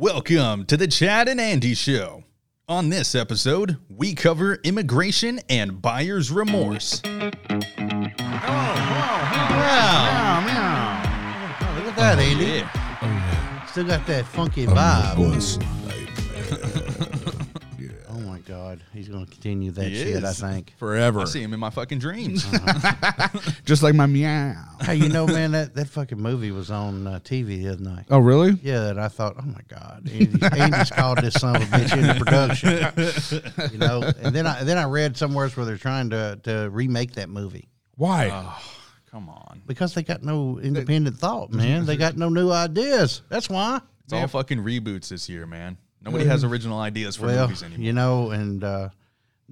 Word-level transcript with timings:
Welcome 0.00 0.64
to 0.64 0.78
the 0.78 0.88
Chad 0.88 1.28
and 1.28 1.38
Andy 1.38 1.74
Show. 1.74 2.24
On 2.66 2.88
this 2.88 3.14
episode, 3.14 3.76
we 3.90 4.14
cover 4.14 4.58
immigration 4.64 5.40
and 5.50 5.82
buyer's 5.82 6.30
remorse. 6.30 7.02
Oh, 7.04 7.10
meow, 7.10 7.30
meow. 10.46 11.02
Oh, 11.60 11.74
look 11.76 11.88
at 11.88 11.96
that, 11.96 12.18
oh, 12.18 12.22
Andy. 12.22 12.44
Yeah. 12.46 13.66
Still 13.66 13.84
got 13.84 14.06
that 14.06 14.24
funky 14.24 14.64
vibe. 14.64 15.18
My 18.50 18.56
God, 18.56 18.80
he's 18.92 19.08
going 19.08 19.24
to 19.24 19.30
continue 19.30 19.70
that 19.72 19.88
He 19.88 19.94
shit. 19.94 20.24
I 20.24 20.30
is. 20.30 20.40
think. 20.40 20.74
forever. 20.76 21.20
I 21.20 21.24
see 21.26 21.40
him 21.42 21.54
in 21.54 21.60
my 21.60 21.70
fucking 21.70 21.98
dreams. 22.00 22.44
Just 23.64 23.82
like 23.82 23.94
my 23.94 24.06
meow. 24.06 24.54
Hey, 24.80 24.96
you 24.96 25.08
know, 25.08 25.26
man, 25.26 25.52
that, 25.52 25.74
that 25.74 25.88
fucking 25.88 26.18
movie 26.20 26.50
was 26.50 26.70
on 26.70 27.06
uh, 27.06 27.20
TV 27.20 27.62
the 27.62 27.68
other 27.68 27.82
night. 27.84 28.06
Oh, 28.10 28.18
really? 28.18 28.58
Yeah, 28.62 28.88
and 28.88 29.00
I 29.00 29.06
thought, 29.08 29.36
oh 29.38 29.42
my 29.46 29.60
God, 29.68 30.08
Andy, 30.12 30.38
Andy's 30.60 30.90
called 30.90 31.18
this 31.18 31.34
son 31.34 31.56
of 31.56 31.62
a 31.62 31.66
bitch 31.66 31.96
into 31.96 32.24
production. 32.24 33.70
You 33.72 33.78
know, 33.78 34.02
and 34.22 34.34
then 34.34 34.46
I 34.46 34.64
then 34.64 34.78
I 34.78 34.84
read 34.84 35.16
somewhere 35.16 35.48
where 35.50 35.64
they're 35.66 35.76
trying 35.76 36.10
to 36.10 36.38
to 36.44 36.68
remake 36.70 37.12
that 37.14 37.28
movie 37.28 37.68
Why? 37.96 38.56
come 39.10 39.28
on. 39.28 39.62
because 39.66 39.94
they 39.94 40.02
got 40.02 40.22
no 40.22 40.58
independent 40.58 41.18
thought, 41.18 41.52
man. 41.52 41.86
They 41.86 41.96
got 41.96 42.16
no 42.16 42.28
new 42.28 42.50
ideas. 42.50 43.22
That's 43.28 43.48
why. 43.48 43.80
It's 44.04 44.12
all 44.12 44.26
fucking 44.26 44.58
reboots 44.58 45.08
this 45.08 45.28
year, 45.28 45.46
man. 45.46 45.76
Nobody 46.02 46.24
has 46.24 46.44
original 46.44 46.78
ideas 46.80 47.16
for 47.16 47.26
well, 47.26 47.46
movies 47.46 47.62
anymore. 47.62 47.84
you 47.84 47.92
know, 47.92 48.30
and 48.30 48.64
uh, 48.64 48.88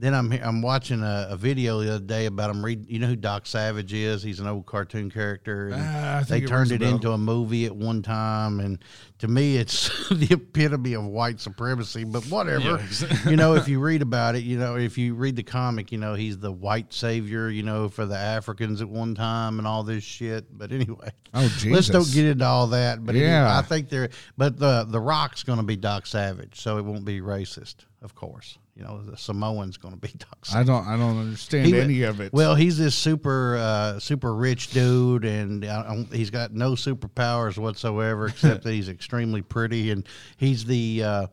then 0.00 0.14
I'm 0.14 0.30
I'm 0.32 0.62
watching 0.62 1.02
a, 1.02 1.26
a 1.30 1.36
video 1.36 1.80
the 1.80 1.96
other 1.96 2.04
day 2.04 2.26
about 2.26 2.50
him. 2.50 2.64
Read, 2.64 2.88
you 2.88 2.98
know 3.00 3.08
who 3.08 3.16
Doc 3.16 3.46
Savage 3.46 3.92
is? 3.92 4.22
He's 4.22 4.38
an 4.38 4.46
old 4.46 4.64
cartoon 4.66 5.10
character. 5.10 5.72
Ah, 5.74 6.24
they 6.28 6.38
it 6.38 6.46
turned 6.48 6.70
it 6.70 6.80
bell. 6.80 6.94
into 6.94 7.10
a 7.10 7.18
movie 7.18 7.66
at 7.66 7.74
one 7.74 8.02
time, 8.02 8.60
and 8.60 8.78
to 9.18 9.26
me, 9.28 9.56
it's 9.56 9.88
the 10.10 10.28
epitome 10.30 10.94
of 10.94 11.04
white 11.04 11.40
supremacy. 11.40 12.04
But 12.04 12.24
whatever, 12.26 12.80
you 13.28 13.36
know, 13.36 13.54
if 13.54 13.66
you 13.66 13.80
read 13.88 14.00
about 14.02 14.36
it, 14.36 14.44
you 14.44 14.56
know, 14.58 14.76
if 14.76 14.96
you 14.96 15.14
read 15.14 15.34
the 15.34 15.42
comic, 15.42 15.90
you 15.90 15.98
know, 15.98 16.14
he's 16.14 16.38
the 16.38 16.52
white 16.52 16.92
savior, 16.92 17.48
you 17.50 17.64
know, 17.64 17.88
for 17.88 18.06
the 18.06 18.16
Africans 18.16 18.80
at 18.80 18.88
one 18.88 19.16
time 19.16 19.58
and 19.58 19.66
all 19.66 19.82
this 19.82 20.04
shit. 20.04 20.46
But 20.56 20.70
anyway, 20.70 21.10
Oh, 21.34 21.42
Jesus. 21.58 21.64
let's 21.70 21.88
don't 21.88 22.12
get 22.12 22.24
into 22.24 22.44
all 22.44 22.68
that. 22.68 23.04
But 23.04 23.16
anyway, 23.16 23.30
Yeah. 23.30 23.58
I 23.58 23.62
think 23.62 23.88
they're. 23.88 24.10
But 24.36 24.58
the 24.58 24.86
the 24.88 25.00
Rock's 25.00 25.42
going 25.42 25.58
to 25.58 25.64
be 25.64 25.76
Doc 25.76 26.06
Savage, 26.06 26.60
so 26.60 26.78
it 26.78 26.84
won't 26.84 27.04
be 27.04 27.20
racist, 27.20 27.76
of 28.00 28.14
course. 28.14 28.58
You 28.78 28.84
know, 28.84 29.02
the 29.02 29.16
Samoan's 29.16 29.76
going 29.76 29.92
to 29.94 30.00
be 30.00 30.08
Savage. 30.44 30.54
I 30.54 30.62
don't. 30.62 30.86
I 30.86 30.96
don't 30.96 31.18
understand 31.18 31.66
He- 31.66 31.80
any 31.80 32.02
of 32.02 32.20
it. 32.20 32.32
Well, 32.32 32.54
he's 32.54 32.78
this 32.78 32.94
super 32.94 33.56
uh, 33.56 33.98
super 33.98 34.32
rich 34.32 34.70
dude, 34.70 35.24
and 35.24 35.64
he's 36.12 36.30
got 36.30 36.52
no 36.52 36.72
superpowers 36.72 37.58
whatsoever, 37.58 38.26
except 38.28 38.62
that 38.62 38.72
he's 38.72 38.88
extremely 38.88 39.42
pretty, 39.42 39.90
and 39.90 40.06
he's 40.36 40.64
the. 40.64 41.02
Uh, 41.02 41.26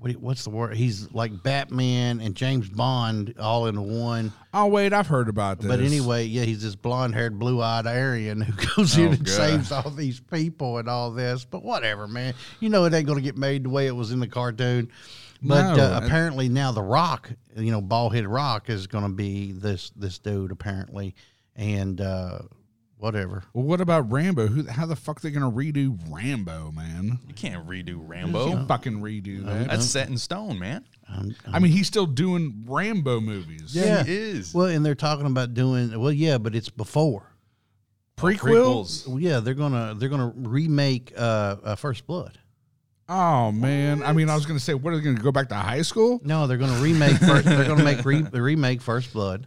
what, 0.00 0.12
what's 0.12 0.44
the 0.44 0.50
word? 0.50 0.76
He's 0.76 1.10
like 1.12 1.42
Batman 1.42 2.20
and 2.20 2.36
James 2.36 2.68
Bond 2.68 3.34
all 3.40 3.66
in 3.66 3.82
one. 4.00 4.32
oh 4.54 4.66
wait, 4.68 4.92
I've 4.92 5.08
heard 5.08 5.28
about 5.28 5.58
this. 5.58 5.66
But 5.66 5.80
anyway, 5.80 6.24
yeah, 6.24 6.44
he's 6.44 6.62
this 6.62 6.76
blonde 6.76 7.14
haired, 7.16 7.36
blue 7.36 7.60
eyed 7.60 7.84
Aryan 7.84 8.40
who 8.40 8.52
goes 8.76 8.96
Oh, 8.96 9.02
in 9.02 9.08
and 9.14 9.24
God. 9.24 9.28
saves 9.34 9.72
all 9.72 9.90
these 9.90 10.20
people 10.20 10.78
and 10.78 10.88
all 10.88 11.10
this. 11.10 11.44
But 11.44 11.64
whatever, 11.64 12.06
man. 12.06 12.34
You 12.60 12.68
know, 12.68 12.84
it 12.84 12.94
ain't 12.94 13.06
going 13.06 13.18
to 13.18 13.24
get 13.24 13.36
made 13.36 13.64
the 13.64 13.70
way 13.70 13.88
it 13.88 13.96
was 13.96 14.12
in 14.12 14.20
the 14.20 14.28
cartoon. 14.28 14.88
But 15.42 15.74
No, 15.76 15.82
uh, 15.84 15.98
it- 15.98 16.04
apparently 16.06 16.48
now 16.48 16.72
the 16.72 16.82
Rock, 16.82 17.30
you 17.56 17.70
know, 17.70 17.80
bald 17.80 18.14
headed 18.14 18.28
Rock 18.28 18.68
is 18.70 18.86
going 18.86 19.04
to 19.04 19.10
be 19.14 19.52
this 19.52 19.90
this 19.96 20.18
dude 20.18 20.50
apparently, 20.50 21.14
and 21.54 22.00
uh, 22.00 22.40
whatever. 22.96 23.44
Well, 23.52 23.64
what 23.64 23.80
about 23.80 24.10
Rambo? 24.10 24.48
Who? 24.48 24.66
How 24.66 24.86
the 24.86 24.96
fuck 24.96 25.20
they 25.20 25.30
gonna 25.30 25.50
redo 25.50 25.96
Rambo, 26.10 26.72
man? 26.72 27.20
you 27.28 27.34
can't 27.34 27.66
redo 27.68 27.88
You 27.90 28.00
Rambo. 28.00 28.48
can't 28.48 28.68
fucking 28.68 29.00
redo 29.00 29.44
that. 29.46 29.68
That's 29.68 29.86
set 29.86 30.08
in 30.08 30.18
stone, 30.18 30.58
man. 30.58 30.84
Um, 31.08 31.34
I 31.46 31.58
mean, 31.58 31.72
he's 31.72 31.86
still 31.86 32.04
doing 32.06 32.64
Rambo 32.66 33.20
movies. 33.20 33.74
Yeah. 33.74 34.02
He 34.04 34.14
is. 34.14 34.52
well, 34.52 34.66
and 34.66 34.84
they're 34.84 34.94
talking 34.96 35.26
about 35.26 35.54
doing 35.54 35.98
well, 35.98 36.12
yeah, 36.12 36.38
but 36.38 36.54
it's 36.56 36.68
before. 36.68 37.32
Prequels. 38.16 39.06
Well, 39.06 39.20
yeah, 39.20 39.38
they're 39.40 39.54
gonna 39.54 39.94
they're 39.96 40.08
gonna 40.08 40.32
remake 40.34 41.12
uh, 41.16 41.56
uh, 41.62 41.74
First 41.76 42.06
Blood. 42.06 42.38
Oh 43.08 43.50
man. 43.52 44.02
I 44.02 44.12
mean, 44.12 44.28
I 44.28 44.34
was 44.34 44.44
gonna 44.44 44.60
say, 44.60 44.74
what 44.74 44.92
are 44.92 44.96
they 44.96 45.02
gonna 45.02 45.18
go 45.18 45.32
back 45.32 45.48
to 45.48 45.54
high 45.54 45.82
school? 45.82 46.20
No, 46.22 46.46
they're 46.46 46.58
going 46.58 46.74
to 46.74 46.82
remake. 46.82 47.16
First, 47.16 47.44
they're 47.46 47.64
going 47.64 47.78
to 47.78 47.84
make 47.84 48.04
re, 48.04 48.22
remake 48.32 48.82
First 48.82 49.12
Blood, 49.14 49.46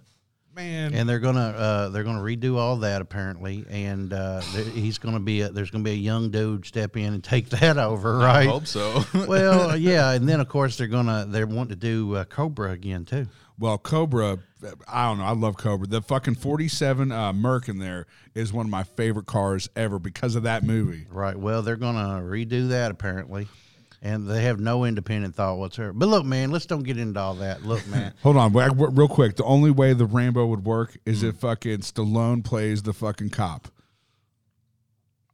Man. 0.56 0.94
and 0.96 1.08
they're 1.08 1.20
going 1.20 1.36
to 1.36 1.42
uh, 1.42 1.90
they're 1.90 2.04
going 2.04 2.16
to 2.18 2.24
redo 2.24 2.58
all 2.58 2.78
that 2.78 3.02
apparently. 3.02 3.64
And 3.70 4.12
uh, 4.14 4.42
th- 4.54 4.74
he's 4.74 4.98
going 4.98 5.14
to 5.14 5.20
be 5.20 5.42
a, 5.42 5.50
there's 5.50 5.70
going 5.70 5.84
to 5.84 5.88
be 5.88 5.94
a 5.94 6.00
young 6.00 6.32
dude 6.32 6.66
step 6.66 6.98
in 6.98 7.14
and 7.14 7.24
take 7.24 7.50
that 7.60 7.78
over, 7.78 8.18
right? 8.18 8.26
I 8.26 8.38
right? 8.40 8.48
hope 8.50 8.66
so. 8.66 9.04
well, 9.28 9.78
yeah, 9.78 10.12
and 10.12 10.28
then 10.28 10.40
of 10.40 10.50
course 10.50 10.78
they're 10.78 10.88
gonna 10.88 11.26
they 11.28 11.44
want 11.46 11.70
to 11.70 11.76
do 11.76 12.16
uh, 12.16 12.24
Cobra 12.26 12.72
again 12.72 13.06
too. 13.06 13.28
Well, 13.62 13.78
Cobra, 13.78 14.40
I 14.88 15.06
don't 15.08 15.20
know. 15.20 15.24
I 15.24 15.34
love 15.34 15.56
Cobra. 15.56 15.86
The 15.86 16.02
fucking 16.02 16.34
47 16.36 17.12
uh, 17.12 17.32
Merc 17.32 17.70
in 17.70 17.78
there 17.78 18.08
is 18.34 18.52
one 18.52 18.66
of 18.66 18.72
my 18.72 18.82
favorite 18.82 19.28
cars 19.28 19.70
ever 19.76 20.00
because 20.00 20.36
of 20.36 20.44
that 20.44 20.64
movie. 20.64 21.06
Right. 21.12 21.38
Well, 21.38 21.62
they're 21.62 21.76
going 21.76 21.94
to 21.96 22.02
redo 22.24 22.70
that 22.70 22.90
apparently, 22.90 23.48
and 24.02 24.28
they 24.28 24.42
have 24.46 24.60
no 24.60 24.84
independent 24.84 25.36
thought 25.36 25.60
whatsoever. 25.60 25.94
But 25.94 26.10
look, 26.10 26.26
man, 26.26 26.50
let's 26.50 26.66
don't 26.66 26.82
get 26.82 26.98
into 26.98 27.20
all 27.20 27.36
that. 27.36 27.64
Look, 27.64 27.86
man. 27.88 28.14
Hold 28.24 28.38
on, 28.38 28.52
wait, 28.52 28.72
real 28.76 29.08
quick. 29.08 29.36
The 29.36 29.44
only 29.44 29.70
way 29.70 29.94
the 29.94 30.08
Rambo 30.08 30.48
would 30.48 30.66
work 30.66 30.94
Mm. 30.94 30.98
is 31.06 31.22
if 31.22 31.36
fucking 31.36 31.82
Stallone 31.82 32.44
plays 32.44 32.82
the 32.82 32.94
fucking 32.94 33.30
cop. 33.30 33.68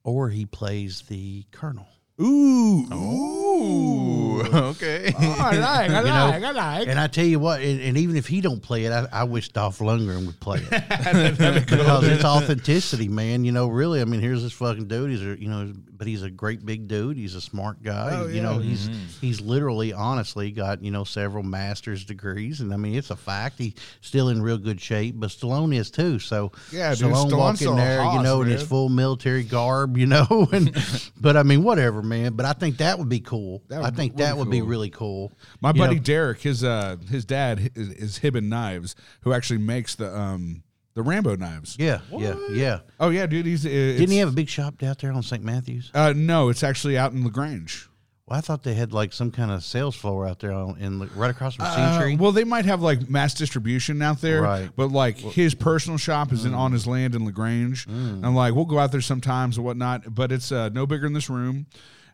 or 0.03 0.29
he 0.29 0.45
plays 0.45 1.03
the 1.03 1.45
colonel. 1.51 1.87
Ooh, 2.19 2.85
Ooh, 2.93 3.36
okay. 3.57 5.13
I 5.19 5.57
like, 5.57 5.89
I 5.91 6.01
like, 6.01 6.43
I 6.43 6.51
like. 6.51 6.87
And 6.87 6.99
I 6.99 7.07
tell 7.07 7.25
you 7.25 7.39
what, 7.39 7.61
and, 7.61 7.81
and 7.81 7.97
even 7.97 8.15
if 8.15 8.27
he 8.27 8.41
don't 8.41 8.61
play 8.61 8.85
it, 8.85 8.91
I, 8.91 9.07
I 9.11 9.23
wish 9.23 9.49
Dolph 9.49 9.79
Lundgren 9.79 10.25
would 10.25 10.39
play 10.39 10.59
it 10.59 10.69
because 11.67 12.07
it's 12.07 12.23
authenticity, 12.23 13.07
man. 13.07 13.43
You 13.43 13.51
know, 13.51 13.67
really. 13.67 14.01
I 14.01 14.05
mean, 14.05 14.21
here's 14.21 14.43
this 14.43 14.53
fucking 14.53 14.87
dude. 14.87 15.11
He's 15.11 15.21
a, 15.21 15.41
you 15.41 15.49
know, 15.49 15.73
but 15.97 16.07
he's 16.07 16.23
a 16.23 16.29
great 16.29 16.65
big 16.65 16.87
dude. 16.87 17.17
He's 17.17 17.35
a 17.35 17.41
smart 17.41 17.81
guy. 17.81 18.11
Oh, 18.13 18.27
You 18.27 18.41
know, 18.41 18.59
yeah. 18.59 18.69
he's 18.69 18.89
mm-hmm. 18.89 19.05
he's 19.21 19.41
literally, 19.41 19.93
honestly, 19.93 20.51
got 20.51 20.83
you 20.83 20.91
know 20.91 21.03
several 21.03 21.43
master's 21.43 22.05
degrees, 22.05 22.61
and 22.61 22.73
I 22.73 22.77
mean, 22.77 22.95
it's 22.95 23.09
a 23.09 23.15
fact. 23.15 23.57
He's 23.57 23.73
still 24.01 24.29
in 24.29 24.41
real 24.41 24.57
good 24.57 24.79
shape, 24.79 25.15
but 25.17 25.29
Stallone 25.29 25.75
is 25.75 25.91
too. 25.91 26.19
So 26.19 26.51
Yeah, 26.71 26.93
dude, 26.93 27.11
Stallone 27.13 27.37
walk 27.37 27.55
Stallone's 27.55 27.61
in 27.63 27.73
a 27.73 27.75
there, 27.75 28.03
you 28.13 28.21
know, 28.21 28.41
in 28.41 28.49
his 28.49 28.63
full 28.63 28.89
military 28.89 29.43
garb, 29.43 29.97
you 29.97 30.05
know, 30.05 30.47
and 30.51 30.75
but 31.19 31.35
I 31.37 31.43
mean, 31.43 31.63
whatever, 31.63 32.01
man. 32.01 32.33
But 32.33 32.45
I 32.45 32.53
think 32.53 32.77
that 32.77 32.99
would 32.99 33.09
be 33.09 33.19
cool. 33.19 33.46
That 33.69 33.83
I 33.83 33.89
think 33.91 34.13
would 34.13 34.17
be 34.17 34.23
that 34.23 34.37
would 34.37 34.49
be 34.49 34.59
cool. 34.59 34.67
really 34.67 34.89
cool. 34.89 35.31
My 35.61 35.69
You 35.69 35.73
buddy 35.75 35.95
know, 35.95 36.01
Derek, 36.01 36.41
his 36.41 36.63
uh, 36.63 36.97
his 37.09 37.25
dad 37.25 37.71
is, 37.75 37.89
is 37.91 38.19
Hibben 38.19 38.45
Knives, 38.49 38.95
who 39.21 39.33
actually 39.33 39.59
makes 39.59 39.95
the 39.95 40.15
um 40.17 40.63
the 40.93 41.03
Rambo 41.03 41.35
knives. 41.35 41.75
Yeah, 41.79 41.99
yeah, 42.11 42.35
yeah. 42.51 42.79
Oh 42.99 43.09
yeah, 43.09 43.27
dude. 43.27 43.45
He's 43.45 43.61
Didn't 43.63 44.09
he 44.09 44.17
have 44.17 44.29
a 44.29 44.31
big 44.31 44.49
shop 44.49 44.81
out 44.81 44.97
there 44.99 45.11
on 45.11 45.21
St. 45.21 45.43
Matthews? 45.43 45.91
Uh, 45.93 46.13
no, 46.15 46.49
it's 46.49 46.63
actually 46.63 46.97
out 46.97 47.11
in 47.13 47.23
Lagrange. 47.23 47.87
Well, 48.25 48.37
I 48.37 48.41
thought 48.41 48.63
they 48.63 48.73
had 48.73 48.91
like 48.91 49.13
some 49.13 49.31
kind 49.31 49.51
of 49.51 49.63
sales 49.63 49.95
floor 49.95 50.27
out 50.27 50.39
there 50.39 50.51
on, 50.51 50.77
in 50.79 50.99
right 51.15 51.29
across 51.31 51.55
from 51.55 51.65
Uh, 51.67 51.75
Century. 51.75 52.17
well, 52.17 52.31
they 52.33 52.43
might 52.43 52.65
have 52.65 52.81
like 52.81 53.07
mass 53.09 53.33
distribution 53.35 54.01
out 54.01 54.19
there, 54.19 54.41
Right. 54.41 54.69
But 54.75 54.91
like 54.91 55.17
his 55.17 55.53
personal 55.55 55.97
shop 55.97 56.33
is 56.33 56.43
in 56.45 56.53
on 56.53 56.73
his 56.73 56.85
land 56.87 57.15
in 57.15 57.23
Lagrange. 57.25 57.85
And 57.87 58.35
like 58.35 58.53
we'll 58.55 58.65
go 58.65 58.79
out 58.79 58.91
there 58.91 58.99
sometimes 58.99 59.55
and 59.57 59.65
whatnot, 59.65 60.13
but 60.13 60.31
it's 60.33 60.51
uh, 60.51 60.69
no 60.69 60.85
bigger 60.87 61.03
than 61.05 61.13
this 61.13 61.29
room. 61.29 61.67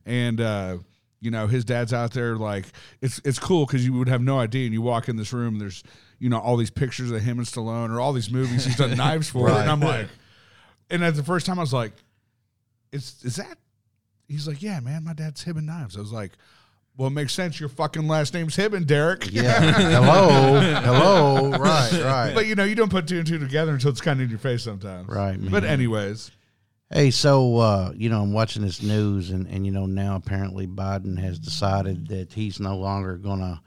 And 0.06 0.40
uh, 0.42 0.78
you 1.24 1.32
know 1.32 1.48
his 1.48 1.64
dad's 1.66 1.94
out 1.94 2.12
there. 2.12 2.36
Like 2.36 2.66
it's 3.02 3.20
it's 3.26 3.40
cool 3.40 3.66
because 3.66 3.86
you 3.86 3.94
would 3.94 4.10
have 4.10 4.22
no 4.22 4.40
idea, 4.40 4.66
and 4.66 4.74
you 4.74 4.82
walk 4.82 5.08
in 5.10 5.16
this 5.16 5.34
room. 5.34 5.58
There's 5.60 5.84
you 6.20 6.30
know 6.30 6.40
all 6.40 6.58
these 6.58 6.70
pictures 6.72 7.10
of 7.12 7.22
him 7.22 7.38
and 7.40 7.48
Stallone 7.48 7.90
or 7.96 8.00
all 8.00 8.14
these 8.14 8.30
movies 8.32 8.66
he's 8.66 8.76
done 8.78 8.96
knives 8.98 9.30
for, 9.30 9.48
Right. 9.48 9.62
and 9.62 9.70
I'm 9.70 9.80
like, 9.80 10.08
and 10.90 11.04
at 11.04 11.16
the 11.16 11.24
first 11.24 11.46
time 11.46 11.58
I 11.60 11.62
was 11.62 11.74
like, 11.74 11.94
is 12.92 13.16
is 13.24 13.38
that? 13.38 13.58
He's 14.28 14.48
like, 14.48 14.62
yeah, 14.62 14.80
man, 14.80 15.04
my 15.04 15.14
dad's 15.14 15.44
Hibben 15.44 15.64
Knives. 15.66 15.98
I 15.98 16.00
was 16.00 16.12
like. 16.12 16.32
Well, 16.96 17.08
it 17.08 17.12
makes 17.14 17.34
sense. 17.34 17.60
Your 17.60 17.70
fucking 17.70 18.08
last 18.08 18.36
name's 18.36 18.56
Hibben, 18.56 18.86
Derek. 18.86 19.34
yeah. 19.34 19.60
Hello. 19.60 20.60
Hello. 20.60 21.50
Right. 21.60 21.92
Right. 21.92 22.32
But 22.36 22.46
you 22.46 22.54
know, 22.54 22.66
you 22.66 22.76
don't 22.76 22.92
put 22.92 23.08
two 23.08 23.18
and 23.18 23.26
two 23.26 23.40
together 23.40 23.74
until 23.74 23.90
it's 23.90 24.00
kind 24.00 24.20
of 24.20 24.26
in 24.26 24.30
your 24.30 24.38
face 24.38 24.62
sometimes. 24.62 25.10
Right, 25.10 25.36
But 25.50 25.64
anyways, 25.64 26.30
Hey, 26.90 27.10
so 27.12 27.58
uh, 27.58 27.92
you 27.96 28.10
know, 28.10 28.22
I'm 28.22 28.34
watching 28.34 28.62
this 28.62 28.82
news, 28.84 29.32
and, 29.32 29.48
and 29.48 29.66
you 29.66 29.72
know 29.72 29.86
now 29.86 30.16
apparently 30.16 30.68
Biden 30.68 31.18
has 31.20 31.40
decided 31.40 32.08
that 32.10 32.34
he's 32.34 32.60
no 32.60 32.78
longer 32.78 33.18
gonna 33.18 33.62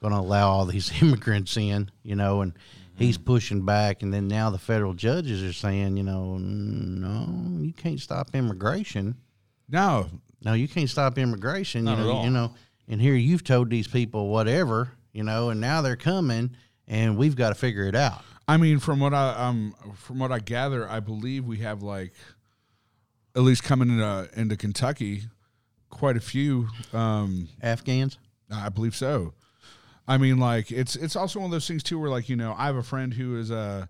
gonna 0.00 0.18
allow 0.20 0.48
all 0.50 0.64
these 0.66 0.90
immigrants 1.02 1.56
in. 1.56 1.90
You 2.02 2.16
know, 2.16 2.40
and 2.40 2.54
he's 2.96 3.18
pushing 3.18 3.64
back, 3.64 4.02
and 4.02 4.12
then 4.12 4.28
now 4.28 4.50
the 4.50 4.58
federal 4.58 4.94
judges 4.94 5.42
are 5.42 5.52
saying, 5.52 5.96
you 5.96 6.02
know, 6.04 6.38
"Mm, 6.40 6.98
no, 6.98 7.62
you 7.62 7.72
can't 7.72 8.00
stop 8.00 8.28
immigration. 8.34 9.16
no, 9.68 10.08
No, 10.42 10.54
you 10.54 10.68
can't 10.68 10.88
stop 10.88 11.18
immigration. 11.18 11.84
Not 11.84 11.98
you 11.98 12.04
know, 12.04 12.24
you 12.24 12.30
know, 12.30 12.54
and 12.88 13.00
here 13.00 13.14
you've 13.14 13.44
told 13.44 13.68
these 13.68 13.88
people 13.88 14.28
whatever, 14.28 14.92
you 15.12 15.22
know, 15.22 15.50
and 15.50 15.60
now 15.60 15.82
they're 15.82 15.96
coming, 15.96 16.56
and 16.88 17.18
we've 17.18 17.36
got 17.36 17.50
to 17.50 17.54
figure 17.54 17.84
it 17.84 17.94
out. 17.94 18.22
I 18.48 18.56
mean, 18.56 18.78
from 18.78 19.00
what 19.00 19.12
I 19.12 19.34
um 19.34 19.74
from 19.96 20.18
what 20.18 20.32
I 20.32 20.38
gather, 20.38 20.88
I 20.88 21.00
believe 21.00 21.44
we 21.44 21.58
have 21.58 21.82
like 21.82 22.14
at 23.34 23.42
least 23.42 23.62
coming 23.62 23.90
into 23.90 24.28
into 24.36 24.56
Kentucky, 24.56 25.24
quite 25.90 26.16
a 26.16 26.20
few. 26.20 26.68
Um, 26.92 27.48
Afghans. 27.62 28.18
I 28.52 28.68
believe 28.68 28.96
so. 28.96 29.34
I 30.08 30.18
mean, 30.18 30.38
like 30.38 30.72
it's 30.72 30.96
it's 30.96 31.14
also 31.16 31.38
one 31.38 31.46
of 31.46 31.52
those 31.52 31.68
things 31.68 31.82
too, 31.82 31.98
where 31.98 32.10
like 32.10 32.28
you 32.28 32.36
know, 32.36 32.54
I 32.58 32.66
have 32.66 32.76
a 32.76 32.82
friend 32.82 33.14
who 33.14 33.38
is 33.38 33.50
a 33.50 33.88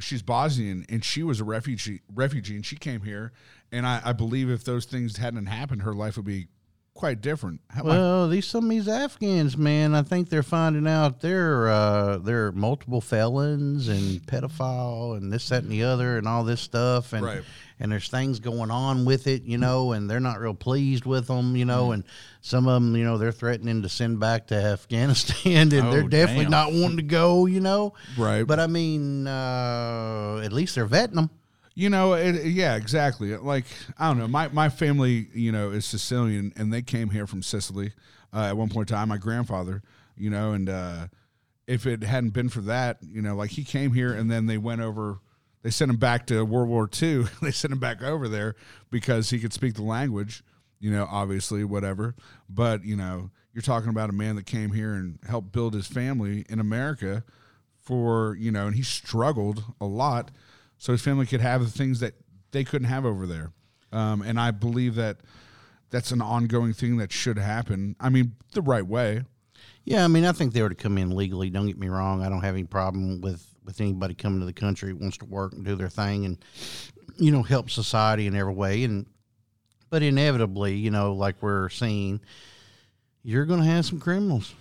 she's 0.00 0.22
Bosnian 0.22 0.84
and 0.88 1.04
she 1.04 1.22
was 1.22 1.40
a 1.40 1.44
refugee 1.44 2.00
refugee 2.12 2.56
and 2.56 2.64
she 2.64 2.76
came 2.76 3.02
here, 3.02 3.32
and 3.70 3.86
I, 3.86 4.00
I 4.04 4.12
believe 4.12 4.48
if 4.48 4.64
those 4.64 4.86
things 4.86 5.18
hadn't 5.18 5.46
happened, 5.46 5.82
her 5.82 5.92
life 5.92 6.16
would 6.16 6.26
be 6.26 6.48
quite 6.94 7.20
different. 7.20 7.60
How- 7.70 7.82
Well, 7.84 8.28
these 8.28 8.46
some 8.46 8.64
of 8.64 8.70
these 8.70 8.88
Afghans, 8.88 9.56
man, 9.56 9.94
I 9.94 10.02
think 10.02 10.28
they're 10.30 10.42
finding 10.44 10.86
out 10.86 11.20
they're 11.20 11.68
uh, 11.68 12.18
they're 12.18 12.52
multiple 12.52 13.00
felons 13.00 13.88
and 13.88 14.20
pedophile 14.26 15.16
and 15.16 15.32
this, 15.32 15.48
that, 15.48 15.64
and 15.64 15.72
the 15.72 15.82
other, 15.84 16.16
and 16.18 16.26
all 16.28 16.44
this 16.44 16.60
stuff, 16.60 17.12
and 17.12 17.24
Right. 17.24 17.42
and 17.80 17.90
there's 17.90 18.08
things 18.08 18.38
going 18.40 18.70
on 18.70 19.04
with 19.04 19.26
it, 19.26 19.42
you 19.42 19.58
know, 19.58 19.92
and 19.92 20.08
they're 20.08 20.20
not 20.20 20.40
real 20.40 20.54
pleased 20.54 21.04
with 21.04 21.26
them, 21.26 21.56
you 21.56 21.64
Mm-hmm. 21.64 21.68
know, 21.68 21.92
and 21.92 22.04
some 22.40 22.68
of 22.68 22.74
them, 22.80 22.94
you 22.94 23.04
know, 23.04 23.18
they're 23.18 23.32
threatening 23.32 23.82
to 23.82 23.88
send 23.88 24.20
back 24.20 24.46
to 24.48 24.54
Afghanistan, 24.54 25.62
and 25.72 25.72
they're 25.72 26.04
Oh, 26.04 26.08
definitely 26.08 26.44
damn. 26.44 26.50
not 26.52 26.72
wanting 26.72 26.98
to 26.98 27.02
go, 27.02 27.46
you 27.46 27.60
know, 27.60 27.94
Right. 28.16 28.44
But 28.46 28.60
I 28.60 28.68
mean, 28.68 29.26
uh, 29.26 30.40
at 30.44 30.52
least 30.52 30.76
they're 30.76 30.86
vetting 30.86 31.14
them. 31.14 31.30
You 31.74 31.90
know, 31.90 32.12
it, 32.12 32.46
yeah, 32.46 32.76
exactly. 32.76 33.36
Like 33.36 33.64
I 33.98 34.08
don't 34.08 34.18
know, 34.18 34.28
my 34.28 34.48
my 34.48 34.68
family, 34.68 35.28
you 35.34 35.50
know, 35.50 35.70
is 35.70 35.84
Sicilian, 35.84 36.52
and 36.56 36.72
they 36.72 36.82
came 36.82 37.10
here 37.10 37.26
from 37.26 37.42
Sicily 37.42 37.92
uh, 38.32 38.46
at 38.46 38.56
one 38.56 38.68
point 38.68 38.90
in 38.90 38.96
time. 38.96 39.08
My 39.08 39.18
grandfather, 39.18 39.82
you 40.16 40.30
know, 40.30 40.52
and 40.52 40.68
uh, 40.68 41.08
if 41.66 41.86
it 41.86 42.04
hadn't 42.04 42.30
been 42.30 42.48
for 42.48 42.60
that, 42.62 42.98
you 43.02 43.20
know, 43.22 43.34
like 43.34 43.50
he 43.50 43.64
came 43.64 43.92
here, 43.92 44.12
and 44.12 44.30
then 44.30 44.46
they 44.46 44.58
went 44.58 44.82
over. 44.82 45.18
They 45.62 45.70
sent 45.70 45.90
him 45.90 45.96
back 45.96 46.26
to 46.26 46.44
World 46.44 46.68
War 46.68 46.88
II. 47.02 47.24
they 47.42 47.50
sent 47.50 47.72
him 47.72 47.80
back 47.80 48.02
over 48.02 48.28
there 48.28 48.54
because 48.90 49.30
he 49.30 49.40
could 49.40 49.52
speak 49.52 49.74
the 49.74 49.82
language. 49.82 50.44
You 50.78 50.92
know, 50.92 51.08
obviously, 51.10 51.64
whatever. 51.64 52.14
But 52.48 52.84
you 52.84 52.94
know, 52.94 53.30
you're 53.52 53.62
talking 53.62 53.88
about 53.88 54.10
a 54.10 54.12
man 54.12 54.36
that 54.36 54.46
came 54.46 54.70
here 54.70 54.94
and 54.94 55.18
helped 55.26 55.50
build 55.50 55.74
his 55.74 55.88
family 55.88 56.44
in 56.48 56.60
America 56.60 57.24
for 57.80 58.36
you 58.38 58.52
know, 58.52 58.68
and 58.68 58.76
he 58.76 58.82
struggled 58.82 59.64
a 59.80 59.86
lot 59.86 60.30
so 60.78 60.92
his 60.92 61.02
family 61.02 61.26
could 61.26 61.40
have 61.40 61.62
the 61.62 61.70
things 61.70 62.00
that 62.00 62.14
they 62.52 62.64
couldn't 62.64 62.88
have 62.88 63.04
over 63.04 63.26
there. 63.26 63.52
Um, 63.92 64.22
and 64.22 64.38
I 64.40 64.50
believe 64.50 64.96
that 64.96 65.18
that's 65.90 66.10
an 66.10 66.20
ongoing 66.20 66.72
thing 66.72 66.96
that 66.96 67.12
should 67.12 67.38
happen. 67.38 67.94
I 68.00 68.08
mean, 68.08 68.34
the 68.52 68.62
right 68.62 68.86
way. 68.86 69.22
Yeah, 69.84 70.04
I 70.04 70.08
mean, 70.08 70.24
I 70.24 70.32
think 70.32 70.52
they 70.52 70.62
were 70.62 70.70
to 70.70 70.74
come 70.74 70.98
in 70.98 71.14
legally. 71.14 71.50
Don't 71.50 71.66
get 71.66 71.78
me 71.78 71.88
wrong. 71.88 72.22
I 72.22 72.28
don't 72.28 72.42
have 72.42 72.54
any 72.54 72.64
problem 72.64 73.20
with 73.20 73.46
with 73.64 73.80
anybody 73.80 74.14
coming 74.14 74.40
to 74.40 74.46
the 74.46 74.52
country 74.52 74.90
who 74.90 74.96
wants 74.96 75.16
to 75.18 75.24
work 75.24 75.54
and 75.54 75.64
do 75.64 75.74
their 75.74 75.88
thing 75.88 76.26
and 76.26 76.44
you 77.16 77.32
know 77.32 77.42
help 77.42 77.70
society 77.70 78.26
in 78.26 78.34
every 78.34 78.52
way. 78.52 78.84
And 78.84 79.06
but 79.90 80.02
inevitably, 80.02 80.74
you 80.74 80.90
know, 80.90 81.14
like 81.14 81.36
we're 81.40 81.68
seeing, 81.68 82.20
you're 83.22 83.44
going 83.44 83.60
to 83.60 83.66
have 83.66 83.86
some 83.86 84.00
criminals. 84.00 84.54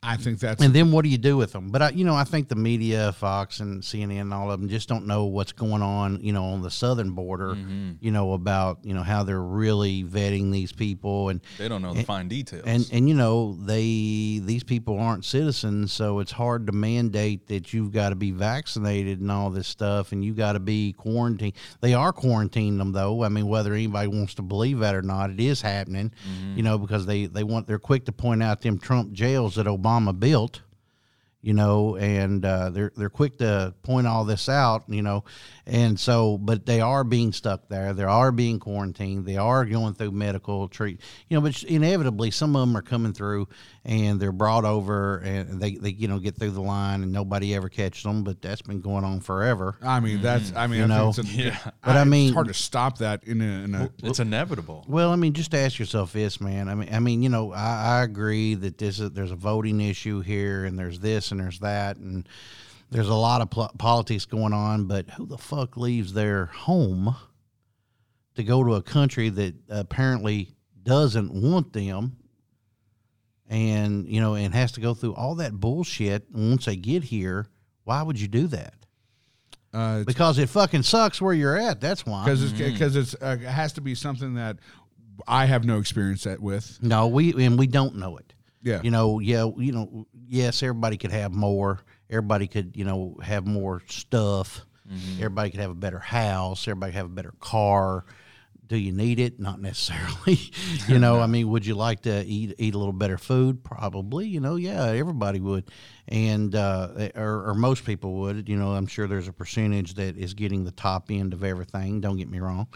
I 0.00 0.16
think 0.16 0.38
that's 0.38 0.62
And 0.62 0.72
then 0.72 0.92
what 0.92 1.02
do 1.02 1.08
you 1.08 1.18
do 1.18 1.36
with 1.36 1.52
them? 1.52 1.70
But 1.70 1.82
I, 1.82 1.90
you 1.90 2.04
know, 2.04 2.14
I 2.14 2.22
think 2.22 2.48
the 2.48 2.54
media, 2.54 3.12
Fox 3.12 3.58
and 3.58 3.82
CNN, 3.82 4.20
and 4.20 4.32
all 4.32 4.50
of 4.50 4.60
them, 4.60 4.68
just 4.68 4.88
don't 4.88 5.06
know 5.06 5.24
what's 5.24 5.50
going 5.50 5.82
on. 5.82 6.22
You 6.22 6.32
know, 6.32 6.44
on 6.44 6.62
the 6.62 6.70
southern 6.70 7.10
border. 7.10 7.54
Mm-hmm. 7.54 7.92
You 8.00 8.12
know 8.12 8.32
about 8.32 8.78
you 8.84 8.94
know 8.94 9.02
how 9.02 9.24
they're 9.24 9.40
really 9.42 10.04
vetting 10.04 10.52
these 10.52 10.72
people 10.72 11.30
and 11.30 11.40
They 11.58 11.68
don't 11.68 11.82
know 11.82 11.94
the 11.94 12.04
fine 12.04 12.28
details. 12.28 12.62
and 12.64 12.88
and 12.92 13.08
you 13.08 13.14
know 13.14 13.58
they 13.60 14.40
these 14.42 14.62
people 14.62 15.00
aren't 15.00 15.24
citizens, 15.24 15.92
so 15.92 16.20
it's 16.20 16.32
hard 16.32 16.68
to 16.68 16.72
mandate 16.72 17.48
that 17.48 17.74
you've 17.74 17.92
got 17.92 18.10
to 18.10 18.16
be 18.16 18.30
vaccinated 18.30 19.20
and 19.20 19.32
all 19.32 19.50
this 19.50 19.66
stuff, 19.66 20.12
and 20.12 20.24
you 20.24 20.32
got 20.32 20.52
to 20.52 20.60
be 20.60 20.92
quarantined. 20.92 21.54
They 21.80 21.94
are 21.94 22.12
quarantining 22.12 22.78
them 22.78 22.92
though. 22.92 23.24
I 23.24 23.28
mean, 23.30 23.48
whether 23.48 23.72
anybody 23.72 24.06
wants 24.06 24.34
to 24.34 24.42
believe 24.42 24.78
that 24.78 24.94
or 24.94 25.02
not, 25.02 25.30
it 25.30 25.40
is 25.40 25.60
happening. 25.60 26.12
Mm-hmm. 26.30 26.56
You 26.56 26.62
know, 26.62 26.78
because 26.78 27.04
they 27.04 27.26
they 27.26 27.42
want 27.42 27.66
they're 27.66 27.80
quick 27.80 28.04
to 28.04 28.12
point 28.12 28.44
out 28.44 28.60
them 28.60 28.78
Trump 28.78 29.12
jails 29.12 29.56
that 29.56 29.66
Obama 29.66 29.97
built 30.12 30.62
you 31.40 31.54
know, 31.54 31.96
and 31.96 32.44
uh, 32.44 32.70
they're 32.70 32.92
they're 32.96 33.08
quick 33.08 33.38
to 33.38 33.72
point 33.82 34.06
all 34.06 34.24
this 34.24 34.48
out, 34.48 34.84
you 34.88 35.02
know, 35.02 35.24
and 35.66 35.98
so, 35.98 36.36
but 36.36 36.66
they 36.66 36.80
are 36.80 37.04
being 37.04 37.32
stuck 37.32 37.68
there. 37.68 37.92
They 37.92 38.02
are 38.02 38.32
being 38.32 38.58
quarantined. 38.58 39.24
They 39.24 39.36
are 39.36 39.64
going 39.64 39.94
through 39.94 40.10
medical 40.10 40.68
treat, 40.68 41.00
you 41.28 41.36
know, 41.36 41.40
but 41.40 41.62
inevitably 41.62 42.32
some 42.32 42.56
of 42.56 42.60
them 42.60 42.76
are 42.76 42.82
coming 42.82 43.12
through 43.12 43.48
and 43.88 44.20
they're 44.20 44.32
brought 44.32 44.66
over 44.66 45.16
and 45.20 45.62
they, 45.62 45.76
they 45.76 45.88
you 45.88 46.08
know 46.08 46.18
get 46.18 46.36
through 46.36 46.50
the 46.50 46.60
line 46.60 47.02
and 47.02 47.10
nobody 47.10 47.54
ever 47.54 47.70
catches 47.70 48.02
them. 48.02 48.22
But 48.22 48.42
that's 48.42 48.60
been 48.60 48.82
going 48.82 49.02
on 49.02 49.20
forever. 49.20 49.76
I 49.82 49.98
mean, 50.00 50.20
that's. 50.20 50.50
Mm-hmm. 50.50 50.58
I 50.58 50.66
mean, 50.66 50.80
You 50.80 50.86
know? 50.86 51.08
it's 51.08 51.18
a, 51.18 51.22
Yeah. 51.26 51.58
But 51.82 51.96
I 51.96 52.04
mean- 52.04 52.28
it's 52.28 52.34
hard 52.34 52.48
to 52.48 52.54
stop 52.54 52.98
that 52.98 53.24
in 53.24 53.40
a. 53.40 53.44
In 53.64 53.74
a 53.74 53.90
it's 54.02 54.20
inevitable. 54.20 54.84
Well, 54.86 55.10
I 55.10 55.16
mean, 55.16 55.32
just 55.32 55.54
ask 55.54 55.78
yourself 55.78 56.12
this, 56.12 56.38
man. 56.38 56.68
I 56.68 56.74
mean, 56.74 56.88
I 56.92 56.98
mean, 57.00 57.22
you 57.22 57.30
know, 57.30 57.52
I, 57.52 58.00
I 58.00 58.02
agree 58.02 58.54
that 58.56 58.76
this 58.76 59.00
is 59.00 59.10
there's 59.12 59.30
a 59.32 59.36
voting 59.36 59.80
issue 59.80 60.20
here, 60.20 60.66
and 60.66 60.78
there's 60.78 61.00
this 61.00 61.32
and 61.32 61.40
there's 61.40 61.60
that, 61.60 61.96
and 61.96 62.28
there's 62.90 63.08
a 63.08 63.14
lot 63.14 63.40
of 63.40 63.48
pl- 63.48 63.72
politics 63.78 64.26
going 64.26 64.52
on. 64.52 64.84
But 64.84 65.08
who 65.10 65.24
the 65.24 65.38
fuck 65.38 65.78
leaves 65.78 66.12
their 66.12 66.46
home 66.46 67.16
to 68.34 68.44
go 68.44 68.62
to 68.64 68.74
a 68.74 68.82
country 68.82 69.30
that 69.30 69.54
apparently 69.70 70.50
doesn't 70.82 71.32
want 71.32 71.72
them, 71.72 72.17
and 73.48 74.06
you 74.08 74.20
know, 74.20 74.34
and 74.34 74.54
has 74.54 74.72
to 74.72 74.80
go 74.80 74.94
through 74.94 75.14
all 75.14 75.36
that 75.36 75.52
bullshit 75.52 76.26
once 76.32 76.66
they 76.66 76.76
get 76.76 77.02
here? 77.04 77.46
Why 77.84 78.02
would 78.02 78.20
you 78.20 78.28
do 78.28 78.46
that? 78.48 78.74
uh, 79.72 80.02
Because 80.04 80.38
it 80.38 80.48
fucking 80.48 80.82
sucks 80.82 81.20
where 81.20 81.32
you're 81.34 81.56
at. 81.56 81.80
That's 81.80 82.04
why. 82.06 82.24
because 82.24 82.42
it's 82.42 82.52
because 82.52 82.96
it's 82.96 83.14
uh, 83.14 83.36
it 83.40 83.46
has 83.46 83.72
to 83.74 83.80
be 83.80 83.94
something 83.94 84.34
that 84.34 84.58
I 85.26 85.46
have 85.46 85.64
no 85.64 85.78
experience 85.78 86.26
at 86.26 86.40
with. 86.40 86.78
No, 86.82 87.08
we 87.08 87.44
and 87.44 87.58
we 87.58 87.66
don't 87.66 87.96
know 87.96 88.16
it. 88.18 88.32
Yeah. 88.62 88.80
You 88.82 88.90
know, 88.90 89.18
yeah, 89.20 89.48
you 89.56 89.72
know, 89.72 90.06
yes, 90.26 90.62
everybody 90.62 90.96
could 90.96 91.12
have 91.12 91.32
more. 91.32 91.80
Everybody 92.10 92.46
could, 92.48 92.76
you 92.76 92.84
know, 92.84 93.16
have 93.22 93.46
more 93.46 93.82
stuff. 93.88 94.60
Everybody 95.18 95.50
could 95.50 95.60
have 95.60 95.70
a 95.70 95.74
better 95.74 95.98
house. 95.98 96.66
Everybody 96.66 96.92
could 96.92 96.96
have 96.98 97.06
a 97.06 97.10
better 97.10 97.34
car. 97.40 98.04
Do 98.68 98.76
you 98.76 98.92
need 98.92 99.18
it? 99.18 99.40
Not 99.40 99.60
necessarily. 99.62 100.38
you 100.88 100.98
know, 100.98 101.20
I 101.20 101.26
mean, 101.34 101.48
would 101.48 101.64
you 101.64 101.74
like 101.74 102.02
to 102.02 102.22
eat 102.24 102.54
eat 102.58 102.74
a 102.74 102.78
little 102.78 102.92
better 102.92 103.16
food? 103.18 103.64
Probably. 103.64 104.26
You 104.28 104.40
know, 104.40 104.56
yeah, 104.56 104.84
everybody 104.88 105.40
would, 105.40 105.70
and 106.06 106.54
uh, 106.54 107.08
or, 107.14 107.48
or 107.48 107.54
most 107.54 107.84
people 107.86 108.14
would. 108.20 108.48
You 108.48 108.56
know, 108.56 108.72
I'm 108.72 108.86
sure 108.86 109.06
there's 109.06 109.26
a 109.28 109.32
percentage 109.32 109.94
that 109.94 110.16
is 110.18 110.34
getting 110.34 110.64
the 110.64 110.70
top 110.70 111.10
end 111.10 111.32
of 111.32 111.42
everything. 111.42 112.00
Don't 112.02 112.18
get 112.18 112.28
me 112.30 112.40
wrong, 112.40 112.66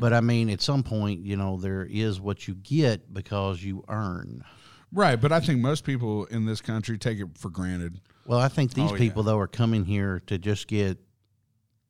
but 0.00 0.12
I 0.14 0.20
mean, 0.20 0.48
at 0.48 0.62
some 0.62 0.82
point, 0.82 1.24
you 1.26 1.36
know, 1.36 1.58
there 1.58 1.84
is 1.90 2.20
what 2.20 2.48
you 2.48 2.54
get 2.54 3.12
because 3.12 3.62
you 3.62 3.84
earn. 3.88 4.44
Right, 4.92 5.20
but 5.20 5.32
I 5.32 5.40
think 5.40 5.60
most 5.60 5.84
people 5.84 6.24
in 6.26 6.46
this 6.46 6.60
country 6.60 6.96
take 6.98 7.18
it 7.18 7.26
for 7.36 7.50
granted. 7.50 8.00
Well, 8.26 8.38
I 8.38 8.48
think 8.48 8.72
these 8.74 8.90
Oh, 8.90 8.94
yeah. 8.94 8.98
people 8.98 9.24
though 9.24 9.38
are 9.38 9.48
coming 9.48 9.84
here 9.84 10.22
to 10.28 10.38
just 10.38 10.68
get 10.68 10.98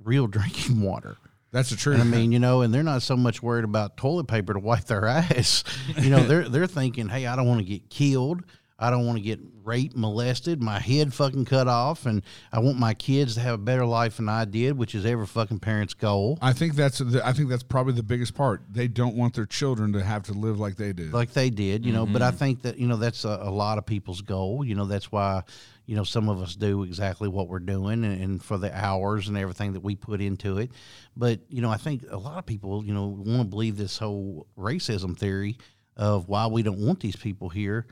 real 0.02 0.26
drinking 0.36 0.80
water. 0.80 1.16
That's 1.54 1.70
the 1.70 1.76
truth. 1.76 2.00
I 2.00 2.02
mean, 2.02 2.32
you 2.32 2.40
know, 2.40 2.62
and 2.62 2.74
they're 2.74 2.82
not 2.82 3.02
so 3.02 3.16
much 3.16 3.40
worried 3.40 3.64
about 3.64 3.96
toilet 3.96 4.26
paper 4.26 4.54
to 4.54 4.58
wipe 4.58 4.86
their 4.86 5.06
ass. 5.06 5.62
You 5.96 6.10
know, 6.10 6.24
they're 6.24 6.48
they're 6.48 6.66
thinking, 6.66 7.08
"Hey, 7.08 7.26
I 7.26 7.36
don't 7.36 7.46
want 7.46 7.60
to 7.60 7.64
get 7.64 7.88
killed. 7.88 8.42
I 8.76 8.90
don't 8.90 9.06
want 9.06 9.18
to 9.18 9.22
get 9.22 9.38
raped, 9.62 9.96
molested, 9.96 10.60
my 10.60 10.80
head 10.80 11.14
fucking 11.14 11.44
cut 11.44 11.68
off, 11.68 12.06
and 12.06 12.22
I 12.52 12.58
want 12.58 12.80
my 12.80 12.92
kids 12.92 13.34
to 13.34 13.40
have 13.40 13.54
a 13.54 13.58
better 13.58 13.86
life 13.86 14.16
than 14.16 14.28
I 14.28 14.46
did, 14.46 14.76
which 14.76 14.96
is 14.96 15.06
every 15.06 15.28
fucking 15.28 15.60
parent's 15.60 15.94
goal." 15.94 16.40
I 16.42 16.52
think 16.52 16.74
that's 16.74 16.98
the, 16.98 17.24
I 17.24 17.32
think 17.32 17.50
that's 17.50 17.62
probably 17.62 17.92
the 17.92 18.02
biggest 18.02 18.34
part. 18.34 18.62
They 18.68 18.88
don't 18.88 19.14
want 19.14 19.34
their 19.34 19.46
children 19.46 19.92
to 19.92 20.02
have 20.02 20.24
to 20.24 20.32
live 20.32 20.58
like 20.58 20.74
they 20.74 20.92
did. 20.92 21.12
like 21.12 21.34
they 21.34 21.50
did, 21.50 21.86
you 21.86 21.92
know. 21.92 22.04
But 22.04 22.20
I 22.20 22.30
mm-hmm. 22.30 22.36
think 22.36 22.62
that 22.62 22.78
you 22.78 22.88
know 22.88 22.96
that's 22.96 23.24
a, 23.24 23.38
a 23.42 23.50
lot 23.50 23.78
of 23.78 23.86
people's 23.86 24.22
goal. 24.22 24.64
You 24.64 24.74
know, 24.74 24.86
that's 24.86 25.12
why 25.12 25.44
you 25.86 25.96
know 25.96 26.04
some 26.04 26.28
of 26.28 26.40
us 26.40 26.56
do 26.56 26.82
exactly 26.82 27.28
what 27.28 27.48
we're 27.48 27.58
doing, 27.58 28.04
and, 28.04 28.22
and 28.22 28.42
for 28.42 28.58
the 28.58 28.74
hours 28.76 29.28
and 29.28 29.36
everything 29.36 29.74
that 29.74 29.80
we 29.80 29.94
put 29.94 30.20
into 30.20 30.58
it. 30.58 30.70
But 31.16 31.40
you 31.48 31.62
know, 31.62 31.70
I 31.70 31.76
think 31.76 32.04
a 32.10 32.16
lot 32.16 32.38
of 32.38 32.46
people, 32.46 32.84
you 32.84 32.94
know, 32.94 33.06
want 33.06 33.42
to 33.42 33.44
believe 33.44 33.76
this 33.76 33.98
whole 33.98 34.46
racism 34.58 35.16
theory 35.16 35.58
of 35.96 36.28
why 36.28 36.46
we 36.46 36.62
don't 36.62 36.78
want 36.78 37.00
these 37.00 37.16
people 37.16 37.48
here. 37.48 37.86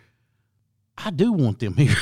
I 0.96 1.10
do 1.10 1.32
want 1.32 1.58
them 1.58 1.74
here. 1.76 1.96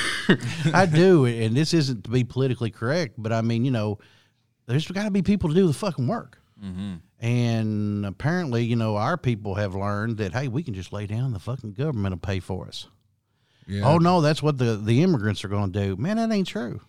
I 0.73 0.87
do, 0.87 1.27
and 1.27 1.57
this 1.57 1.75
isn't 1.75 2.05
to 2.05 2.11
be 2.11 2.25
politically 2.25 2.71
correct, 2.71 3.15
but 3.19 3.33
I 3.33 3.41
mean, 3.41 3.65
you 3.65 3.71
know, 3.71 3.99
there's 4.67 4.87
got 4.87 5.05
to 5.05 5.11
be 5.11 5.23
people 5.23 5.49
to 5.49 5.55
do 5.55 5.67
the 5.67 5.73
fucking 5.73 6.07
work. 6.07 6.39
Mm-hmm. 6.63 6.95
And 7.21 8.07
apparently, 8.07 8.65
you 8.65 8.77
know, 8.77 8.97
our 8.97 9.17
people 9.17 9.55
have 9.55 9.75
learned 9.75 10.19
that 10.19 10.33
hey, 10.33 10.49
we 10.49 10.63
can 10.63 10.75
just 10.75 10.93
lay 10.93 11.07
down, 11.07 11.33
the 11.33 11.39
fucking 11.39 11.73
government 11.73 12.13
will 12.13 12.19
pay 12.19 12.41
for 12.41 12.67
us. 12.67 12.87
Yeah. 13.71 13.87
Oh 13.87 13.99
no, 13.99 14.21
that's 14.21 14.43
what 14.43 14.59
the 14.59 14.77
the 14.77 15.03
immigrants 15.03 15.45
are 15.45 15.49
going 15.49 15.73
to 15.73 15.81
do. 15.87 15.97
Man, 15.97 16.17
that 16.17 16.31
ain't 16.33 16.49
true. 16.49 16.81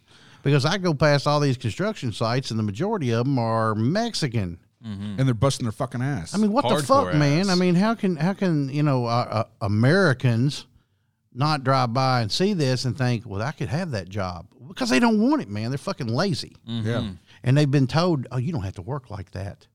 Because 0.43 0.65
I 0.65 0.77
go 0.79 0.93
past 0.93 1.27
all 1.27 1.39
these 1.39 1.57
construction 1.57 2.11
sites, 2.11 2.49
and 2.49 2.57
the 2.59 2.63
majority 2.63 3.11
of 3.11 3.25
them 3.25 3.37
are 3.37 3.75
Mexican. 3.75 4.59
and 4.83 5.19
they're 5.19 5.35
busting 5.35 5.65
their 5.65 5.71
fucking 5.71 6.01
ass. 6.01 6.33
I 6.33 6.39
mean, 6.39 6.51
what 6.51 6.63
the 6.67 6.75
Hardcore 6.75 7.11
fuck, 7.11 7.13
man? 7.13 7.41
ass. 7.41 7.49
I 7.49 7.55
mean, 7.55 7.75
how 7.75 7.93
can 7.93 8.15
how 8.15 8.33
can 8.33 8.67
you 8.69 8.81
know 8.81 9.05
uh, 9.05 9.27
uh, 9.29 9.43
Americans 9.61 10.65
not 11.33 11.63
drive 11.63 11.93
by 11.93 12.21
and 12.21 12.31
see 12.31 12.53
this 12.53 12.85
and 12.85 12.97
think, 12.97 13.25
well, 13.25 13.41
I 13.41 13.51
could 13.51 13.69
have 13.69 13.91
that 13.91 14.09
job 14.09 14.47
because 14.67 14.89
they 14.89 14.99
don't 14.99 15.21
want 15.21 15.41
it, 15.41 15.49
man. 15.49 15.69
They're 15.69 15.77
fucking 15.77 16.07
lazy, 16.07 16.55
yeah. 16.65 17.11
and 17.43 17.57
they've 17.57 17.69
been 17.69 17.87
told, 17.87 18.25
oh, 18.31 18.37
you 18.37 18.51
don't 18.51 18.63
have 18.63 18.75
to 18.75 18.81
work 18.81 19.09
like 19.09 19.31
that. 19.31 19.67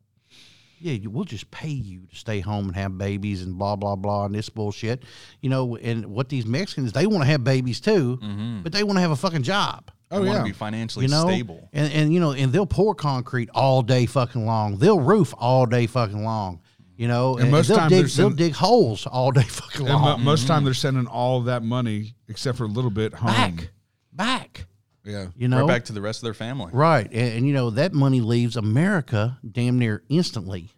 Yeah, 0.79 1.09
we'll 1.09 1.25
just 1.25 1.51
pay 1.51 1.69
you 1.69 2.07
to 2.07 2.17
stay 2.17 2.41
home 2.41 2.67
and 2.67 2.77
have 2.77 2.99
babies 2.99 3.43
and 3.43 3.57
blah 3.59 3.77
blah 3.77 3.97
blah 3.97 4.27
and 4.27 4.35
this 4.35 4.49
bullshit. 4.49 5.03
You 5.41 5.51
know, 5.51 5.77
and 5.77 6.07
what 6.07 6.29
these 6.29 6.47
Mexicans 6.47 6.93
they 6.93 7.07
want 7.07 7.23
to 7.23 7.27
have 7.27 7.45
babies 7.45 7.81
too, 7.81 8.19
mm-hmm. 8.23 8.63
but 8.63 8.73
they 8.73 8.85
want 8.85 8.97
to 8.97 9.01
have 9.01 9.11
a 9.11 9.17
fucking 9.17 9.43
job. 9.43 9.91
Oh 10.11 10.19
want 10.19 10.33
yeah. 10.33 10.39
to 10.39 10.45
be 10.45 10.53
financially 10.53 11.07
You 11.07 11.11
know, 11.11 11.27
stable. 11.27 11.69
and 11.73 11.93
and 11.93 12.13
you 12.13 12.21
know, 12.21 12.33
and 12.33 12.53
they'll 12.53 12.67
pour 12.67 12.95
concrete 12.95 13.51
all 13.55 13.83
day 13.83 14.07
fucking 14.07 14.47
long. 14.47 14.79
They'll 14.79 15.01
roof 15.01 15.35
all 15.37 15.67
day 15.67 15.87
fucking 15.87 16.25
long. 16.25 16.61
You 16.97 17.09
know, 17.09 17.37
and, 17.37 17.51
most 17.51 17.69
they'll 17.69 17.77
times 17.77 17.91
dig 17.91 18.07
they're 18.07 18.29
they'll 18.29 18.37
dig 18.37 18.55
holes 18.55 19.07
all 19.07 19.31
day 19.31 19.43
fucking 19.43 19.87
And 19.87 20.01
mo- 20.01 20.07
long. 20.11 20.25
most 20.25 20.43
of 20.43 20.47
the 20.47 20.53
time 20.53 20.59
mm-hmm. 20.59 20.65
they're 20.67 20.75
sending 20.75 21.07
all 21.07 21.43
that 21.43 21.63
money, 21.63 22.15
except 22.29 22.57
for 22.57 22.65
a 22.65 22.69
little 22.69 22.91
bit, 22.91 23.13
home. 23.15 23.33
back, 23.33 23.71
back. 24.13 24.67
Yeah. 25.07 25.29
You 25.37 25.49
know, 25.49 25.61
right 25.61 25.69
back 25.69 25.85
to 25.85 25.93
the 25.93 26.03
rest 26.03 26.19
of 26.19 26.25
their 26.25 26.35
family. 26.35 26.71
Right. 26.73 27.07
And, 27.07 27.39
and, 27.39 27.47
you 27.47 27.55
know, 27.55 27.71
that 27.71 27.93
money 27.93 28.21
leaves 28.21 28.57
America 28.57 29.39
damn 29.49 29.79
near 29.79 30.03
instantly. 30.09 30.73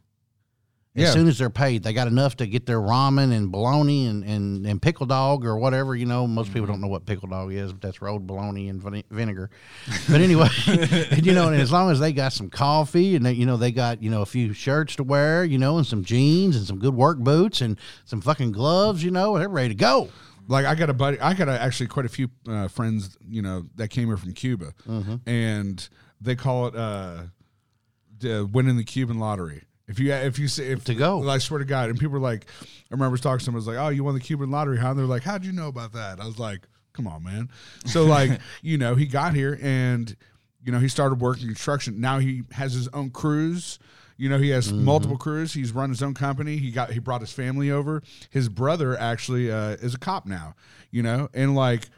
As 0.95 1.03
Yeah. 1.03 1.11
soon 1.13 1.29
as 1.29 1.39
they're 1.39 1.49
paid, 1.49 1.83
they 1.83 1.93
got 1.93 2.09
enough 2.09 2.37
to 2.39 2.47
get 2.47 2.67
their 2.67 2.81
ramen 2.81 3.33
and 3.33 3.53
bologna 3.53 4.07
and, 4.07 4.25
and, 4.25 4.67
and 4.67 4.83
pickle 4.83 5.07
dog 5.07 5.47
or 5.47 5.57
whatever. 5.57 5.95
You 5.95 6.07
know, 6.07 6.27
most 6.27 6.49
people 6.49 6.63
mm-hmm. 6.63 6.73
don't 6.73 6.81
know 6.81 6.89
what 6.89 7.07
pickle 7.07 7.29
dog 7.29 7.53
is, 7.53 7.73
but 7.73 7.81
that's 7.81 8.03
rolled 8.03 8.27
bologna 8.27 8.69
and 8.69 8.83
vine- 8.83 9.05
vinegar. 9.11 9.49
But 10.11 10.21
anyway, 10.21 10.49
and, 10.67 11.25
you 11.25 11.33
know, 11.33 11.49
and 11.49 11.61
as 11.61 11.71
long 11.73 11.91
as 11.91 12.01
they 12.01 12.13
got 12.13 12.33
some 12.33 12.51
coffee 12.51 13.17
and, 13.17 13.25
they, 13.25 13.33
you 13.33 13.47
know, 13.47 13.57
they 13.57 13.71
got, 13.71 14.03
you 14.03 14.11
know, 14.11 14.23
a 14.23 14.27
few 14.27 14.53
shirts 14.53 14.97
to 14.97 15.05
wear, 15.05 15.45
you 15.45 15.57
know, 15.57 15.79
and 15.79 15.87
some 15.87 16.05
jeans 16.05 16.57
and 16.57 16.67
some 16.67 16.79
good 16.79 16.95
work 16.95 17.19
boots 17.19 17.61
and 17.61 17.79
some 18.05 18.21
fucking 18.21 18.53
gloves, 18.53 19.03
you 19.03 19.11
know, 19.11 19.39
they're 19.39 19.49
ready 19.49 19.69
to 19.69 19.75
go. 19.75 20.11
Like 20.49 20.67
I 20.67 20.75
got 20.75 20.91
a 20.91 20.95
buddy, 20.95 21.21
I 21.21 21.35
got 21.35 21.49
a, 21.49 21.61
actually 21.61 21.87
quite 21.87 22.07
a 22.07 22.09
few 22.09 22.29
uh, 22.49 22.69
friends, 22.69 23.17
you 23.29 23.43
know, 23.43 23.67
that 23.77 23.89
came 23.89 24.09
here 24.09 24.17
from 24.17 24.33
Cuba, 24.33 24.73
and 25.27 25.89
they 26.21 26.35
call 26.35 26.67
it 26.69 26.75
uh, 26.75 27.23
the 28.19 28.49
winning 28.51 28.77
the 28.77 28.85
Cuban 28.85 29.19
lottery. 29.19 29.63
If 29.87 29.99
you 29.99 30.13
if 30.13 30.39
you 30.39 30.49
say 30.49 30.67
if 30.69 30.85
To 30.85 30.95
go. 30.95 31.29
I 31.29 31.39
swear 31.39 31.59
to 31.59 31.65
God, 31.65 31.89
and 31.91 31.99
people 31.99 32.17
are 32.17 32.21
like, 32.21 32.47
I 32.63 32.67
remember 32.91 33.17
talking 33.17 33.39
to 33.39 33.45
someone 33.45 33.59
was 33.59 33.67
like, 33.67 33.79
"Oh, 33.79 33.89
you 33.89 34.05
won 34.05 34.15
the 34.15 34.21
Cuban 34.21 34.51
lottery, 34.51 34.79
huh?" 34.79 34.91
And 34.91 34.99
they're 34.99 35.07
like, 35.07 35.23
"How'd 35.23 35.45
you 35.45 35.53
know 35.53 35.69
about 35.69 35.93
that?" 35.95 36.21
I 36.21 36.27
was 36.27 36.39
like, 36.39 36.67
"Come 36.93 37.07
on, 37.07 37.23
man." 37.25 37.51
So 37.87 38.05
like, 38.17 38.41
you 38.61 38.77
know, 38.77 38.97
he 38.97 39.07
got 39.07 39.35
here 39.35 39.59
and 39.63 40.15
you 40.65 40.73
know 40.73 40.79
he 40.79 40.89
started 40.89 41.21
working 41.21 41.47
construction. 41.47 42.01
Now 42.01 42.19
he 42.19 42.43
has 42.53 42.75
his 42.75 42.89
own 42.89 43.11
crews. 43.11 43.79
You 44.19 44.29
know, 44.29 44.39
he 44.39 44.51
has 44.51 44.73
multiple 44.73 45.17
crews. 45.17 45.55
He's 45.55 45.73
run 45.73 45.91
his 45.91 46.03
own 46.03 46.13
company. 46.13 46.57
He 46.57 46.73
got 46.73 46.91
he 46.91 46.99
brought 46.99 47.21
his 47.21 47.33
family 47.33 47.71
over. 47.71 48.03
His 48.31 48.49
brother 48.49 48.99
actually 48.99 49.51
uh, 49.51 49.77
is 49.81 49.95
a 49.95 49.99
cop 49.99 50.27
now. 50.27 50.55
You 50.91 51.05
know, 51.05 51.29
and 51.33 51.55
like 51.55 51.89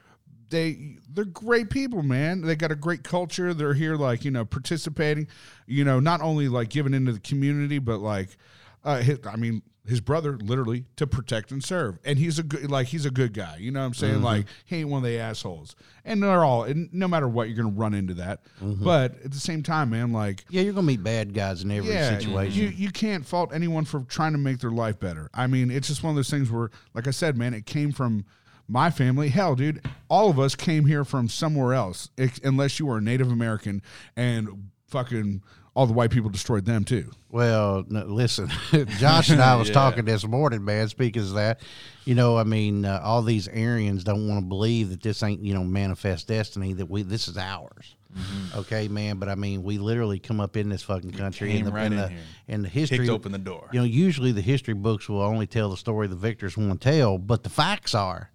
they 0.51 0.99
they're 1.09 1.25
great 1.25 1.71
people, 1.71 2.03
man. 2.03 2.43
They 2.43 2.57
got 2.57 2.71
a 2.71 2.77
great 2.77 3.03
culture. 3.03 3.55
They're 3.55 3.75
here 3.75 3.97
like, 3.97 4.25
you 4.25 4.31
know, 4.31 4.45
participating, 4.45 5.29
you 5.67 5.85
know, 5.85 5.99
not 5.99 6.21
only 6.21 6.49
like 6.49 6.69
giving 6.69 6.93
into 6.93 7.13
the 7.13 7.21
community, 7.21 7.79
but 7.79 7.99
like 8.01 8.37
uh 8.85 8.99
his, 8.99 9.19
I 9.27 9.37
mean, 9.37 9.63
his 9.91 10.01
brother 10.01 10.39
literally 10.39 10.85
to 10.97 11.07
protect 11.07 11.51
and 11.51 11.63
serve. 11.63 11.99
And 12.05 12.19
he's 12.19 12.39
a 12.39 12.43
good 12.43 12.71
like 12.71 12.87
he's 12.87 13.05
a 13.05 13.11
good 13.11 13.35
guy. 13.35 13.57
You 13.59 13.73
know 13.73 13.81
what 13.81 13.87
I'm 13.87 13.95
saying? 13.95 14.15
Mm-hmm. 14.15 14.25
Like 14.25 14.47
he 14.65 14.77
ain't 14.77 14.89
one 14.89 14.99
of 14.99 15.11
the 15.11 15.19
assholes. 15.19 15.75
And 16.05 16.23
they're 16.23 16.45
all 16.45 16.63
and 16.65 16.89
no 16.95 17.09
matter 17.09 17.29
what, 17.29 17.49
you're 17.49 17.57
gonna 17.57 17.77
run 17.77 17.93
into 17.93 18.15
that. 18.15 18.45
Mm-hmm. 18.63 18.85
But 18.85 19.17
at 19.25 19.33
the 19.33 19.41
same 19.41 19.63
time, 19.63 19.91
man, 19.91 20.13
like 20.13 20.45
Yeah, 20.49 20.63
you're 20.63 20.73
going 20.73 20.87
to 20.87 20.93
meet 20.93 21.03
bad 21.03 21.35
guys 21.35 21.63
in 21.63 21.71
every 21.71 21.93
yeah, 21.93 22.19
situation. 22.19 22.63
You 22.63 22.69
you 22.69 22.91
can't 22.91 23.27
fault 23.27 23.53
anyone 23.53 23.85
for 23.85 24.01
trying 24.03 24.33
to 24.33 24.39
make 24.39 24.61
their 24.61 24.71
life 24.71 24.99
better. 25.01 25.29
I 25.35 25.49
mean, 25.49 25.71
it's 25.71 25.89
just 25.89 26.03
one 26.03 26.11
of 26.11 26.17
those 26.17 26.31
things 26.31 26.51
where, 26.51 26.71
like 26.95 27.09
I 27.09 27.11
said, 27.11 27.37
man, 27.37 27.53
it 27.53 27.67
came 27.67 27.93
from 27.93 28.25
my 28.69 28.91
family. 28.91 29.29
Hell, 29.29 29.57
dude, 29.57 29.85
all 30.09 30.31
of 30.31 30.39
us 30.39 30.55
came 30.55 30.87
here 30.87 31.05
from 31.05 31.29
somewhere 31.29 31.75
else, 31.75 32.11
unless 32.45 32.79
you 32.79 32.87
were 32.87 32.99
a 32.99 33.01
Native 33.01 33.31
American 33.31 33.83
and 34.17 34.71
fucking 34.87 35.43
all 35.75 35.87
the 35.87 35.93
white 35.93 36.11
people 36.11 36.31
destroyed 36.31 36.65
them 36.65 36.85
too. 36.85 37.11
Well, 37.31 37.85
no, 37.89 38.05
listen, 38.05 38.49
Josh 38.99 39.31
and 39.31 39.41
I 39.41 39.55
was 39.57 39.69
Yeah. 39.69 39.75
talking 39.75 40.05
this 40.05 40.27
morning, 40.27 40.65
man. 40.65 40.89
Speaking 40.89 41.23
of 41.23 41.35
that, 41.35 41.61
you 42.05 42.15
know, 42.15 42.37
I 42.37 42.45
mean, 42.45 42.85
uh, 42.85 43.01
all 43.05 43.23
these 43.23 43.47
Aryans 43.49 44.03
don't 44.05 44.29
want 44.29 44.41
to 44.43 44.47
believe 44.49 44.91
that 44.91 45.01
this 45.03 45.23
ain't, 45.23 45.45
you 45.45 45.55
know, 45.55 45.63
manifest 45.65 46.27
destiny. 46.29 46.73
That 46.73 46.87
we 46.91 47.03
this 47.03 47.29
is 47.29 47.37
ours. 47.39 47.95
Okay, 48.57 48.89
man. 48.89 49.19
But 49.19 49.29
I 49.29 49.37
mean, 49.37 49.63
we 49.63 49.79
literally 49.79 50.19
come 50.19 50.41
up 50.41 50.57
in 50.57 50.69
this 50.69 50.83
fucking 50.83 51.13
country 51.13 51.57
in 51.57 51.65
the 51.65 51.71
right 51.71 51.87
in 51.87 51.93
in 51.93 51.99
the, 51.99 52.09
here. 52.09 52.19
in 52.49 52.63
the 52.63 52.69
history. 52.69 52.99
Kicked 52.99 53.11
open 53.11 53.31
the 53.31 53.39
door. 53.39 53.69
You 53.73 53.79
know, 53.79 53.85
usually 53.85 54.33
the 54.33 54.41
history 54.41 54.75
books 54.75 55.09
will 55.09 55.23
only 55.23 55.47
tell 55.47 55.71
the 55.71 55.77
story 55.77 56.09
the 56.09 56.17
victors 56.17 56.57
want 56.57 56.81
to 56.81 56.91
tell, 56.91 57.19
but 57.19 57.45
the 57.45 57.49
facts 57.51 57.95
are, 57.95 58.33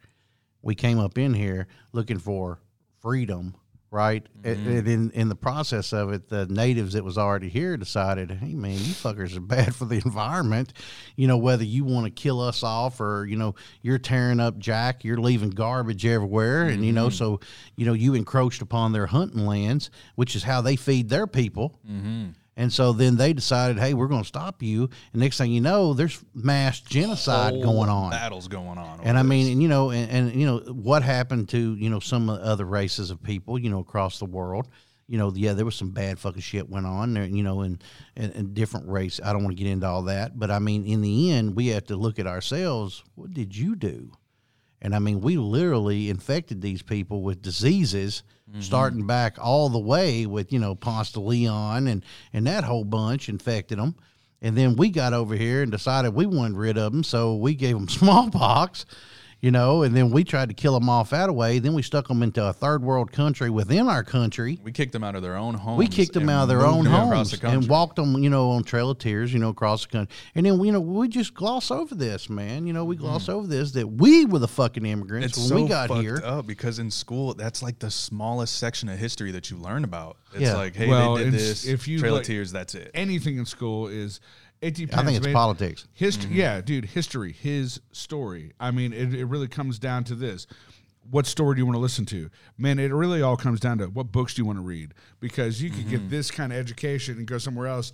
we 0.61 0.75
came 0.75 0.97
up 0.97 1.17
in 1.17 1.33
here 1.33 1.67
looking 1.91 2.19
for 2.19 2.59
freedom, 3.01 3.55
right? 3.95 4.27
And- 4.43 4.57
mm-hmm. 4.57 4.77
And 4.77 4.87
in 4.87 5.11
in 5.11 5.29
the 5.29 5.35
process 5.35 5.93
of 5.93 6.11
it, 6.11 6.27
the 6.27 6.45
natives 6.47 6.93
that 6.93 7.03
was 7.03 7.17
already 7.17 7.47
here 7.47 7.77
decided, 7.77 8.29
hey 8.29 8.53
man, 8.53 8.73
you 8.73 8.93
fuckers 8.93 9.35
are 9.37 9.39
bad 9.39 9.73
for 9.73 9.85
the 9.85 10.01
environment. 10.05 10.73
You 11.15 11.27
know, 11.27 11.37
whether 11.37 11.63
you 11.63 11.85
want 11.85 12.05
to 12.05 12.11
kill 12.11 12.41
us 12.41 12.61
off 12.61 12.99
or 12.99 13.25
you 13.25 13.37
know 13.37 13.55
you're 13.81 13.97
tearing 13.97 14.41
up 14.41 14.59
Jack, 14.59 15.05
you're 15.05 15.17
leaving 15.17 15.49
garbage 15.49 16.05
everywhere, 16.05 16.63
and 16.63 16.85
you 16.85 16.91
know 16.91 17.07
mm-hmm. 17.07 17.15
so 17.15 17.39
you 17.77 17.85
know 17.85 17.93
you 17.93 18.13
encroached 18.13 18.61
upon 18.61 18.91
their 18.91 19.07
hunting 19.07 19.45
lands, 19.45 19.89
which 20.15 20.35
is 20.35 20.43
how 20.43 20.59
they 20.61 20.75
feed 20.75 21.09
their 21.09 21.25
people. 21.25 21.79
Mm-hmm. 21.89 22.31
And 22.57 22.71
so 22.71 22.93
then 22.93 23.17
they 23.17 23.33
decided, 23.33 23.77
hey, 23.79 23.93
we're 23.93 24.07
going 24.07 24.21
to 24.21 24.27
stop 24.27 24.63
you. 24.63 24.89
And 25.11 25.21
next 25.21 25.37
thing 25.37 25.51
you 25.51 25.61
know, 25.61 25.93
there's 25.93 26.23
mass 26.33 26.79
genocide 26.79 27.53
Whole 27.53 27.63
going 27.63 27.89
on. 27.89 28.11
Battles 28.11 28.47
going 28.47 28.77
on. 28.77 29.01
And 29.03 29.17
I 29.17 29.23
mean, 29.23 29.51
and, 29.51 29.61
you 29.61 29.67
know, 29.67 29.91
and, 29.91 30.09
and 30.09 30.39
you 30.39 30.45
know 30.45 30.59
what 30.71 31.03
happened 31.03 31.49
to 31.49 31.75
you 31.75 31.89
know 31.89 31.99
some 31.99 32.29
of 32.29 32.39
the 32.39 32.45
other 32.45 32.65
races 32.65 33.11
of 33.11 33.21
people, 33.21 33.59
you 33.59 33.69
know, 33.69 33.79
across 33.79 34.19
the 34.19 34.25
world. 34.25 34.69
You 35.07 35.19
know, 35.19 35.31
yeah, 35.35 35.53
there 35.53 35.65
was 35.65 35.75
some 35.75 35.91
bad 35.91 36.17
fucking 36.17 36.41
shit 36.41 36.67
went 36.67 36.87
on 36.87 37.13
there, 37.13 37.25
you 37.25 37.43
know, 37.43 37.61
in, 37.61 37.79
in 38.15 38.55
different 38.55 38.87
race. 38.89 39.19
I 39.23 39.33
don't 39.33 39.43
want 39.43 39.55
to 39.55 39.63
get 39.63 39.69
into 39.69 39.85
all 39.85 40.01
that, 40.03 40.39
but 40.39 40.49
I 40.49 40.57
mean, 40.57 40.83
in 40.83 41.01
the 41.01 41.31
end, 41.31 41.55
we 41.55 41.67
have 41.67 41.85
to 41.87 41.95
look 41.95 42.17
at 42.17 42.25
ourselves. 42.25 43.03
What 43.13 43.31
did 43.31 43.55
you 43.55 43.75
do? 43.75 44.11
And 44.85 44.95
I 44.95 44.99
mean, 44.99 45.19
we 45.19 45.35
literally 45.35 46.11
infected 46.11 46.61
these 46.61 46.83
people 46.83 47.23
with 47.23 47.41
diseases, 47.41 48.21
mm-hmm. 48.47 48.61
starting 48.61 49.07
back 49.07 49.37
all 49.41 49.67
the 49.67 49.79
way 49.79 50.27
with 50.27 50.53
you 50.53 50.59
know 50.59 50.75
Ponce 50.75 51.11
de 51.11 51.19
Leon 51.19 51.87
and 51.87 52.05
and 52.33 52.45
that 52.45 52.63
whole 52.63 52.83
bunch 52.83 53.27
infected 53.27 53.79
them. 53.79 53.95
And 54.43 54.55
then 54.55 54.75
we 54.75 54.89
got 54.89 55.11
over 55.11 55.33
here 55.33 55.63
and 55.63 55.71
decided 55.71 56.13
we 56.13 56.27
wanted 56.27 56.57
rid 56.57 56.77
of 56.77 56.91
them, 56.91 57.03
so 57.03 57.35
we 57.35 57.55
gave 57.55 57.75
them 57.75 57.89
smallpox, 57.89 58.85
you 59.45 59.51
know. 59.51 59.83
And 59.83 59.95
then 59.95 60.09
we 60.09 60.23
tried 60.23 60.49
to 60.49 60.55
kill 60.55 60.73
them 60.73 60.89
off 60.89 61.11
that 61.11 61.33
way. 61.33 61.59
Then 61.59 61.75
we 61.75 61.83
stuck 61.83 62.07
them 62.07 62.23
into 62.23 62.43
a 62.43 62.51
third 62.51 62.81
world 62.81 63.11
country 63.11 63.51
within 63.51 63.87
our 63.87 64.03
country. 64.03 64.59
we 64.63 64.71
kicked 64.71 64.91
them 64.91 65.03
out 65.03 65.15
of 65.15 65.21
their 65.21 65.35
own 65.35 65.53
homes. 65.53 65.77
We 65.77 65.87
kicked 65.87 66.13
them 66.13 66.29
out 66.29 66.43
of 66.43 66.49
their 66.49 66.65
own 66.65 66.83
them 66.85 66.93
homes 66.93 67.31
the 67.39 67.47
and 67.47 67.67
walked 67.69 67.97
them, 67.97 68.17
you 68.23 68.31
know, 68.31 68.49
on 68.49 68.63
Trail 68.63 68.89
of 68.89 68.97
Tears, 68.97 69.31
you 69.31 69.37
know, 69.39 69.49
across 69.49 69.85
the 69.85 69.91
country. 69.91 70.15
And 70.33 70.45
then, 70.47 70.59
you 70.63 70.71
know, 70.71 70.81
we 70.81 71.07
just 71.07 71.35
gloss 71.35 71.69
over 71.69 71.93
this, 71.93 72.27
man. 72.27 72.65
You 72.65 72.73
know, 72.73 72.83
we 72.85 72.95
gloss 72.95 73.29
over 73.29 73.45
this 73.45 73.71
that 73.73 73.87
we 73.87 74.25
were 74.25 74.39
the 74.39 74.47
fucking 74.47 74.83
immigrants 74.85 75.15
Mm. 75.15 75.25
It's 75.25 75.37
when 75.37 75.47
so 75.47 75.55
we 75.63 75.69
got 75.69 75.89
fucked 75.89 76.01
here. 76.01 76.21
up 76.23 76.47
because 76.47 76.79
in 76.79 76.89
school 76.89 77.35
that's 77.35 77.61
like 77.61 77.77
the 77.79 77.91
smallest 77.91 78.57
section 78.57 78.89
of 78.89 78.97
history 78.97 79.31
that 79.31 79.51
you 79.51 79.57
learn 79.57 79.83
about. 79.83 80.17
It's 80.33 80.41
Yeah. 80.41 80.55
like, 80.55 80.75
hey, 80.75 80.87
Well, 80.87 81.15
they 81.15 81.25
did 81.25 81.33
this. 81.33 81.65
if 81.65 81.87
you 81.87 81.99
Trail 81.99 82.13
like- 82.13 82.21
of 82.21 82.27
Tears, 82.27 82.51
that's 82.51 82.73
it. 82.75 82.89
Anything 82.93 83.37
in 83.37 83.45
school 83.45 83.87
is 83.87 84.19
it 84.61 84.75
depends. 84.75 85.01
I 85.01 85.05
think 85.05 85.17
it's 85.17 85.25
man. 85.25 85.33
politics. 85.33 85.87
History, 85.93 86.29
mm-hmm. 86.29 86.39
yeah, 86.39 86.61
dude, 86.61 86.85
history, 86.85 87.33
his 87.33 87.81
story. 87.91 88.53
I 88.59 88.71
mean, 88.71 88.93
it, 88.93 89.13
it 89.13 89.25
really 89.25 89.47
comes 89.47 89.79
down 89.79 90.03
to 90.05 90.15
this. 90.15 90.47
What 91.09 91.27
story 91.27 91.55
do 91.55 91.59
you 91.59 91.65
want 91.65 91.75
to 91.75 91.81
listen 91.81 92.05
to? 92.07 92.29
Man, 92.57 92.79
it 92.79 92.91
really 92.91 93.21
all 93.21 93.37
comes 93.37 93.59
down 93.59 93.77
to 93.77 93.85
what 93.85 94.11
books 94.11 94.33
do 94.33 94.41
you 94.41 94.45
want 94.45 94.57
to 94.57 94.63
read? 94.63 94.93
Because 95.19 95.61
you 95.61 95.69
could 95.69 95.87
get 95.87 95.99
mm-hmm. 95.99 96.09
this 96.09 96.31
kind 96.31 96.51
of 96.51 96.57
education 96.57 97.17
and 97.17 97.27
go 97.27 97.37
somewhere 97.37 97.67
else 97.67 97.91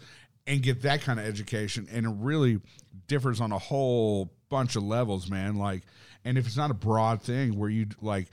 and 0.47 0.61
get 0.61 0.81
that 0.83 1.01
kind 1.01 1.19
of 1.19 1.25
education, 1.25 1.87
and 1.91 2.05
it 2.05 2.13
really 2.17 2.59
differs 3.07 3.41
on 3.41 3.51
a 3.51 3.59
whole 3.59 4.31
bunch 4.49 4.75
of 4.75 4.83
levels, 4.83 5.29
man. 5.29 5.57
Like, 5.57 5.83
and 6.25 6.37
if 6.37 6.47
it's 6.47 6.57
not 6.57 6.71
a 6.71 6.75
broad 6.75 7.21
thing 7.21 7.57
where 7.57 7.69
you 7.69 7.87
like, 8.01 8.27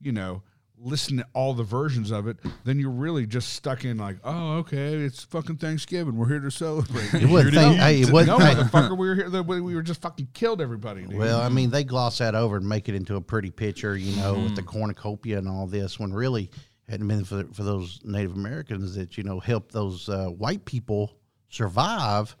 you 0.00 0.12
know, 0.12 0.42
listen 0.80 1.16
to 1.18 1.26
all 1.32 1.54
the 1.54 1.62
versions 1.64 2.10
of 2.10 2.26
it, 2.28 2.36
then 2.64 2.78
you're 2.78 2.90
really 2.90 3.26
just 3.26 3.52
stuck 3.54 3.84
in 3.84 3.98
like, 3.98 4.16
oh, 4.24 4.58
okay, 4.58 4.94
it's 4.94 5.24
fucking 5.24 5.56
Thanksgiving. 5.56 6.16
We're 6.16 6.28
here 6.28 6.40
to 6.40 6.50
celebrate. 6.50 7.12
It 7.14 7.28
wasn't 7.28 7.54
No, 7.54 7.72
hey, 7.72 8.00
it 8.02 8.10
wasn't 8.12 8.38
no, 8.38 8.44
thing- 8.44 8.56
motherfucker, 8.56 8.96
we 8.96 9.08
were 9.08 9.14
here. 9.14 9.28
the- 9.30 9.42
We 9.42 9.60
were 9.74 9.82
just 9.82 10.00
fucking 10.02 10.28
killed 10.34 10.60
everybody. 10.60 11.02
Dude. 11.04 11.18
Well, 11.18 11.40
I 11.40 11.48
mean, 11.48 11.70
they 11.70 11.84
gloss 11.84 12.18
that 12.18 12.34
over 12.34 12.56
and 12.58 12.68
make 12.68 12.88
it 12.88 12.94
into 12.94 13.16
a 13.16 13.20
pretty 13.20 13.50
picture, 13.50 13.96
you 13.96 14.14
know, 14.16 14.34
with 14.34 14.54
the 14.56 14.62
cornucopia 14.62 15.38
and 15.38 15.48
all 15.48 15.66
this, 15.66 15.98
when 15.98 16.12
really 16.12 16.50
hadn't 16.88 17.08
been 17.08 17.24
for, 17.24 17.44
for 17.52 17.64
those 17.64 18.00
Native 18.04 18.32
Americans 18.34 18.94
that, 18.94 19.18
you 19.18 19.24
know, 19.24 19.40
helped 19.40 19.72
those 19.72 20.08
uh, 20.08 20.26
white 20.26 20.64
people 20.64 21.12
survive. 21.50 22.36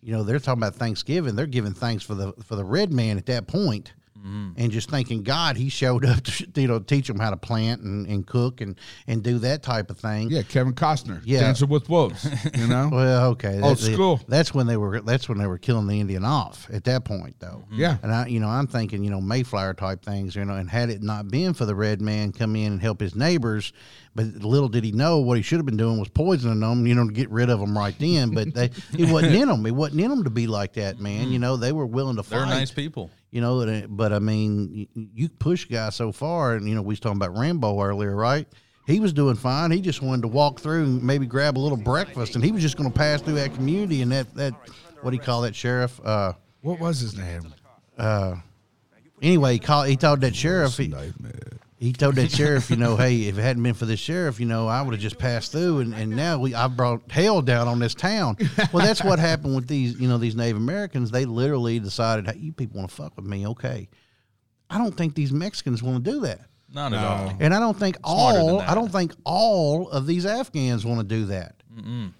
You 0.00 0.12
know, 0.12 0.22
they're 0.22 0.38
talking 0.38 0.62
about 0.62 0.74
Thanksgiving. 0.76 1.34
They're 1.36 1.46
giving 1.46 1.74
thanks 1.74 2.04
for 2.04 2.14
the 2.14 2.32
for 2.44 2.54
the 2.56 2.64
red 2.64 2.92
man 2.92 3.18
at 3.18 3.26
that 3.26 3.46
point. 3.48 3.92
Mm-hmm. 4.18 4.50
and 4.56 4.72
just 4.72 4.90
thanking 4.90 5.22
God 5.22 5.56
he 5.56 5.68
showed 5.68 6.04
up 6.04 6.22
to 6.24 6.48
you 6.60 6.66
know 6.66 6.80
teach 6.80 7.06
them 7.06 7.18
how 7.18 7.30
to 7.30 7.36
plant 7.36 7.82
and, 7.82 8.06
and 8.06 8.26
cook 8.26 8.60
and 8.60 8.78
and 9.06 9.22
do 9.22 9.38
that 9.40 9.62
type 9.62 9.90
of 9.90 9.98
thing. 9.98 10.30
Yeah, 10.30 10.42
Kevin 10.42 10.74
Costner. 10.74 11.22
Yeah. 11.24 11.40
Dancing 11.40 11.68
with 11.68 11.88
Wolves. 11.88 12.28
You 12.54 12.66
know? 12.66 12.90
Well, 12.98 13.28
okay, 13.30 13.60
Old 13.60 13.78
that- 13.78 13.92
school. 13.92 14.20
That's 14.28 14.52
when 14.52 14.66
they 14.66 14.76
were. 14.76 15.00
That's 15.00 15.28
when 15.28 15.38
they 15.38 15.46
were 15.46 15.58
killing 15.58 15.86
the 15.86 16.00
Indian 16.00 16.24
off. 16.24 16.68
At 16.72 16.84
that 16.84 17.04
point, 17.04 17.36
though. 17.38 17.64
Mm-hmm. 17.66 17.80
Yeah. 17.80 17.98
And 18.02 18.12
I, 18.12 18.26
you 18.26 18.40
know, 18.40 18.48
I'm 18.48 18.66
thinking, 18.66 19.04
you 19.04 19.10
know, 19.10 19.20
Mayflower 19.20 19.74
type 19.74 20.04
things, 20.04 20.34
you 20.34 20.44
know, 20.44 20.54
and 20.54 20.68
had 20.68 20.90
it 20.90 21.02
not 21.02 21.28
been 21.28 21.54
for 21.54 21.64
the 21.64 21.74
red 21.74 22.00
man 22.00 22.32
come 22.32 22.56
in 22.56 22.72
and 22.72 22.80
help 22.80 23.00
his 23.00 23.14
neighbors, 23.14 23.72
but 24.14 24.26
little 24.26 24.68
did 24.68 24.84
he 24.84 24.92
know 24.92 25.18
what 25.18 25.36
he 25.36 25.42
should 25.42 25.58
have 25.58 25.66
been 25.66 25.76
doing 25.76 25.98
was 25.98 26.08
poisoning 26.08 26.60
them, 26.60 26.86
you 26.86 26.94
know, 26.94 27.06
to 27.06 27.12
get 27.12 27.30
rid 27.30 27.50
of 27.50 27.60
them 27.60 27.76
right 27.76 27.94
then. 27.98 28.30
But 28.30 28.54
they, 28.54 28.70
it 28.98 29.10
wasn't 29.10 29.34
in 29.40 29.48
them. 29.48 29.64
It 29.64 29.74
wasn't 29.74 30.00
in 30.00 30.10
them 30.10 30.24
to 30.24 30.30
be 30.30 30.46
like 30.46 30.72
that, 30.74 30.98
man. 30.98 31.30
You 31.30 31.38
mm. 31.38 31.42
know, 31.42 31.56
they 31.56 31.72
were 31.72 31.86
willing 31.86 32.16
to 32.16 32.22
fight. 32.22 32.38
They're 32.38 32.46
nice 32.46 32.70
people. 32.70 33.10
You 33.30 33.42
know, 33.42 33.86
but 33.90 34.12
I 34.12 34.18
mean, 34.20 34.88
you, 34.94 35.28
push 35.28 35.66
guys 35.66 35.94
so 35.94 36.12
far, 36.12 36.54
and 36.54 36.66
you 36.66 36.74
know, 36.74 36.80
we 36.80 36.92
was 36.92 37.00
talking 37.00 37.18
about 37.18 37.36
Rambo 37.36 37.82
earlier, 37.82 38.16
right? 38.16 38.48
He 38.86 39.00
was 39.00 39.12
doing 39.12 39.36
fine. 39.36 39.70
He 39.70 39.82
just 39.82 40.00
wanted 40.00 40.22
to 40.22 40.28
walk 40.28 40.60
through 40.60 40.84
and 40.84 41.02
maybe 41.02 41.26
grab 41.26 41.58
a 41.58 41.60
little 41.60 41.76
breakfast, 41.76 42.36
and 42.36 42.42
he 42.44 42.52
was 42.52 42.62
just 42.62 42.78
going 42.78 42.90
to 42.90 42.96
pass 42.98 43.20
through 43.20 43.34
that 43.34 43.54
community. 43.54 44.00
And 44.00 44.10
that 44.12 44.34
that 44.34 44.54
what 45.02 45.10
do 45.10 45.16
you 45.16 45.22
call 45.22 45.42
that 45.42 45.54
sheriff? 45.54 46.00
Uh, 46.02 46.32
What 46.62 46.80
was 46.80 47.00
his 47.00 47.18
name? 47.18 47.52
anyway, 49.20 49.52
he 49.54 49.58
called. 49.58 49.88
He 49.88 49.96
told 49.96 50.22
that 50.22 50.34
sheriff. 50.34 50.76
He. 50.78 50.94
He 51.78 51.92
told 51.92 52.16
that 52.16 52.32
sheriff, 52.32 52.70
you 52.70 52.76
know, 52.76 52.96
hey, 52.96 53.22
if 53.28 53.38
it 53.38 53.42
hadn't 53.42 53.62
been 53.62 53.74
for 53.74 53.86
this 53.86 54.00
sheriff, 54.00 54.40
you 54.40 54.46
know, 54.46 54.66
I 54.66 54.82
would 54.82 54.94
have 54.94 55.00
just 55.00 55.16
passed 55.16 55.52
through, 55.52 55.78
and, 55.78 55.94
and 55.94 56.16
now 56.16 56.38
we 56.38 56.54
I 56.54 56.66
brought 56.66 57.10
hell 57.10 57.40
down 57.40 57.68
on 57.68 57.78
this 57.78 57.94
town. 57.94 58.36
Well, 58.72 58.84
that's 58.84 59.04
what 59.04 59.20
happened 59.20 59.54
with 59.54 59.68
these, 59.68 59.98
you 60.00 60.08
know, 60.08 60.18
these 60.18 60.34
Native 60.34 60.56
Americans. 60.56 61.12
They 61.12 61.24
literally 61.24 61.78
decided, 61.78 62.26
hey, 62.26 62.38
you 62.38 62.52
people 62.52 62.78
want 62.78 62.90
to 62.90 62.96
fuck 62.96 63.14
with 63.14 63.26
me, 63.26 63.46
okay? 63.46 63.88
I 64.68 64.78
don't 64.78 64.96
think 64.96 65.14
these 65.14 65.32
Mexicans 65.32 65.82
want 65.82 66.04
to 66.04 66.10
do 66.10 66.20
that. 66.20 66.40
Not 66.70 66.92
at 66.92 67.02
all. 67.02 67.32
And 67.40 67.54
I 67.54 67.60
don't 67.60 67.78
think 67.78 67.96
Smarter 68.04 68.38
than 68.38 68.48
all 68.48 68.58
that. 68.58 68.68
I 68.68 68.74
don't 68.74 68.92
think 68.92 69.14
all 69.24 69.88
of 69.88 70.06
these 70.06 70.26
Afghans 70.26 70.84
want 70.84 71.00
to 71.00 71.06
do 71.06 71.26
that. 71.26 71.57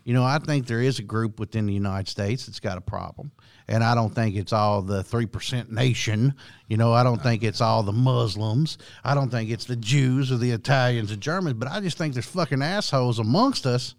You 0.04 0.14
know, 0.14 0.24
I 0.24 0.38
think 0.38 0.66
there 0.66 0.80
is 0.82 0.98
a 0.98 1.02
group 1.02 1.38
within 1.40 1.66
the 1.66 1.72
United 1.72 2.08
States 2.08 2.46
that's 2.46 2.60
got 2.60 2.78
a 2.78 2.80
problem, 2.80 3.30
and 3.68 3.82
I 3.84 3.94
don't 3.94 4.14
think 4.14 4.36
it's 4.36 4.52
all 4.52 4.82
the 4.82 5.02
three 5.02 5.26
percent 5.26 5.70
nation. 5.72 6.34
You 6.68 6.76
know, 6.76 6.92
I 6.92 7.02
don't 7.02 7.22
think 7.22 7.42
it's 7.42 7.60
all 7.60 7.82
the 7.82 7.92
Muslims. 7.92 8.78
I 9.04 9.14
don't 9.14 9.30
think 9.30 9.50
it's 9.50 9.64
the 9.64 9.76
Jews 9.76 10.30
or 10.32 10.36
the 10.36 10.50
Italians 10.52 11.10
or 11.12 11.16
Germans. 11.16 11.54
But 11.54 11.68
I 11.68 11.80
just 11.80 11.98
think 11.98 12.14
there's 12.14 12.26
fucking 12.26 12.62
assholes 12.62 13.18
amongst 13.18 13.66
us 13.66 13.94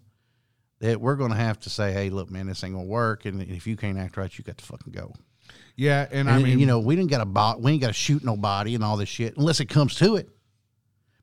that 0.80 1.00
we're 1.00 1.16
going 1.16 1.30
to 1.30 1.36
have 1.36 1.58
to 1.60 1.70
say, 1.70 1.92
"Hey, 1.92 2.10
look, 2.10 2.30
man, 2.30 2.46
this 2.46 2.64
ain't 2.64 2.74
gonna 2.74 2.86
work, 2.86 3.24
and 3.26 3.42
if 3.42 3.66
you 3.66 3.76
can't 3.76 3.98
act 3.98 4.16
right, 4.16 4.36
you 4.38 4.42
got 4.44 4.58
to 4.58 4.64
fucking 4.64 4.92
go." 4.92 5.12
Yeah, 5.76 6.06
and, 6.10 6.28
And, 6.28 6.30
I 6.30 6.38
mean, 6.42 6.58
you 6.58 6.66
know, 6.66 6.78
we 6.78 6.94
didn't 6.94 7.10
got 7.10 7.18
to 7.18 7.24
bot, 7.26 7.62
we 7.62 7.72
ain't 7.72 7.80
got 7.80 7.86
to 7.88 7.92
shoot 7.94 8.22
nobody 8.22 8.74
and 8.74 8.84
all 8.84 8.96
this 8.98 9.08
shit 9.08 9.36
unless 9.38 9.60
it 9.60 9.66
comes 9.66 9.94
to 9.96 10.16
it. 10.16 10.28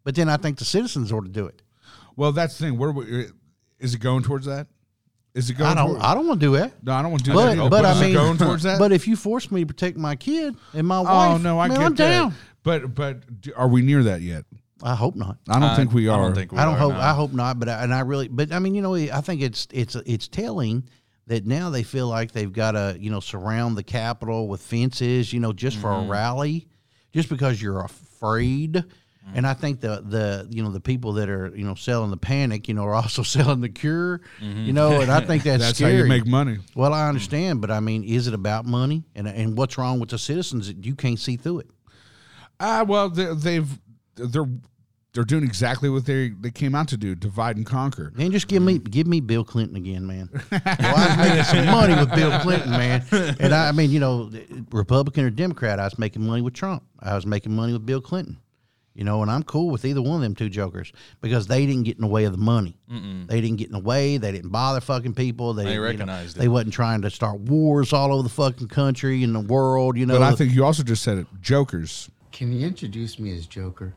But 0.04 0.16
then 0.16 0.30
I 0.30 0.38
think 0.38 0.58
the 0.58 0.66
citizens 0.66 1.12
ought 1.12 1.24
to 1.26 1.30
do 1.30 1.46
it. 1.48 1.62
well, 2.16 2.32
that's 2.32 2.58
the 2.58 2.66
thing. 2.66 2.78
Where 2.78 2.92
we- 2.92 3.28
is 3.80 3.94
it 3.94 4.00
going 4.00 4.24
towards 4.24 4.46
that? 4.46 4.68
Is 5.34 5.50
it 5.50 5.54
going? 5.58 5.70
I 5.70 5.76
don't. 5.76 5.90
toward- 5.92 6.02
I 6.02 6.14
don't 6.16 6.26
want 6.28 6.40
to 6.42 6.46
do 6.48 6.52
that. 6.58 6.84
no, 6.84 6.94
I 6.94 7.02
don't 7.04 7.12
want 7.12 7.24
to 7.26 7.30
do 7.32 7.36
But 7.36 7.56
that. 7.56 7.70
but 7.70 7.86
is 7.86 7.86
I 7.86 8.00
it 8.00 8.06
mean, 8.08 8.14
going 8.16 8.38
towards 8.38 8.64
that. 8.64 8.80
But 8.80 8.92
if 8.92 9.08
you 9.08 9.16
force 9.16 9.52
me 9.52 9.62
to 9.62 9.68
protect 9.68 9.96
my 9.98 10.16
kid 10.16 10.56
and 10.74 10.88
my 10.88 10.98
oh 10.98 11.04
wife, 11.04 11.42
no, 11.42 11.60
I 11.60 11.68
man, 11.68 11.78
get 11.78 11.86
I'm 11.86 11.96
that. 11.96 12.10
down. 12.10 12.34
But 12.64 12.96
but 12.96 13.24
are 13.56 13.68
we 13.68 13.82
near 13.82 14.04
that 14.04 14.22
yet? 14.22 14.46
I 14.84 14.96
hope 14.96 15.16
not. 15.16 15.38
I 15.50 15.60
don't 15.60 15.76
think 15.76 15.92
we 15.94 16.08
are. 16.08 16.20
I 16.20 16.24
don't 16.24 16.36
think 16.36 16.52
we 16.52 16.58
I 16.58 16.66
don't 16.66 16.76
are, 16.76 16.78
hope. 16.80 16.94
no. 16.94 17.00
I 17.00 17.14
hope 17.14 17.34
not. 17.34 17.60
But 17.60 17.70
I, 17.70 17.84
and 17.84 17.94
I 17.94 18.00
really. 18.02 18.28
But 18.28 18.52
I 18.52 18.60
mean, 18.60 18.74
you 18.76 18.82
know, 18.82 18.96
I 18.96 19.22
think 19.22 19.42
it's 19.42 19.68
it's 19.72 19.96
it's 19.96 20.28
telling 20.28 20.88
that 21.28 21.46
now 21.46 21.70
they 21.70 21.84
feel 21.84 22.08
like 22.08 22.32
they've 22.32 22.52
got 22.54 22.72
to 22.72 22.96
you 23.00 23.10
know 23.12 23.20
surround 23.20 23.76
the 23.78 23.84
Capitol 23.84 24.48
with 24.48 24.62
fences, 24.62 25.32
you 25.34 25.40
know, 25.40 25.52
just 25.54 25.78
for 25.78 25.90
Mm-hmm. 25.90 26.10
a 26.10 26.12
rally, 26.12 26.68
just 27.14 27.30
because 27.30 27.62
you're 27.62 27.82
afraid. 27.84 28.84
And 29.36 29.46
I 29.46 29.54
think 29.54 29.82
the 29.82 30.02
the 30.08 30.48
you 30.50 30.64
know 30.64 30.72
the 30.72 30.80
people 30.80 31.14
that 31.14 31.30
are 31.30 31.52
you 31.56 31.66
know 31.66 31.76
selling 31.76 32.12
the 32.12 32.18
panic, 32.18 32.68
you 32.68 32.74
know, 32.74 32.84
are 32.84 32.96
also 32.96 33.24
selling 33.36 33.62
the 33.62 33.70
cure, 33.70 34.22
you 34.40 34.74
know, 34.74 35.02
and 35.02 35.12
I 35.12 35.20
think 35.22 35.44
that's, 35.44 35.62
That's 35.64 35.78
scary. 35.78 35.98
how 35.98 36.04
you 36.04 36.06
make 36.06 36.26
money. 36.26 36.58
Well, 36.76 36.94
I 36.94 37.08
understand, 37.08 37.62
but 37.62 37.70
I 37.70 37.80
mean, 37.80 38.04
is 38.04 38.28
it 38.28 38.34
about 38.34 38.66
money? 38.66 39.04
And 39.16 39.28
and 39.28 39.58
what's 39.58 39.78
wrong 39.78 40.00
with 40.00 40.10
the 40.10 40.18
citizens 40.18 40.68
that 40.68 40.86
you 40.86 40.96
can't 40.96 41.20
see 41.20 41.36
through 41.36 41.60
it? 41.60 41.68
Ah, 42.60 42.84
well, 42.88 43.10
they, 43.10 43.34
they've 43.36 43.80
they're 44.16 44.48
they're 45.14 45.24
doing 45.24 45.44
exactly 45.44 45.90
what 45.90 46.06
they 46.06 46.30
they 46.30 46.52
came 46.52 46.76
out 46.76 46.88
to 46.90 46.98
do: 46.98 47.16
divide 47.16 47.58
and 47.58 47.66
conquer. 47.66 48.12
Man, 48.16 48.32
just 48.32 48.48
give 48.48 48.62
me 48.62 48.78
give 48.78 49.08
me 49.08 49.20
Bill 49.20 49.44
Clinton 49.44 49.76
again, 49.76 50.06
man. 50.06 50.30
well, 50.52 50.62
I 50.66 51.08
was 51.08 51.18
making 51.18 51.44
some 51.44 51.66
money 51.66 51.96
with 51.96 52.14
Bill 52.16 52.40
Clinton, 52.40 52.72
man. 52.72 53.04
And 53.40 53.54
I, 53.54 53.70
I 53.70 53.72
mean, 53.72 53.90
you 53.92 54.00
know, 54.00 54.32
Republican 54.72 55.26
or 55.26 55.30
Democrat, 55.30 55.80
I 55.80 55.86
was 55.86 55.98
making 55.98 56.26
money 56.26 56.42
with 56.42 56.54
Trump. 56.54 56.84
I 57.00 57.16
was 57.16 57.26
making 57.26 57.54
money 57.56 57.74
with 57.74 57.86
Bill 57.86 58.02
Clinton. 58.02 58.38
You 58.98 59.04
know, 59.04 59.22
and 59.22 59.30
I'm 59.30 59.44
cool 59.44 59.70
with 59.70 59.86
either 59.86 60.02
one 60.02 60.16
of 60.16 60.22
them 60.22 60.34
two 60.34 60.50
jokers 60.50 60.92
because 61.22 61.46
they 61.46 61.68
didn't 61.68 61.84
get 61.84 61.98
in 61.98 62.02
the 62.02 62.08
way 62.08 62.24
of 62.24 62.32
the 62.32 62.40
money. 62.40 62.80
They 63.28 63.42
didn't 63.42 63.58
get 63.58 63.68
in 63.68 63.74
the 63.74 63.80
way. 63.80 64.18
They 64.18 64.32
didn't 64.32 64.50
bother 64.50 64.82
fucking 64.82 65.14
people. 65.14 65.54
They, 65.54 65.66
They 65.66 65.74
you 65.74 65.78
know, 65.78 65.84
recognized 65.84 66.36
it. 66.36 66.40
They 66.40 66.48
wasn't 66.48 66.74
trying 66.74 67.04
to 67.04 67.12
start 67.12 67.40
wars 67.42 67.94
all 67.94 68.12
over 68.12 68.24
the 68.24 68.30
fucking 68.30 68.70
country 68.70 69.24
and 69.24 69.36
the 69.36 69.40
world. 69.40 69.98
You 69.98 70.08
know, 70.08 70.16
But 70.16 70.24
I 70.24 70.34
think 70.34 70.52
you 70.52 70.66
also 70.66 70.82
just 70.82 71.04
said 71.04 71.20
it: 71.20 71.28
jokers. 71.42 72.10
Can 72.32 72.52
you 72.52 72.66
introduce 72.66 73.20
me 73.20 73.38
as 73.38 73.46
Joker? 73.46 73.94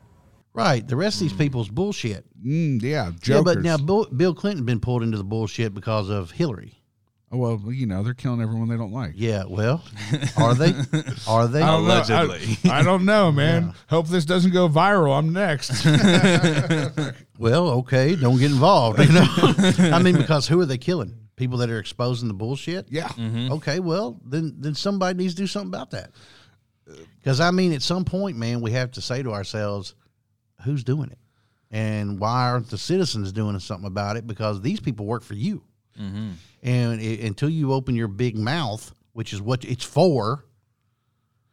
right. 0.53 0.87
The 0.87 0.95
rest 0.95 1.15
of 1.15 1.21
these 1.21 1.33
people's 1.33 1.69
bullshit. 1.69 2.23
Mm, 2.45 2.79
yeah, 2.83 3.11
jokers. 3.19 3.27
Yeah, 3.27 3.41
but 3.41 3.61
now 3.63 3.77
Bill, 3.77 4.05
Bill 4.05 4.35
Clinton 4.35 4.65
been 4.65 4.79
pulled 4.79 5.01
into 5.01 5.17
the 5.17 5.23
bullshit 5.23 5.73
because 5.73 6.09
of 6.09 6.29
Hillary. 6.29 6.80
Oh, 7.33 7.37
well, 7.37 7.61
you 7.71 7.85
know, 7.85 8.03
they're 8.03 8.13
killing 8.13 8.41
everyone 8.41 8.67
they 8.67 8.75
don't 8.75 8.91
like. 8.91 9.13
Yeah, 9.15 9.45
well, 9.47 9.83
are 10.37 10.53
they? 10.53 10.73
Are 11.27 11.47
they? 11.47 11.61
I 11.61 11.65
don't 11.67 11.85
know. 11.87 11.93
Allegedly. 11.93 12.69
I, 12.69 12.79
I 12.79 12.83
don't 12.83 13.05
know, 13.05 13.31
man. 13.43 13.73
Hope 13.89 14.07
this 14.09 14.25
doesn't 14.25 14.51
go 14.51 14.67
viral. 14.67 15.17
I'm 15.17 15.31
next. 15.33 15.85
Well, 17.39 17.69
okay, 17.69 18.15
don't 18.15 18.37
get 18.37 18.51
involved. 18.51 18.99
You 18.99 19.13
know, 19.13 19.25
I 19.95 19.99
mean, 20.03 20.15
because 20.15 20.47
who 20.47 20.59
are 20.61 20.65
they 20.65 20.77
killing? 20.77 21.15
People 21.37 21.57
that 21.57 21.71
are 21.71 21.79
exposing 21.79 22.27
the 22.27 22.35
bullshit. 22.35 22.85
yeah. 22.91 23.07
Mm-hmm. 23.07 23.53
Okay, 23.53 23.79
well, 23.79 24.19
then 24.23 24.53
then 24.59 24.75
somebody 24.75 25.17
needs 25.17 25.33
to 25.33 25.41
do 25.41 25.47
something 25.47 25.69
about 25.69 25.89
that. 25.89 26.11
Because 27.17 27.39
I 27.39 27.49
mean, 27.49 27.73
at 27.73 27.81
some 27.81 28.05
point, 28.05 28.37
man, 28.37 28.61
we 28.61 28.71
have 28.73 28.91
to 28.91 29.01
say 29.01 29.23
to 29.23 29.31
ourselves, 29.31 29.95
who's 30.65 30.83
doing 30.83 31.09
it, 31.09 31.17
and 31.71 32.19
why 32.19 32.47
aren't 32.51 32.69
the 32.69 32.77
citizens 32.77 33.31
doing 33.31 33.57
something 33.57 33.87
about 33.87 34.17
it? 34.17 34.27
Because 34.27 34.61
these 34.61 34.79
people 34.79 35.07
work 35.07 35.23
for 35.23 35.33
you, 35.33 35.63
and 35.97 36.37
i 37.01 37.19
until 37.25 37.49
you 37.49 37.73
open 37.73 37.95
your 37.95 38.07
big 38.07 38.37
mouth, 38.37 38.93
which 39.13 39.33
is 39.33 39.41
what 39.41 39.63
it's 39.65 39.83
for, 39.83 40.45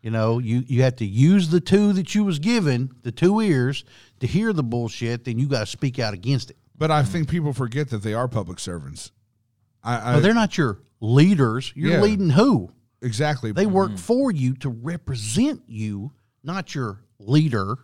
you 0.02 0.10
know, 0.10 0.38
you 0.38 0.62
you 0.66 0.82
have 0.82 0.96
to 0.96 1.04
use 1.06 1.48
the 1.48 1.60
two 1.60 1.92
that 1.94 2.14
you 2.14 2.24
was 2.24 2.38
given, 2.38 2.90
the 3.02 3.12
two 3.12 3.40
ears, 3.40 3.84
to 4.20 4.26
hear 4.26 4.52
the 4.52 4.62
bullshit. 4.62 5.24
Then 5.24 5.38
you 5.38 5.46
got 5.48 5.60
to 5.60 5.66
speak 5.66 5.98
out 5.98 6.14
against 6.14 6.50
it. 6.50 6.56
But 6.76 6.90
I 6.90 7.02
think 7.02 7.28
people 7.28 7.52
forget 7.52 7.90
that 7.90 8.02
they 8.02 8.14
are 8.14 8.28
public 8.28 8.60
servants. 8.60 9.10
I, 9.82 10.12
I 10.12 10.14
But 10.14 10.20
they're 10.22 10.34
not 10.34 10.56
your 10.56 10.78
leaders. 11.00 11.72
You're 11.74 11.92
Yeah. 11.92 12.00
leading 12.02 12.30
who? 12.30 12.70
exactly. 13.00 13.52
They 13.52 13.66
work 13.66 13.96
for 13.96 14.32
you 14.32 14.54
to 14.54 14.68
represent 14.68 15.62
you, 15.68 16.12
not 16.42 16.74
your 16.74 17.00
leader. 17.20 17.78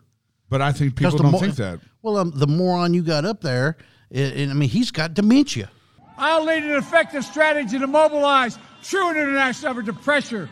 but 0.49 0.61
I 0.63 0.71
think 0.73 0.95
people 0.97 1.19
don't 1.19 1.33
mo- 1.33 1.39
think 1.41 1.57
that. 1.57 1.81
Well, 2.03 2.17
um, 2.19 2.33
the 2.35 2.47
moron 2.47 2.95
you 2.95 3.03
got 3.03 3.25
up 3.25 3.41
there, 3.41 3.77
i- 4.15 4.19
and, 4.19 4.51
I 4.51 4.55
mean, 4.55 4.69
he's 4.69 4.91
got 4.93 5.15
dementia. 5.15 5.71
I'll 6.17 6.45
lead 6.45 6.63
an 6.65 6.77
effective 6.77 7.25
strategy 7.25 7.79
to 7.79 7.87
mobilize 7.87 8.59
true 8.83 9.11
international 9.11 9.73
effort 9.73 9.87
to 9.87 9.93
pressure 9.93 10.49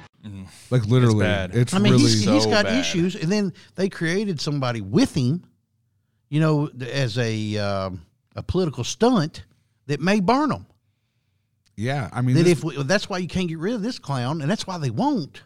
Like 0.70 0.86
literally, 0.86 1.20
bad. 1.24 1.54
it's 1.54 1.74
I 1.74 1.78
mean, 1.78 1.92
really. 1.92 2.04
he's, 2.04 2.24
he's 2.24 2.44
so 2.44 2.50
got 2.50 2.64
bad. 2.64 2.78
issues, 2.80 3.14
and 3.16 3.30
then 3.30 3.52
they 3.74 3.88
created 3.88 4.40
somebody 4.40 4.80
with 4.80 5.14
him, 5.14 5.44
you 6.30 6.40
know, 6.40 6.68
as 6.90 7.18
a 7.18 7.58
um, 7.58 8.02
a 8.34 8.42
political 8.42 8.84
stunt 8.84 9.44
that 9.86 10.00
may 10.00 10.20
burn 10.20 10.50
him. 10.50 10.66
yeah, 11.76 12.08
I 12.12 12.22
mean, 12.22 12.36
That 12.36 12.44
this- 12.44 12.58
if 12.58 12.64
we, 12.64 12.82
that's 12.84 13.08
why 13.08 13.18
you 13.18 13.28
can't 13.28 13.48
get 13.48 13.58
rid 13.58 13.74
of 13.74 13.82
this 13.82 13.98
clown, 13.98 14.40
and 14.40 14.50
that's 14.50 14.66
why 14.66 14.78
they 14.78 14.90
won't, 14.90 15.42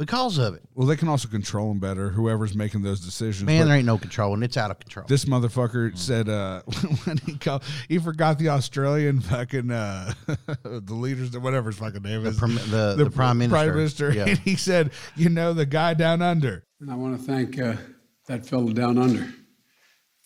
because 0.00 0.38
of 0.38 0.54
it. 0.54 0.62
well, 0.74 0.86
they 0.86 0.96
can 0.96 1.08
also 1.08 1.28
control 1.28 1.68
them 1.68 1.78
better. 1.78 2.08
Whoever's 2.10 2.54
making 2.56 2.82
those 2.82 3.00
decisions. 3.00 3.44
Man, 3.46 3.60
But 3.62 3.66
there 3.68 3.76
ain't 3.76 3.86
no 3.86 3.98
control, 3.98 4.34
and 4.34 4.42
it's 4.42 4.56
out 4.56 4.70
of 4.70 4.80
control. 4.80 5.06
this 5.06 5.26
motherfucker 5.26 5.96
said 5.96 6.28
uh, 6.28 6.62
when 7.04 7.18
he 7.18 7.36
called, 7.36 7.62
he 7.88 7.98
forgot 7.98 8.38
the 8.38 8.48
Australian 8.48 9.20
fucking 9.20 9.70
uh, 9.70 10.12
the 10.64 10.94
leaders, 10.94 11.38
whatever 11.38 11.70
his 11.70 11.78
fucking 11.78 12.02
name 12.02 12.24
is, 12.26 12.38
prim- 12.38 12.54
the- 12.70 12.94
the 12.96 13.10
prime 13.10 13.38
minister. 13.38 13.54
Prime 13.56 13.74
minister. 13.76 14.12
Yeah. 14.12 14.24
And 14.26 14.38
he 14.38 14.56
said, 14.56 14.90
you 15.14 15.28
know, 15.28 15.52
the 15.52 15.66
guy 15.66 15.94
down 15.94 16.22
under. 16.22 16.64
And 16.80 16.90
I 16.90 16.94
want 16.96 17.20
to 17.20 17.22
thank 17.24 17.58
uh, 17.60 17.74
that 18.26 18.46
fellow 18.46 18.72
down 18.72 18.96
under. 18.98 19.28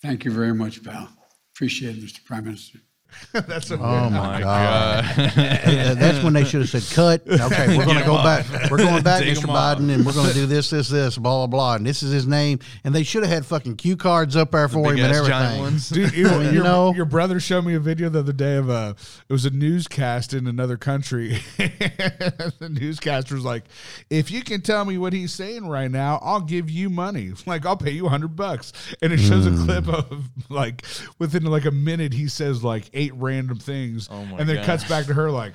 Thank 0.03 0.25
you 0.25 0.31
very 0.31 0.55
much, 0.55 0.83
pal. 0.85 1.09
Appreciate 1.55 1.97
it, 1.99 2.05
Mr. 2.05 2.25
Prime 2.25 2.45
Minister. 2.45 2.79
That's 3.33 3.71
a, 3.71 3.75
Oh 3.75 4.11
my 4.11 4.41
god! 4.41 5.05
God. 5.17 5.99
That's 5.99 6.23
when 6.23 6.33
they 6.35 6.45
should 6.45 6.61
have 6.61 6.71
said, 6.71 6.95
"Cut." 6.95 7.23
Okay, 7.29 7.77
we're 7.77 7.85
going 7.85 7.99
to 7.99 8.05
go 8.05 8.17
back. 8.23 8.47
We're 8.71 8.79
going 8.79 9.03
back, 9.03 9.23
Take 9.23 9.37
Mr. 9.39 9.45
'em 9.45 9.51
off. 9.51 9.79
Biden, 9.79 9.93
and 9.93 10.07
we're 10.07 10.13
going 10.13 10.29
to 10.29 10.35
do 10.35 10.47
this, 10.47 10.71
this, 10.71 10.89
this, 10.89 11.19
blah, 11.19 11.39
blah, 11.39 11.47
blah. 11.49 11.75
And 11.77 11.87
this 11.87 12.03
is 12.03 12.13
his 12.13 12.27
name. 12.27 12.61
And 12.85 12.95
they 12.95 13.03
should 13.03 13.23
have 13.25 13.33
had 13.33 13.45
fucking 13.47 13.77
cue 13.77 13.97
cards 13.97 14.37
up 14.37 14.53
there 14.53 14.69
for 14.69 14.93
him 14.93 14.99
and 15.05 15.13
everything. 15.13 15.79
Dude, 15.93 16.15
you, 16.15 16.29
you 16.43 16.51
your, 16.53 16.65
know- 16.65 16.95
your 16.95 17.05
brother 17.07 17.41
showed 17.41 17.65
me 17.65 17.75
a 17.75 17.81
video 17.81 18.09
the 18.09 18.21
other 18.21 18.33
day 18.33 18.57
of 18.57 18.69
a 18.71 18.95
it 19.29 19.33
was 19.33 19.45
a 19.45 19.51
newscast 19.51 20.33
in 20.33 20.47
another 20.47 20.77
country. 20.77 21.39
the 21.59 22.69
newscaster 22.71 23.35
was 23.35 23.45
like, 23.45 23.65
"If 24.11 24.31
you 24.31 24.43
can 24.43 24.61
tell 24.61 24.85
me 24.85 24.99
what 24.99 25.13
he's 25.13 25.33
saying 25.33 25.67
right 25.69 25.91
now, 25.91 26.19
I'll 26.23 26.41
give 26.41 26.71
you 26.71 26.89
money. 26.91 27.33
Like 27.47 27.67
I'll 27.67 27.77
pay 27.77 27.91
you 27.91 28.07
a 28.07 28.11
hundred 28.11 28.37
bucks." 28.37 28.73
And 29.03 29.13
it 29.13 29.19
shows 29.19 29.45
Hmm. 29.47 29.61
a 29.63 29.65
clip 29.65 29.89
of 29.89 30.25
like 30.49 30.85
within 31.19 31.45
like 31.45 31.65
a 31.65 31.71
minute 31.71 32.13
he 32.15 32.29
says 32.29 32.63
like 32.65 32.89
eight 32.95 33.04
random 33.13 33.59
things, 33.59 34.09
Oh 34.11 34.25
my 34.25 34.39
and 34.39 34.49
then 34.49 34.57
God. 34.57 34.65
cuts 34.67 34.85
back 34.89 35.07
to 35.07 35.15
her 35.15 35.31
like. 35.31 35.53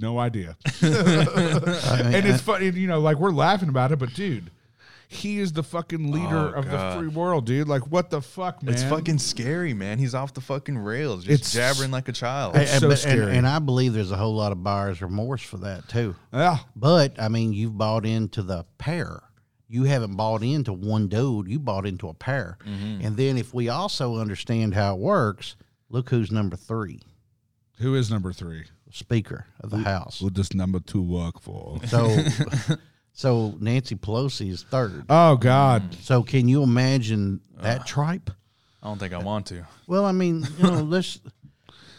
No 0.00 0.16
idea, 0.20 0.56
I 0.82 2.02
and 2.14 2.24
it's 2.24 2.40
funny, 2.40 2.66
you 2.70 2.86
know. 2.86 3.00
Like 3.00 3.16
we're 3.18 3.32
laughing 3.32 3.68
about 3.68 3.90
it, 3.90 3.98
but 3.98 4.14
dude, 4.14 4.48
he 5.08 5.40
is 5.40 5.52
the 5.52 5.64
fucking 5.64 6.12
leader 6.12 6.52
Oh, 6.54 6.58
of 6.60 6.66
God. 6.70 6.92
the 6.94 6.98
free 7.00 7.08
world, 7.08 7.46
dude. 7.46 7.66
Like, 7.66 7.90
what 7.90 8.08
the 8.10 8.20
fuck, 8.22 8.62
man? 8.62 8.74
It's 8.74 8.84
fucking 8.84 9.18
scary, 9.18 9.74
man. 9.74 9.98
He's 9.98 10.14
off 10.14 10.34
the 10.34 10.40
fucking 10.40 10.78
rails, 10.78 11.24
just 11.24 11.40
It's- 11.40 11.52
jabbering 11.52 11.90
like 11.90 12.06
a 12.08 12.12
child. 12.12 12.54
and- 12.54 12.68
so 12.68 12.80
but- 12.82 12.90
and- 12.90 12.98
scary. 13.00 13.36
And, 13.36 13.44
I 13.44 13.58
believe 13.58 13.92
there's 13.92 14.12
a 14.12 14.16
whole 14.16 14.36
lot 14.36 14.52
of 14.52 14.62
buyer's 14.62 15.02
remorse 15.02 15.42
for 15.42 15.56
that 15.58 15.88
too. 15.88 16.14
Yeah, 16.32 16.58
But 16.76 17.20
I 17.20 17.26
mean, 17.28 17.52
you've 17.52 17.76
bought 17.76 18.06
into 18.06 18.42
the 18.42 18.66
pair. 18.78 19.22
You 19.68 19.82
haven't 19.82 20.14
bought 20.14 20.44
into 20.44 20.72
one 20.72 21.08
dude. 21.08 21.48
You 21.48 21.58
bought 21.58 21.86
into 21.86 22.08
a 22.08 22.14
pair. 22.14 22.56
Mm-hmm. 22.64 23.04
And 23.04 23.16
then 23.16 23.36
if 23.36 23.52
we 23.52 23.68
also 23.68 24.18
understand 24.18 24.74
how 24.74 24.94
it 24.94 25.00
works, 25.00 25.56
look 25.88 26.10
who's 26.10 26.30
number 26.30 26.56
three, 26.56 27.00
who 27.78 27.94
is 27.94 28.10
number 28.10 28.32
three? 28.32 28.64
Speaker 28.90 29.46
of 29.60 29.70
the 29.70 29.78
House. 29.78 30.20
What 30.20 30.34
does 30.34 30.54
number 30.54 30.80
two 30.80 31.02
work 31.02 31.40
for? 31.40 31.78
So, 31.86 32.16
so 33.12 33.54
Nancy 33.60 33.94
Pelosi 33.96 34.50
is 34.50 34.62
third. 34.62 35.04
Oh 35.08 35.36
God, 35.36 35.90
mm. 35.90 35.94
So 36.02 36.22
can 36.22 36.48
you 36.48 36.62
imagine 36.62 37.40
that 37.60 37.82
uh, 37.82 37.84
tripe? 37.84 38.30
I 38.82 38.86
don't 38.86 38.98
think 38.98 39.12
I 39.12 39.18
want 39.18 39.46
to. 39.46 39.66
Well, 39.86 40.04
I 40.04 40.12
mean, 40.12 40.46
you 40.58 40.64
know, 40.64 40.82
let's. 40.82 41.20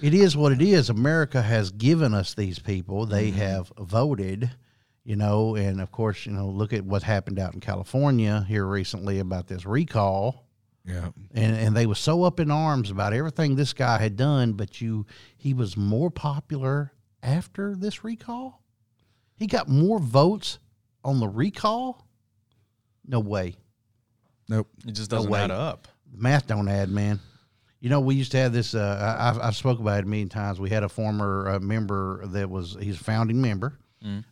It 0.01 0.13
is 0.13 0.37
what 0.37 0.53
it 0.53 0.61
is. 0.61 0.89
America 0.89 1.41
has 1.41 1.71
given 1.71 2.13
us 2.13 2.33
these 2.33 2.57
people. 2.57 3.05
They 3.05 3.31
mm-hmm. 3.31 3.39
have 3.39 3.71
voted, 3.77 4.49
you 5.03 5.17
know, 5.17 5.55
and 5.55 5.81
of 5.81 5.91
course, 5.91 6.25
you 6.25 6.31
know, 6.31 6.47
look 6.47 6.71
at 6.71 6.85
what 6.85 7.03
happened 7.03 7.37
out 7.37 7.53
in 7.53 7.59
California 7.59 8.45
here 8.47 8.65
recently 8.65 9.19
about 9.19 9.47
this 9.47 9.65
recall. 9.65 10.45
Yeah. 10.85 11.09
And 11.33 11.55
and 11.55 11.75
they 11.75 11.85
were 11.85 11.95
so 11.95 12.23
up 12.23 12.39
in 12.39 12.49
arms 12.51 12.89
about 12.89 13.13
everything 13.13 13.55
this 13.55 13.73
guy 13.73 13.99
had 13.99 14.15
done, 14.15 14.53
but 14.53 14.81
you 14.81 15.05
he 15.37 15.53
was 15.53 15.77
more 15.77 16.09
popular 16.09 16.93
after 17.21 17.75
this 17.75 18.03
recall. 18.03 18.63
He 19.35 19.47
got 19.47 19.69
more 19.69 19.99
votes 19.99 20.59
on 21.03 21.19
the 21.19 21.27
recall. 21.27 22.07
No 23.05 23.19
way. 23.19 23.55
Nope. 24.47 24.67
It 24.87 24.91
just 24.91 25.09
doesn't 25.09 25.29
way. 25.29 25.41
add 25.41 25.51
up. 25.51 25.87
math 26.11 26.47
don't 26.47 26.67
add, 26.67 26.89
man. 26.89 27.19
You 27.79 27.89
know, 27.89 28.01
we 28.01 28.15
used 28.15 28.31
to 28.33 28.37
have 28.37 28.51
this. 28.51 28.75
Uh, 28.75 29.15
I, 29.19 29.29
I've, 29.29 29.39
I've 29.39 29.55
spoke 29.55 29.79
about 29.79 29.99
it 29.99 30.05
a 30.05 30.07
million 30.07 30.27
times. 30.27 30.59
We 30.59 30.69
had 30.69 30.83
a 30.83 30.89
former 30.89 31.49
uh, 31.49 31.59
member 31.59 32.25
that 32.27 32.49
was 32.49 32.75
he's 32.79 32.99
a 32.99 33.03
founding 33.03 33.41
member 33.41 33.79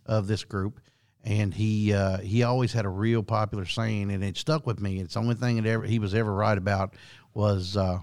of 0.05 0.27
this 0.27 0.43
group, 0.43 0.79
and 1.23 1.53
he 1.53 1.93
uh, 1.93 2.17
he 2.19 2.43
always 2.43 2.73
had 2.73 2.85
a 2.85 2.89
real 2.89 3.23
popular 3.23 3.65
saying, 3.65 4.11
and 4.11 4.23
it 4.23 4.37
stuck 4.37 4.65
with 4.65 4.79
me. 4.79 4.99
It's 4.99 5.13
the 5.15 5.19
only 5.19 5.35
thing 5.35 5.55
that 5.61 5.69
ever 5.69 5.85
he 5.85 5.99
was 5.99 6.13
ever 6.13 6.33
right 6.33 6.57
about 6.57 6.93
was 7.33 7.75
uh, 7.77 7.99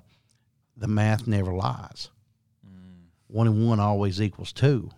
the 0.77 0.89
math 0.89 1.27
never 1.27 1.53
lies. 1.53 2.11
One 3.27 3.49
and 3.49 3.67
one 3.67 3.81
always 3.81 4.21
equals 4.23 4.53
two, 4.53 4.91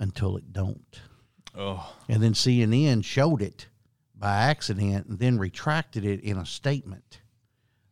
until 0.00 0.36
it 0.36 0.52
don't. 0.52 1.00
Oh, 1.56 1.94
And 2.08 2.22
then 2.22 2.32
CNN 2.32 3.04
showed 3.04 3.40
it 3.42 3.68
by 4.16 4.34
accident 4.36 5.06
and 5.06 5.18
then 5.18 5.38
retracted 5.38 6.04
it 6.04 6.20
in 6.22 6.36
a 6.38 6.46
statement 6.46 7.20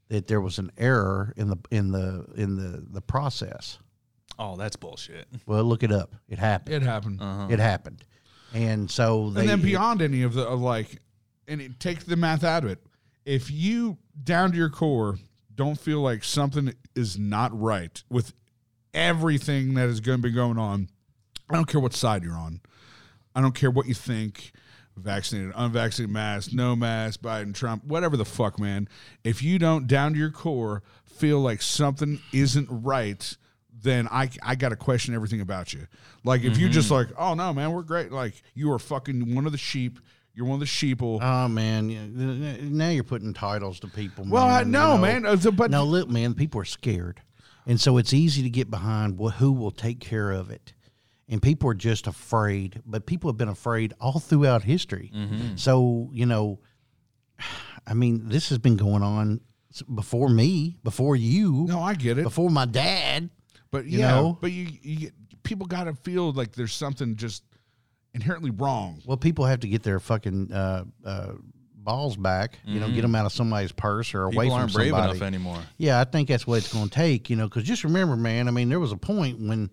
that 0.08 0.26
there 0.26 0.40
was 0.40 0.58
an 0.58 0.70
error 0.76 1.32
in 1.36 1.48
the 1.48 1.56
in 1.70 1.90
the 1.92 2.24
in 2.34 2.56
the 2.56 2.84
the 2.90 3.00
process. 3.00 3.78
oh, 4.38 4.56
that's 4.56 4.76
bullshit. 4.76 5.26
Well, 5.46 5.62
look 5.64 5.82
it 5.82 5.92
up. 5.92 6.14
It 6.28 6.38
happened. 6.38 6.74
It 6.76 6.82
happened. 6.82 7.20
It 7.52 7.58
happened. 7.60 8.04
And 8.54 8.90
so 8.90 9.30
they 9.30 9.40
and 9.40 9.48
then 9.48 9.62
beyond 9.62 10.02
any 10.02 10.22
of 10.22 10.34
the 10.34 10.46
of 10.46 10.60
like, 10.60 11.00
and 11.46 11.60
it, 11.60 11.80
take 11.80 12.00
the 12.00 12.16
math 12.16 12.44
out 12.44 12.64
of 12.64 12.70
it. 12.70 12.78
If 13.24 13.50
you 13.50 13.98
down 14.22 14.52
to 14.52 14.56
your 14.56 14.70
core 14.70 15.18
don't 15.54 15.78
feel 15.78 16.00
like 16.00 16.24
something 16.24 16.72
is 16.94 17.18
not 17.18 17.58
right 17.58 18.02
with 18.08 18.32
everything 18.94 19.74
that 19.74 19.88
is 19.88 20.00
going 20.00 20.18
to 20.18 20.22
be 20.22 20.32
going 20.32 20.58
on, 20.58 20.88
I 21.50 21.54
don't 21.54 21.66
care 21.66 21.80
what 21.80 21.94
side 21.94 22.22
you're 22.22 22.36
on. 22.36 22.60
I 23.34 23.40
don't 23.40 23.54
care 23.54 23.70
what 23.70 23.86
you 23.86 23.94
think. 23.94 24.52
Vaccinated, 24.96 25.52
unvaccinated, 25.54 26.12
mask, 26.12 26.52
no 26.52 26.74
mask, 26.74 27.20
Biden, 27.20 27.54
Trump, 27.54 27.84
whatever 27.84 28.16
the 28.16 28.24
fuck, 28.24 28.58
man. 28.58 28.88
If 29.22 29.44
you 29.44 29.58
don't 29.58 29.86
down 29.86 30.14
to 30.14 30.18
your 30.18 30.32
core 30.32 30.82
feel 31.04 31.40
like 31.40 31.62
something 31.62 32.20
isn't 32.32 32.68
right, 32.68 33.36
then 33.80 34.08
I 34.08 34.28
I 34.42 34.54
got 34.54 34.70
to 34.70 34.76
question 34.76 35.14
everything 35.14 35.40
about 35.40 35.72
you. 35.72 35.86
Like 36.24 36.42
if 36.44 36.58
you 36.58 36.68
just 36.68 36.90
like, 36.90 37.08
oh 37.18 37.34
no, 37.34 37.52
man, 37.52 37.72
we're 37.72 37.82
great. 37.82 38.10
Like 38.12 38.34
you 38.54 38.72
are 38.72 38.78
fucking 38.78 39.34
one 39.34 39.46
of 39.46 39.52
the 39.52 39.58
sheep. 39.58 39.98
You're 40.34 40.46
one 40.46 40.54
of 40.54 40.60
the 40.60 40.66
sheeple. 40.66 41.18
Oh 41.20 41.48
man, 41.48 42.76
now 42.76 42.90
you're 42.90 43.02
putting 43.04 43.34
titles 43.34 43.80
to 43.80 43.88
people. 43.88 44.24
well, 44.28 44.44
I 44.44 44.62
man, 44.62 44.70
know, 44.70 44.90
you 44.92 44.96
know. 44.96 45.02
man. 45.02 45.26
Uh, 45.26 45.50
But 45.50 45.70
No, 45.70 45.84
look, 45.84 46.08
man, 46.08 46.34
people 46.34 46.60
are 46.60 46.64
scared, 46.64 47.20
and 47.66 47.80
so 47.80 47.96
it's 47.98 48.12
easy 48.12 48.42
to 48.42 48.50
get 48.50 48.70
behind 48.70 49.18
wh- 49.20 49.32
who 49.34 49.50
will 49.52 49.72
take 49.72 49.98
care 49.98 50.30
of 50.30 50.50
it, 50.50 50.74
and 51.28 51.42
people 51.42 51.68
are 51.70 51.74
just 51.74 52.06
afraid. 52.06 52.82
But 52.86 53.04
people 53.06 53.28
have 53.30 53.36
been 53.36 53.48
afraid 53.48 53.94
all 54.00 54.20
throughout 54.20 54.62
history. 54.62 55.10
So 55.56 56.08
you 56.12 56.26
know, 56.26 56.60
I 57.86 57.94
mean, 57.94 58.28
this 58.28 58.48
has 58.50 58.58
been 58.58 58.76
going 58.76 59.02
on 59.02 59.40
before 59.92 60.28
me, 60.28 60.78
before 60.84 61.16
you, 61.16 61.66
no, 61.68 61.80
I 61.80 61.94
get 61.94 62.16
it. 62.18 62.22
before 62.24 62.50
my 62.50 62.64
dad. 62.64 63.30
But 63.70 63.86
you 63.86 64.00
yeah, 64.00 64.10
know? 64.12 64.38
but 64.40 64.50
you, 64.52 64.68
you 64.82 64.96
get, 64.96 65.12
people 65.42 65.66
got 65.66 65.84
to 65.84 65.94
feel 65.94 66.32
like 66.32 66.52
there's 66.52 66.72
something 66.72 67.16
just 67.16 67.42
inherently 68.14 68.50
wrong. 68.50 69.02
Well, 69.04 69.16
people 69.16 69.44
have 69.44 69.60
to 69.60 69.68
get 69.68 69.82
their 69.82 70.00
fucking 70.00 70.52
uh, 70.52 70.84
uh, 71.04 71.32
balls 71.74 72.16
back. 72.16 72.58
You 72.64 72.80
know, 72.80 72.90
get 72.90 73.02
them 73.02 73.14
out 73.14 73.26
of 73.26 73.32
somebody's 73.32 73.72
purse 73.72 74.14
or 74.14 74.24
away 74.24 74.46
People 74.46 74.50
from 74.50 74.60
aren't 74.60 74.72
brave 74.74 74.90
somebody. 74.90 75.10
enough 75.18 75.22
anymore. 75.26 75.58
Yeah, 75.76 76.00
I 76.00 76.04
think 76.04 76.28
that's 76.28 76.46
what 76.46 76.58
it's 76.58 76.72
going 76.72 76.88
to 76.88 76.94
take, 76.94 77.30
you 77.30 77.36
know, 77.36 77.44
because 77.44 77.64
just 77.64 77.84
remember, 77.84 78.16
man. 78.16 78.48
I 78.48 78.50
mean, 78.50 78.68
there 78.68 78.80
was 78.80 78.92
a 78.92 78.96
point 78.96 79.38
when 79.40 79.70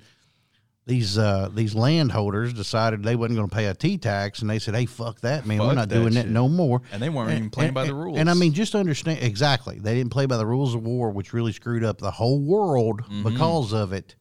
these 0.88 1.18
uh, 1.18 1.50
these 1.54 1.74
landholders 1.74 2.54
decided 2.54 3.02
they 3.04 3.16
wasn't 3.16 3.38
going 3.38 3.50
to 3.50 3.56
pay 3.56 3.66
a 3.66 3.74
tea 3.74 3.98
tax, 3.98 4.42
and 4.42 4.50
they 4.50 4.60
said, 4.60 4.76
"Hey, 4.76 4.86
fuck 4.86 5.20
that, 5.22 5.46
man. 5.48 5.60
We're 5.60 5.74
not 5.74 5.90
that 5.90 5.96
doing 5.96 6.14
that 6.14 6.28
no 6.28 6.48
more." 6.48 6.82
And 6.92 7.02
they 7.02 7.10
weren't 7.10 7.32
even 7.32 7.50
playing 7.50 7.74
by 7.74 7.86
the 7.86 7.96
rules. 7.96 8.18
And 8.20 8.30
I 8.30 8.36
mean, 8.36 8.54
just 8.54 8.76
understand 8.76 9.20
exactly, 9.24 9.80
they 9.80 9.96
didn't 9.96 10.12
play 10.12 10.26
by 10.28 10.38
the 10.38 10.46
rules 10.46 10.76
of 10.76 10.84
war, 10.84 11.10
which 11.10 11.34
really 11.34 11.54
screwed 11.54 11.84
up 11.84 11.98
the 11.98 12.12
whole 12.12 12.40
world 12.40 13.02
Mm-hmm. 13.02 13.24
because 13.24 13.74
of 13.74 13.94
it, 13.94 14.16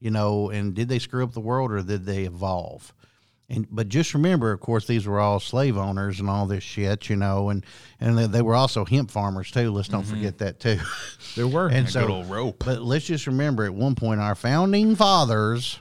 you 0.00 0.10
know. 0.10 0.48
And 0.50 0.74
did 0.74 0.88
they 0.88 0.98
screw 0.98 1.22
up 1.22 1.32
the 1.32 1.40
world, 1.40 1.70
or 1.70 1.82
did 1.82 2.06
they 2.06 2.24
evolve? 2.24 2.94
And 3.48 3.66
but 3.70 3.88
just 3.88 4.12
remember, 4.14 4.50
of 4.52 4.60
course, 4.60 4.86
these 4.86 5.06
were 5.06 5.20
all 5.20 5.38
slave 5.38 5.76
owners 5.76 6.18
and 6.18 6.28
all 6.30 6.46
this 6.46 6.64
shit, 6.64 7.08
you 7.10 7.14
know, 7.16 7.50
and 7.50 7.64
and 8.00 8.16
they, 8.18 8.26
they 8.26 8.42
were 8.42 8.56
also 8.56 8.84
hemp 8.86 9.10
farmers 9.10 9.50
too. 9.50 9.70
Let's 9.70 9.88
don't 9.88 10.02
forget 10.02 10.38
that 10.38 10.60
too. 10.60 10.78
There 11.36 11.46
were. 11.46 11.68
and 11.68 11.88
so, 11.88 12.22
rope. 12.24 12.64
but 12.64 12.80
let's 12.82 13.04
just 13.04 13.26
remember, 13.26 13.64
at 13.66 13.74
one 13.74 13.94
point, 13.94 14.20
our 14.20 14.34
founding 14.34 14.96
fathers, 14.96 15.78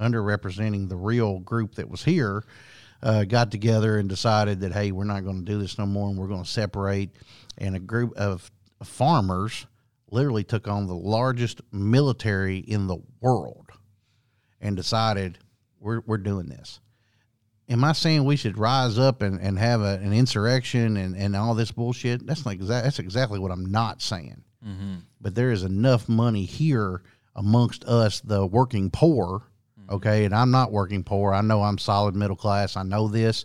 underrepresenting 0.00 0.88
the 0.88 0.96
real 0.96 1.38
group 1.40 1.74
that 1.76 1.88
was 1.88 2.04
here, 2.04 2.44
uh, 3.02 3.24
got 3.24 3.50
together 3.50 3.98
and 3.98 4.08
decided 4.08 4.60
that 4.60 4.72
hey, 4.72 4.92
we're 4.92 5.04
not 5.04 5.24
going 5.24 5.44
to 5.44 5.52
do 5.52 5.58
this 5.58 5.78
no 5.78 5.86
more, 5.86 6.08
and 6.08 6.18
we're 6.18 6.28
going 6.28 6.44
to 6.44 6.50
separate. 6.50 7.10
And 7.58 7.76
a 7.76 7.80
group 7.80 8.16
of 8.16 8.50
farmers 8.82 9.66
literally 10.10 10.44
took 10.44 10.68
on 10.68 10.86
the 10.86 10.94
largest 10.94 11.60
military 11.72 12.58
in 12.58 12.86
the 12.86 12.98
world, 13.20 13.70
and 14.60 14.76
decided 14.76 15.38
we're 15.80 16.00
we're 16.06 16.18
doing 16.18 16.46
this. 16.46 16.80
Am 17.68 17.82
I 17.82 17.92
saying 17.92 18.24
we 18.24 18.36
should 18.36 18.58
rise 18.58 18.98
up 18.98 19.22
and, 19.22 19.40
and 19.40 19.58
have 19.58 19.80
a, 19.80 19.94
an 20.02 20.12
insurrection 20.12 20.98
and, 20.98 21.16
and 21.16 21.34
all 21.34 21.54
this 21.54 21.72
bullshit? 21.72 22.26
That's 22.26 22.44
like 22.44 22.58
exa- 22.60 22.82
that's 22.82 22.98
exactly 22.98 23.38
what 23.38 23.50
I'm 23.50 23.66
not 23.66 24.02
saying 24.02 24.44
but 25.20 25.34
there 25.34 25.50
is 25.50 25.62
enough 25.62 26.08
money 26.08 26.44
here 26.46 27.02
amongst 27.36 27.84
us, 27.84 28.20
the 28.20 28.46
working 28.46 28.90
poor. 28.90 29.42
Mm-hmm. 29.84 29.94
Okay, 29.96 30.24
and 30.24 30.34
I'm 30.34 30.50
not 30.50 30.72
working 30.72 31.04
poor. 31.04 31.32
I 31.32 31.40
know 31.40 31.62
I'm 31.62 31.78
solid 31.78 32.14
middle 32.14 32.36
class. 32.36 32.76
I 32.76 32.82
know 32.82 33.08
this, 33.08 33.44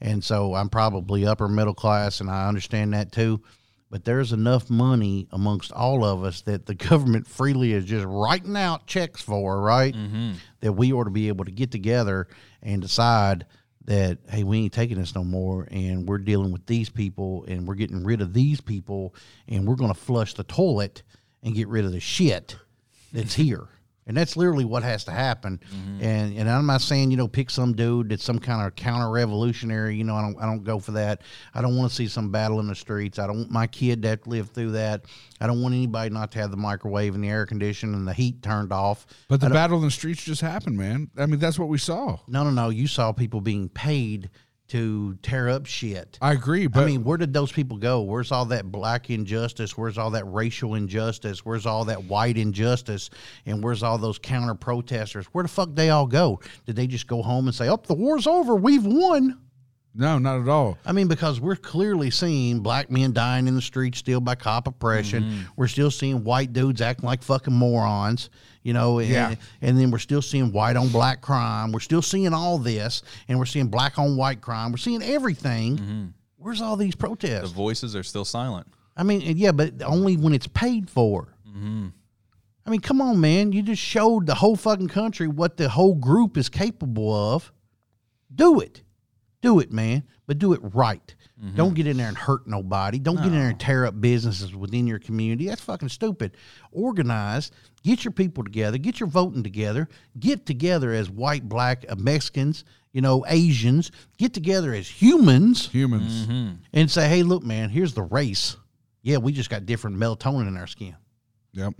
and 0.00 0.22
so 0.22 0.54
I'm 0.54 0.68
probably 0.68 1.26
upper 1.26 1.48
middle 1.48 1.74
class, 1.74 2.20
and 2.20 2.30
I 2.30 2.48
understand 2.48 2.94
that 2.94 3.12
too. 3.12 3.42
But 3.90 4.04
there's 4.04 4.32
enough 4.32 4.68
money 4.68 5.28
amongst 5.32 5.72
all 5.72 6.04
of 6.04 6.22
us 6.22 6.42
that 6.42 6.66
the 6.66 6.74
government 6.90 7.26
freely 7.26 7.72
is 7.72 7.84
just 7.84 8.06
writing 8.06 8.56
out 8.56 8.86
checks 8.86 9.22
for, 9.22 9.60
right? 9.60 9.94
Mm-hmm. 9.94 10.32
That 10.60 10.72
we 10.72 10.92
ought 10.92 11.04
to 11.04 11.10
be 11.10 11.28
able 11.28 11.46
to 11.46 11.50
get 11.50 11.70
together 11.70 12.28
and 12.62 12.82
decide 12.82 13.46
that 13.84 14.18
hey, 14.28 14.44
we 14.44 14.58
ain't 14.58 14.74
taking 14.74 14.98
this 14.98 15.14
no 15.14 15.24
more, 15.24 15.66
and 15.70 16.06
we're 16.06 16.18
dealing 16.18 16.52
with 16.52 16.66
these 16.66 16.90
people, 16.90 17.44
and 17.48 17.66
we're 17.66 17.74
getting 17.74 18.04
rid 18.04 18.20
of 18.20 18.34
these 18.34 18.60
people, 18.60 19.14
and 19.48 19.66
we're 19.66 19.76
going 19.76 19.92
to 19.92 19.98
flush 19.98 20.34
the 20.34 20.44
toilet 20.44 21.02
and 21.42 21.54
get 21.54 21.68
rid 21.68 21.86
of 21.86 21.92
the 21.92 22.00
shit, 22.00 22.56
that's 23.12 23.34
here. 23.34 23.68
And 24.08 24.16
that's 24.16 24.36
literally 24.36 24.64
what 24.64 24.82
has 24.82 25.04
to 25.04 25.10
happen. 25.12 25.60
Mm-hmm. 25.70 26.02
And 26.02 26.38
and 26.38 26.50
I'm 26.50 26.66
not 26.66 26.80
saying, 26.80 27.10
you 27.10 27.16
know, 27.16 27.28
pick 27.28 27.50
some 27.50 27.74
dude 27.74 28.08
that's 28.08 28.24
some 28.24 28.38
kind 28.38 28.66
of 28.66 28.74
counter 28.74 29.10
revolutionary. 29.10 29.94
You 29.96 30.04
know, 30.04 30.16
I 30.16 30.22
don't 30.22 30.42
I 30.42 30.46
don't 30.46 30.64
go 30.64 30.78
for 30.78 30.92
that. 30.92 31.22
I 31.54 31.60
don't 31.60 31.76
want 31.76 31.90
to 31.90 31.94
see 31.94 32.08
some 32.08 32.30
battle 32.30 32.58
in 32.60 32.66
the 32.66 32.74
streets. 32.74 33.18
I 33.18 33.26
don't 33.26 33.38
want 33.38 33.50
my 33.50 33.66
kid 33.66 34.02
to 34.02 34.08
have 34.08 34.22
to 34.22 34.30
live 34.30 34.50
through 34.50 34.72
that. 34.72 35.04
I 35.40 35.46
don't 35.46 35.62
want 35.62 35.74
anybody 35.74 36.10
not 36.10 36.32
to 36.32 36.38
have 36.40 36.50
the 36.50 36.56
microwave 36.56 37.14
and 37.14 37.22
the 37.22 37.28
air 37.28 37.46
conditioning 37.46 37.94
and 37.94 38.08
the 38.08 38.14
heat 38.14 38.42
turned 38.42 38.72
off. 38.72 39.06
But 39.28 39.40
the 39.40 39.50
battle 39.50 39.78
in 39.78 39.84
the 39.84 39.90
streets 39.90 40.24
just 40.24 40.40
happened, 40.40 40.76
man. 40.76 41.10
I 41.16 41.26
mean, 41.26 41.38
that's 41.38 41.58
what 41.58 41.68
we 41.68 41.78
saw. 41.78 42.18
No, 42.26 42.44
no, 42.44 42.50
no. 42.50 42.70
You 42.70 42.86
saw 42.86 43.12
people 43.12 43.40
being 43.40 43.68
paid 43.68 44.30
to 44.68 45.14
tear 45.22 45.48
up 45.48 45.66
shit. 45.66 46.18
I 46.20 46.32
agree, 46.32 46.66
but 46.66 46.82
I 46.82 46.86
mean, 46.86 47.04
where 47.04 47.16
did 47.16 47.32
those 47.32 47.50
people 47.50 47.78
go? 47.78 48.02
Where's 48.02 48.32
all 48.32 48.44
that 48.46 48.70
black 48.70 49.10
injustice? 49.10 49.76
Where's 49.76 49.98
all 49.98 50.10
that 50.10 50.24
racial 50.26 50.74
injustice? 50.74 51.44
Where's 51.44 51.66
all 51.66 51.86
that 51.86 52.04
white 52.04 52.36
injustice? 52.36 53.10
And 53.46 53.62
where's 53.62 53.82
all 53.82 53.98
those 53.98 54.18
counter 54.18 54.54
protesters? 54.54 55.26
Where 55.26 55.42
the 55.42 55.48
fuck 55.48 55.70
they 55.74 55.90
all 55.90 56.06
go? 56.06 56.40
Did 56.66 56.76
they 56.76 56.86
just 56.86 57.06
go 57.06 57.22
home 57.22 57.46
and 57.46 57.54
say, 57.54 57.68
"Oh, 57.68 57.76
the 57.76 57.94
war's 57.94 58.26
over. 58.26 58.54
We've 58.54 58.84
won"? 58.84 59.38
No, 59.94 60.18
not 60.18 60.40
at 60.40 60.48
all. 60.48 60.78
I 60.86 60.92
mean, 60.92 61.08
because 61.08 61.40
we're 61.40 61.56
clearly 61.56 62.10
seeing 62.10 62.60
black 62.60 62.90
men 62.90 63.12
dying 63.12 63.48
in 63.48 63.54
the 63.54 63.62
streets 63.62 63.98
still 63.98 64.20
by 64.20 64.34
cop 64.34 64.66
oppression. 64.68 65.24
Mm-hmm. 65.24 65.40
We're 65.56 65.66
still 65.68 65.90
seeing 65.90 66.22
white 66.24 66.52
dudes 66.52 66.80
acting 66.80 67.06
like 67.06 67.22
fucking 67.22 67.52
morons, 67.54 68.30
you 68.62 68.72
know, 68.72 68.98
and, 69.00 69.08
Yeah. 69.08 69.34
and 69.60 69.78
then 69.78 69.90
we're 69.90 69.98
still 69.98 70.22
seeing 70.22 70.52
white 70.52 70.76
on 70.76 70.88
black 70.88 71.20
crime. 71.20 71.72
We're 71.72 71.80
still 71.80 72.02
seeing 72.02 72.32
all 72.32 72.58
this, 72.58 73.02
and 73.28 73.38
we're 73.38 73.46
seeing 73.46 73.68
black 73.68 73.98
on 73.98 74.16
white 74.16 74.40
crime. 74.40 74.70
We're 74.70 74.78
seeing 74.78 75.02
everything. 75.02 75.76
Mm-hmm. 75.78 76.04
Where's 76.36 76.60
all 76.60 76.76
these 76.76 76.94
protests? 76.94 77.50
The 77.50 77.56
voices 77.56 77.96
are 77.96 78.04
still 78.04 78.24
silent. 78.24 78.68
I 78.96 79.02
mean, 79.02 79.20
yeah, 79.36 79.52
but 79.52 79.82
only 79.82 80.16
when 80.16 80.32
it's 80.34 80.46
paid 80.46 80.88
for. 80.90 81.34
Mm-hmm. 81.48 81.88
I 82.66 82.70
mean, 82.70 82.80
come 82.80 83.00
on, 83.00 83.20
man. 83.20 83.52
You 83.52 83.62
just 83.62 83.80
showed 83.82 84.26
the 84.26 84.34
whole 84.34 84.54
fucking 84.54 84.88
country 84.88 85.26
what 85.26 85.56
the 85.56 85.68
whole 85.68 85.94
group 85.94 86.36
is 86.36 86.48
capable 86.48 87.14
of. 87.14 87.50
Do 88.34 88.60
it. 88.60 88.82
Do 89.48 89.60
it, 89.60 89.72
man. 89.72 90.02
But 90.26 90.38
do 90.38 90.52
it 90.52 90.60
right. 90.62 91.14
Don't 91.54 91.74
get 91.74 91.86
in 91.86 91.96
there 91.96 92.08
and 92.08 92.18
hurt 92.18 92.46
nobody. 92.46 92.98
Don't 92.98 93.16
get 93.16 93.26
in 93.26 93.32
there 93.32 93.48
and 93.48 93.58
tear 93.60 93.86
up 93.86 93.98
businesses 94.00 94.54
within 94.54 94.86
your 94.86 94.98
community. 94.98 95.46
That's 95.46 95.60
fucking 95.62 95.88
stupid. 95.88 96.36
Organize. 96.72 97.50
Get 97.82 98.04
your 98.04 98.12
people 98.12 98.44
together. 98.44 98.76
Get 98.76 99.00
your 99.00 99.08
voting 99.08 99.42
together. 99.42 99.88
Get 100.18 100.46
together 100.46 100.92
as 100.92 101.08
white, 101.08 101.48
black, 101.48 101.84
uh, 101.88 101.94
Mexicans, 101.96 102.64
you 102.92 103.00
know, 103.00 103.24
Asians. 103.28 103.90
Get 104.18 104.34
together 104.34 104.74
as 104.74 104.88
humans 104.88 105.68
Humans. 105.68 106.28
and 106.72 106.90
say, 106.90 107.08
hey, 107.08 107.22
look, 107.22 107.42
man, 107.44 107.70
here's 107.70 107.94
the 107.94 108.02
race. 108.02 108.56
Yeah, 109.02 109.18
we 109.18 109.32
just 109.32 109.48
got 109.50 109.64
different 109.64 109.96
melatonin 109.96 110.48
in 110.48 110.56
our 110.56 110.66
skin. 110.66 110.96
Yep. 111.52 111.74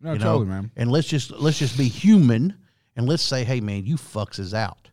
No, 0.00 0.12
You 0.14 0.18
know, 0.18 0.24
totally, 0.24 0.46
man. 0.46 0.70
and 0.76 0.90
let's 0.90 1.06
just 1.08 1.30
let's 1.30 1.58
just 1.58 1.78
be 1.78 1.88
human 1.88 2.54
and 2.96 3.06
let's 3.08 3.22
say, 3.22 3.44
hey, 3.44 3.60
man, 3.60 3.86
you 3.86 3.96
fucks 3.96 4.38
us 4.38 4.52
out. 4.54 4.90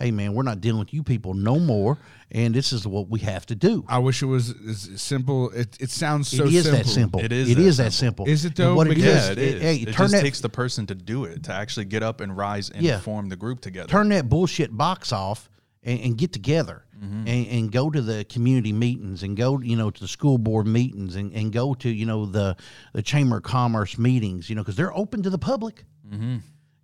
Hey, 0.00 0.10
man, 0.10 0.32
we're 0.32 0.42
not 0.44 0.60
dealing 0.62 0.78
with 0.80 0.94
you 0.94 1.02
people 1.02 1.34
no 1.34 1.58
more, 1.58 1.98
and 2.30 2.54
this 2.54 2.72
is 2.72 2.86
what 2.86 3.10
we 3.10 3.20
have 3.20 3.44
to 3.46 3.54
do. 3.54 3.84
I 3.86 3.98
wish 3.98 4.22
it 4.22 4.26
was 4.26 4.54
as 4.66 5.00
simple. 5.00 5.50
It, 5.50 5.76
it 5.78 5.90
sounds 5.90 6.28
so 6.28 6.48
simple. 6.48 6.54
it 6.54 6.54
is 6.56 6.64
simple. 6.64 6.78
that 6.78 6.86
simple. 6.88 7.20
It 7.20 7.32
is 7.32 7.50
It 7.50 7.54
that 7.56 7.62
is 7.62 7.76
that 7.76 7.92
simple. 7.92 8.26
Is 8.26 8.44
it 8.46 8.48
And 8.48 8.56
though? 8.56 8.74
What 8.76 8.86
it 8.86 8.94
Because- 8.96 9.04
is, 9.04 9.26
Yeah, 9.26 9.32
it 9.32 9.38
is. 9.38 9.62
Hey, 9.62 9.76
it 9.76 9.84
turn 9.92 9.94
just 10.04 10.12
that 10.12 10.22
takes 10.22 10.40
the 10.40 10.48
person 10.48 10.86
to 10.86 10.94
do 10.94 11.24
it, 11.24 11.42
to 11.44 11.52
actually 11.52 11.84
get 11.84 12.02
up 12.02 12.20
and 12.22 12.34
rise 12.36 12.70
and 12.70 12.82
Yeah. 12.82 12.98
form 12.98 13.28
the 13.28 13.36
group 13.36 13.60
together. 13.60 13.88
turn 13.88 14.08
that 14.08 14.28
bullshit 14.30 14.74
box 14.76 15.12
off 15.12 15.50
and, 15.82 16.00
and 16.00 16.16
get 16.18 16.32
together 16.32 16.84
Mm-hmm. 17.02 17.28
and, 17.28 17.46
and 17.46 17.72
go 17.72 17.88
to 17.88 18.02
the 18.02 18.24
community 18.26 18.74
meetings 18.74 19.22
and 19.22 19.34
go 19.34 19.58
you 19.62 19.74
know 19.74 19.90
to 19.90 20.00
the 20.00 20.06
school 20.06 20.36
board 20.36 20.66
meetings 20.66 21.16
and, 21.16 21.32
and 21.32 21.50
go 21.50 21.72
to 21.72 21.88
you 21.88 22.04
know 22.04 22.26
the 22.26 22.54
the 22.92 23.00
chamber 23.00 23.38
of 23.38 23.42
commerce 23.42 23.96
meetings 23.96 24.50
you 24.50 24.54
know 24.54 24.60
because 24.60 24.76
they're 24.76 24.94
open 24.94 25.22
to 25.22 25.30
the 25.30 25.38
public 25.38 25.86
Mm-hmm. 26.12 26.36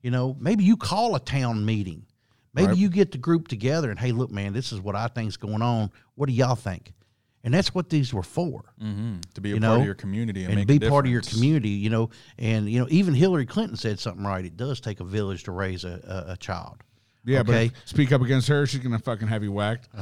you 0.03 0.11
know 0.11 0.35
maybe 0.41 0.65
you 0.65 0.79
call 0.79 1.17
a 1.17 1.21
town 1.21 1.67
meeting 1.67 2.07
maybe 2.57 2.69
Right. 2.69 2.77
you 2.77 2.89
get 2.89 3.13
the 3.13 3.19
group 3.19 3.47
together 3.47 3.91
and 3.91 4.01
hey 4.01 4.11
look 4.11 4.33
man 4.33 4.53
this 4.53 4.73
is 4.73 4.81
what 4.81 4.97
i 4.97 5.07
think's 5.07 5.37
going 5.37 5.63
on. 5.63 5.91
What 6.17 6.27
do 6.29 6.33
y'all 6.35 6.57
think? 6.57 6.93
And 7.45 7.55
that's 7.55 7.73
what 7.73 7.91
these 7.91 8.13
were 8.13 8.25
for. 8.25 8.65
Hmm 8.81 9.19
to 9.35 9.41
be 9.41 9.51
a 9.53 9.55
part 9.55 9.63
know, 9.63 9.77
of 9.77 9.85
your 9.85 9.95
community 9.95 10.43
and, 10.45 10.59
and 10.59 10.67
be 10.67 10.85
a 10.85 10.91
part 10.91 11.07
of 11.07 11.13
your 11.13 11.21
community 11.21 11.69
you 11.69 11.91
know? 11.91 12.11
And 12.39 12.69
you 12.69 12.81
know 12.81 12.89
even 12.91 13.15
hillary 13.15 13.47
clinton 13.47 13.77
said 13.77 14.01
something 14.01 14.25
right. 14.25 14.45
It 14.45 14.57
does 14.57 14.81
take 14.81 14.99
a 15.01 15.05
village 15.05 15.45
to 15.45 15.53
raise 15.53 15.85
a, 15.85 16.25
a, 16.29 16.33
a 16.33 16.37
child 16.39 16.83
Yeah, 17.25 17.41
Okay. 17.41 17.69
but 17.69 17.89
speak 17.89 18.11
up 18.13 18.21
against 18.23 18.49
her, 18.49 18.67
she's 18.67 18.81
gonna 18.81 18.99
fucking 18.99 19.29
have 19.29 19.43
you 19.45 19.53
whacked. 19.53 19.89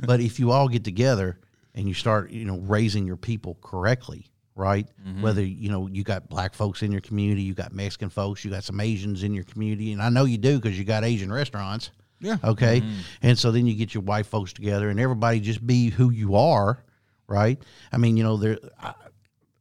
but 0.00 0.20
if 0.20 0.38
you 0.40 0.50
all 0.50 0.68
get 0.68 0.84
together 0.84 1.38
and 1.74 1.88
you 1.88 1.94
start 1.94 2.30
you 2.30 2.44
know 2.44 2.58
raising 2.58 3.06
your 3.06 3.16
people 3.16 3.56
correctly 3.62 4.26
right? 4.54 4.86
Mm-hmm. 5.06 5.22
Whether 5.22 5.42
you 5.42 5.70
know 5.70 5.86
you 5.86 6.04
got 6.04 6.28
black 6.28 6.54
folks 6.54 6.82
in 6.82 6.92
your 6.92 7.00
community 7.00 7.42
you 7.42 7.54
got 7.54 7.72
mexican 7.72 8.10
folks 8.10 8.44
you 8.44 8.50
got 8.50 8.64
some 8.64 8.80
asians 8.80 9.22
in 9.22 9.32
your 9.32 9.44
community 9.44 9.92
and 9.92 10.02
i 10.02 10.08
know 10.10 10.24
you 10.24 10.36
do 10.38 10.56
because 10.60 10.78
you 10.78 10.84
got 10.84 11.04
asian 11.04 11.32
restaurants. 11.32 11.90
Yeah. 12.20 12.36
okay? 12.44 12.80
Mm-hmm. 12.80 13.00
And 13.22 13.38
so 13.38 13.50
then 13.50 13.66
you 13.66 13.74
get 13.74 13.94
your 13.94 14.02
white 14.04 14.26
folks 14.26 14.52
together 14.52 14.90
and 14.90 15.00
everybody 15.00 15.40
just 15.40 15.66
be 15.66 15.90
who 15.90 16.10
you 16.10 16.36
are 16.36 16.84
right? 17.28 17.60
I 17.90 17.96
mean 17.96 18.16
you 18.16 18.22
know 18.24 18.36
there 18.36 18.58
I- 18.80 18.94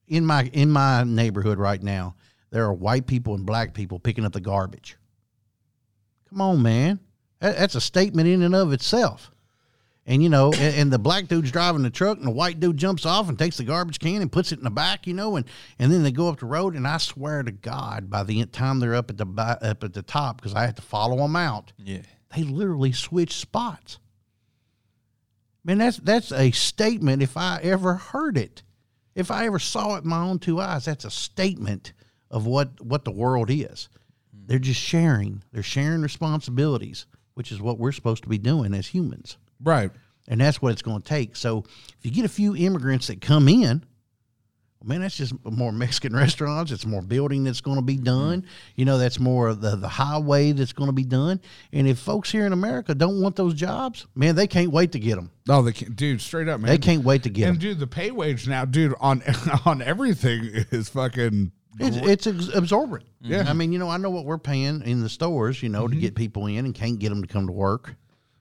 in 0.07 0.25
my 0.25 0.49
in 0.53 0.69
my 0.69 1.03
neighborhood 1.03 1.57
right 1.57 1.81
now 1.81 2.15
there 2.51 2.65
are 2.65 2.73
white 2.73 3.07
people 3.07 3.33
and 3.33 3.45
black 3.45 3.73
people 3.73 3.97
picking 3.97 4.25
up 4.25 4.33
the 4.33 4.41
garbage. 4.41 4.97
Come 6.29 6.41
on 6.41 6.61
man. 6.61 6.99
That, 7.39 7.57
that's 7.57 7.75
a 7.75 7.81
statement 7.81 8.27
in 8.27 8.41
and 8.43 8.53
of 8.53 8.73
itself 8.73 9.30
and 10.11 10.21
you 10.21 10.27
know, 10.27 10.51
and, 10.51 10.75
and 10.75 10.91
the 10.91 10.99
black 10.99 11.29
dude's 11.29 11.51
driving 11.51 11.83
the 11.83 11.89
truck, 11.89 12.17
and 12.17 12.27
the 12.27 12.31
white 12.31 12.59
dude 12.59 12.75
jumps 12.75 13.05
off 13.05 13.29
and 13.29 13.39
takes 13.39 13.55
the 13.55 13.63
garbage 13.63 13.97
can 13.97 14.21
and 14.21 14.29
puts 14.29 14.51
it 14.51 14.57
in 14.57 14.65
the 14.65 14.69
back, 14.69 15.07
you 15.07 15.13
know, 15.13 15.37
and 15.37 15.45
and 15.79 15.89
then 15.89 16.03
they 16.03 16.11
go 16.11 16.27
up 16.27 16.39
the 16.41 16.45
road, 16.45 16.75
and 16.75 16.85
I 16.85 16.97
swear 16.97 17.41
to 17.43 17.51
God, 17.51 18.09
by 18.09 18.23
the 18.23 18.45
time 18.47 18.81
they're 18.81 18.93
up 18.93 19.09
at 19.09 19.17
the 19.17 19.25
up 19.25 19.83
at 19.85 19.93
the 19.93 20.01
top, 20.01 20.35
because 20.41 20.53
I 20.53 20.65
had 20.65 20.75
to 20.75 20.81
follow 20.81 21.15
them 21.15 21.37
out, 21.37 21.71
Yeah. 21.77 22.01
they 22.35 22.43
literally 22.43 22.91
switch 22.91 23.35
spots. 23.37 23.99
Man, 25.63 25.77
that's 25.77 25.95
that's 25.97 26.33
a 26.33 26.51
statement. 26.51 27.21
If 27.23 27.37
I 27.37 27.61
ever 27.63 27.93
heard 27.93 28.37
it, 28.37 28.63
if 29.15 29.31
I 29.31 29.45
ever 29.45 29.59
saw 29.59 29.95
it 29.95 30.03
in 30.03 30.09
my 30.09 30.23
own 30.23 30.39
two 30.39 30.59
eyes, 30.59 30.83
that's 30.83 31.05
a 31.05 31.11
statement 31.11 31.93
of 32.29 32.45
what 32.45 32.81
what 32.81 33.05
the 33.05 33.11
world 33.11 33.49
is. 33.49 33.87
Hmm. 34.35 34.47
They're 34.47 34.59
just 34.59 34.81
sharing. 34.81 35.41
They're 35.53 35.63
sharing 35.63 36.01
responsibilities, 36.01 37.05
which 37.33 37.49
is 37.49 37.61
what 37.61 37.79
we're 37.79 37.93
supposed 37.93 38.23
to 38.23 38.29
be 38.29 38.37
doing 38.39 38.73
as 38.73 38.87
humans 38.87 39.37
Right. 39.63 39.91
and 40.27 40.39
that's 40.39 40.61
what 40.61 40.71
it's 40.71 40.81
going 40.81 41.01
to 41.01 41.07
take. 41.07 41.35
So 41.35 41.63
if 41.99 42.05
you 42.05 42.11
get 42.11 42.25
a 42.25 42.29
few 42.29 42.55
immigrants 42.55 43.07
that 43.07 43.21
come 43.21 43.47
in, 43.47 43.83
man, 44.83 45.01
that's 45.01 45.15
just 45.15 45.33
more 45.45 45.71
Mexican 45.71 46.15
restaurants. 46.15 46.71
It's 46.71 46.85
more 46.85 47.01
building 47.01 47.43
that's 47.43 47.61
going 47.61 47.77
to 47.77 47.83
be 47.83 47.97
done. 47.97 48.41
Mm-hmm. 48.41 48.71
You 48.75 48.85
know, 48.85 48.97
that's 48.97 49.19
more 49.19 49.47
of 49.47 49.61
the 49.61 49.75
the 49.75 49.87
highway 49.87 50.51
that's 50.51 50.73
going 50.73 50.89
to 50.89 50.93
be 50.93 51.03
done. 51.03 51.41
And 51.71 51.87
if 51.87 51.99
folks 51.99 52.31
here 52.31 52.45
in 52.45 52.53
America 52.53 52.95
don't 52.95 53.21
want 53.21 53.35
those 53.35 53.53
jobs, 53.53 54.07
man, 54.15 54.35
they 54.35 54.47
can't 54.47 54.71
wait 54.71 54.91
to 54.93 54.99
get 54.99 55.15
them. 55.15 55.31
Oh, 55.49 55.61
they 55.61 55.73
can't, 55.73 55.95
dude. 55.95 56.21
Straight 56.21 56.47
up, 56.47 56.59
man. 56.59 56.69
They 56.69 56.77
can't 56.77 57.03
wait 57.03 57.23
to 57.23 57.29
get 57.29 57.41
them. 57.41 57.49
And 57.51 57.61
them. 57.61 57.69
dude, 57.69 57.79
the 57.79 57.87
pay 57.87 58.11
wage 58.11 58.47
now, 58.47 58.65
dude, 58.65 58.93
on 58.99 59.23
on 59.65 59.81
everything 59.81 60.41
is 60.71 60.89
fucking. 60.89 61.51
It's, 61.79 62.27
it's 62.27 62.53
absorbent. 62.53 63.05
Yeah. 63.21 63.45
I 63.47 63.53
mean, 63.53 63.71
you 63.71 63.79
know, 63.79 63.87
I 63.87 63.95
know 63.95 64.09
what 64.09 64.25
we're 64.25 64.37
paying 64.37 64.81
in 64.81 65.01
the 65.01 65.07
stores, 65.07 65.63
you 65.63 65.69
know, 65.69 65.87
to 65.87 65.93
mm-hmm. 65.93 66.01
get 66.01 66.15
people 66.15 66.45
in 66.47 66.65
and 66.65 66.75
can't 66.75 66.99
get 66.99 67.09
them 67.09 67.21
to 67.21 67.27
come 67.29 67.47
to 67.47 67.53
work. 67.53 67.95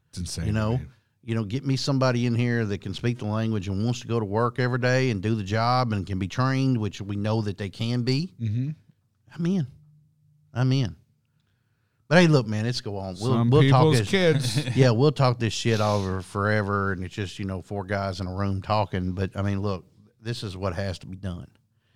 It's 0.09 0.19
insane. 0.19 0.47
you 0.47 0.53
know 0.53 0.73
man. 0.73 0.89
You 1.25 1.35
know 1.35 1.45
get 1.45 1.65
me 1.67 1.77
somebody 1.77 2.27
in 2.27 2.35
here 2.35 2.65
that 2.65 2.81
can 2.81 2.95
speak 2.95 3.19
the 3.19 3.25
language 3.27 3.69
and 3.69 3.85
wants 3.85 4.01
to 4.01 4.07
go 4.07 4.19
to 4.19 4.25
work 4.25 4.59
every 4.59 4.79
day 4.79 5.11
and 5.11 5.23
do 5.23 5.35
the 5.35 5.43
job 5.45 5.93
and 5.93 6.07
can 6.07 6.19
be 6.19 6.27
trained 6.29 6.79
which 6.79 7.01
we 7.01 7.17
know 7.17 7.43
that 7.43 7.59
they 7.59 7.69
can 7.69 8.03
be 8.03 8.33
Mhm. 8.41 8.75
i'm 9.37 9.47
in 9.47 9.67
i'm 10.55 10.73
in 10.73 10.97
but 12.09 12.19
hey 12.19 12.27
look 12.27 12.47
man 12.47 12.65
let's 12.65 12.81
go 12.81 12.97
on 12.97 13.17
we'll, 13.21 13.33
Some 13.33 13.51
we'll 13.51 13.69
talk 13.69 13.93
this 13.95 14.09
kids. 14.09 14.67
yeah 14.77 14.91
we'll 14.91 15.13
talk 15.13 15.39
this 15.39 15.53
shit 15.53 15.81
over 15.81 16.23
forever 16.23 16.93
and 16.93 17.05
it's 17.05 17.15
just 17.15 17.39
you 17.39 17.45
know 17.45 17.61
four 17.61 17.85
guys 17.85 18.21
in 18.21 18.27
a 18.27 18.35
room 18.35 18.63
talking 18.63 19.13
but 19.13 19.31
i 19.37 19.43
mean 19.43 19.61
look 19.61 19.85
this 20.23 20.43
is 20.43 20.57
what 20.57 20.75
has 20.75 20.99
to 21.01 21.07
be 21.07 21.17
done 21.17 21.47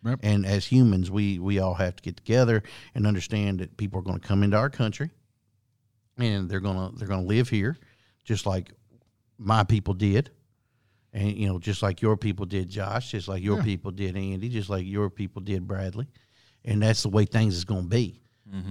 Yep. 0.05 0.21
and 0.23 0.45
as 0.45 0.67
humans 0.67 1.11
we 1.11 1.39
we 1.39 1.61
all 1.61 1.73
have 1.75 1.97
to 1.97 2.03
get 2.03 2.19
together 2.19 2.63
and 2.95 3.07
understand 3.07 3.61
that 3.61 3.75
people 3.79 4.01
are 4.01 4.03
going 4.03 4.21
to 4.21 4.27
come 4.29 4.43
into 4.43 4.59
our 4.59 4.69
country 4.69 5.11
and 6.19 6.51
they're 6.51 6.61
to 6.61 6.99
they're 6.99 7.09
going 7.09 7.23
to 7.23 7.27
live 7.27 7.49
here 7.49 7.79
just 8.23 8.45
like 8.45 8.71
my 9.45 9.63
people 9.65 9.95
did 9.95 10.31
and 11.13 11.33
you 11.37 11.47
know 11.47 11.59
just 11.59 11.83
like 11.83 12.03
your 12.03 12.17
people 12.17 12.47
did 12.47 12.69
josh 12.69 13.11
just 13.13 13.29
like 13.29 13.43
your 13.43 13.59
Yeah. 13.59 13.65
people 13.65 13.91
did 13.91 14.17
andy 14.17 14.49
just 14.49 14.69
like 14.71 14.87
your 14.87 15.11
people 15.11 15.43
did 15.43 15.67
bradley 15.67 16.07
and 16.65 16.83
that's 16.83 17.03
the 17.03 17.09
way 17.09 17.25
things 17.25 17.57
is 17.57 17.65
going 17.65 17.83
to 17.85 17.89
be 17.89 18.21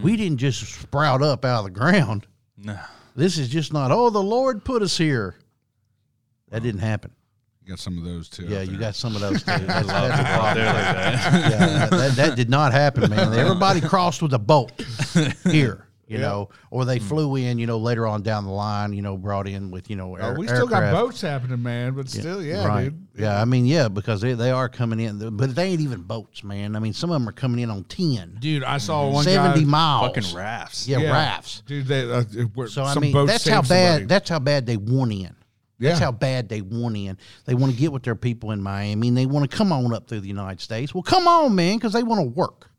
we 0.02 0.16
didn't 0.16 0.38
just 0.38 0.62
sprout 0.82 1.22
up 1.22 1.44
out 1.46 1.60
of 1.60 1.66
the 1.66 1.72
ground 1.80 2.26
No. 2.58 2.78
this 3.16 3.38
is 3.38 3.50
just 3.50 3.74
not 3.74 3.92
oh 3.92 4.10
the 4.10 4.22
lord 4.24 4.64
put 4.64 4.82
us 4.82 4.98
here 4.98 5.36
that 6.50 6.62
didn't 6.64 6.82
happen 6.82 7.12
You 7.64 7.70
got 7.70 7.80
some 7.80 7.98
of 7.98 8.04
those 8.04 8.30
too. 8.30 8.46
yeah 8.46 8.62
you 8.62 8.78
got 8.78 8.96
some 8.96 9.16
of 9.16 9.22
those 9.22 9.40
too 9.44 9.46
That's- 9.46 9.86
that's 9.88 10.20
a 10.20 10.24
problem. 10.24 10.66
like 10.66 10.76
that. 10.86 11.50
yeah, 11.52 11.86
that, 11.88 12.12
that 12.16 12.36
did 12.36 12.50
not 12.50 12.72
happen, 12.74 13.10
man. 13.10 13.34
Everybody 13.40 13.82
crossed 13.82 14.22
with 14.22 14.34
a 14.34 14.40
boat 14.40 14.72
here. 15.46 15.88
You 16.14 16.20
Yeah. 16.20 16.26
know, 16.28 16.50
or 16.70 16.86
they 16.86 17.00
flew 17.00 17.36
in, 17.38 17.58
you 17.58 17.66
know, 17.66 17.80
later 17.80 18.06
on 18.06 18.22
down 18.22 18.46
the 18.46 18.52
line, 18.52 18.94
you 18.94 19.02
know, 19.02 19.18
brought 19.18 19.48
in 19.48 19.72
with, 19.72 19.90
you 19.90 19.96
know, 19.96 20.16
Oh, 20.22 20.34
we 20.34 20.46
still 20.48 20.68
got 20.68 20.92
boats 20.94 21.22
happening, 21.22 21.64
man. 21.64 21.94
But 21.96 22.08
still, 22.08 22.44
yeah, 22.44 22.68
right. 22.68 22.84
dude. 22.86 23.08
Yeah, 23.18 23.42
I 23.42 23.46
mean, 23.46 23.66
yeah, 23.66 23.88
because 23.88 24.22
they, 24.22 24.34
they 24.34 24.52
are 24.52 24.70
coming 24.70 25.00
in, 25.00 25.36
but 25.36 25.56
they 25.56 25.66
ain't 25.70 25.82
even 25.82 26.02
boats, 26.04 26.44
man. 26.44 26.76
I 26.76 26.80
mean, 26.80 26.94
some 26.94 27.10
of 27.10 27.16
them 27.16 27.28
are 27.28 27.32
coming 27.34 27.60
in 27.62 27.72
on 27.72 27.84
10, 27.86 28.38
Dude, 28.40 28.64
I 28.64 28.78
saw 28.78 29.10
one 29.10 29.24
70 29.24 29.62
guy, 29.62 29.66
miles. 29.66 30.16
Fucking 30.16 30.36
rafts. 30.36 30.88
Yeah, 30.88 31.12
rafts. 31.12 31.64
Dude, 31.66 31.88
they, 31.88 32.12
uh, 32.12 32.24
were- 32.54 32.68
So 32.68 32.84
I 32.84 32.94
mean, 33.00 33.12
boats 33.12 33.32
that's 33.32 33.48
how 33.48 33.62
bad. 33.64 33.68
somebody. 33.68 34.06
That's 34.06 34.30
how 34.30 34.40
bad 34.40 34.66
they 34.68 34.78
want 34.78 35.12
in. 35.14 35.36
That's 35.80 36.00
Yeah. 36.00 36.06
how 36.06 36.12
bad 36.12 36.48
they 36.48 36.62
want 36.62 36.96
in. 36.96 37.18
They 37.46 37.56
want 37.56 37.74
to 37.74 37.78
get 37.80 37.92
with 37.92 38.04
their 38.04 38.16
people 38.16 38.52
in 38.52 38.62
Miami, 38.62 39.08
and 39.08 39.18
they 39.18 39.26
want 39.26 39.50
to 39.50 39.58
come 39.58 39.72
on 39.72 39.94
up 39.94 40.08
through 40.08 40.22
the 40.22 40.28
United 40.28 40.62
States. 40.62 40.94
Well, 40.94 41.02
come 41.04 41.28
on, 41.28 41.56
man, 41.56 41.78
because 41.78 41.94
they 41.94 42.04
want 42.04 42.22
to 42.22 42.28
work. 42.28 42.70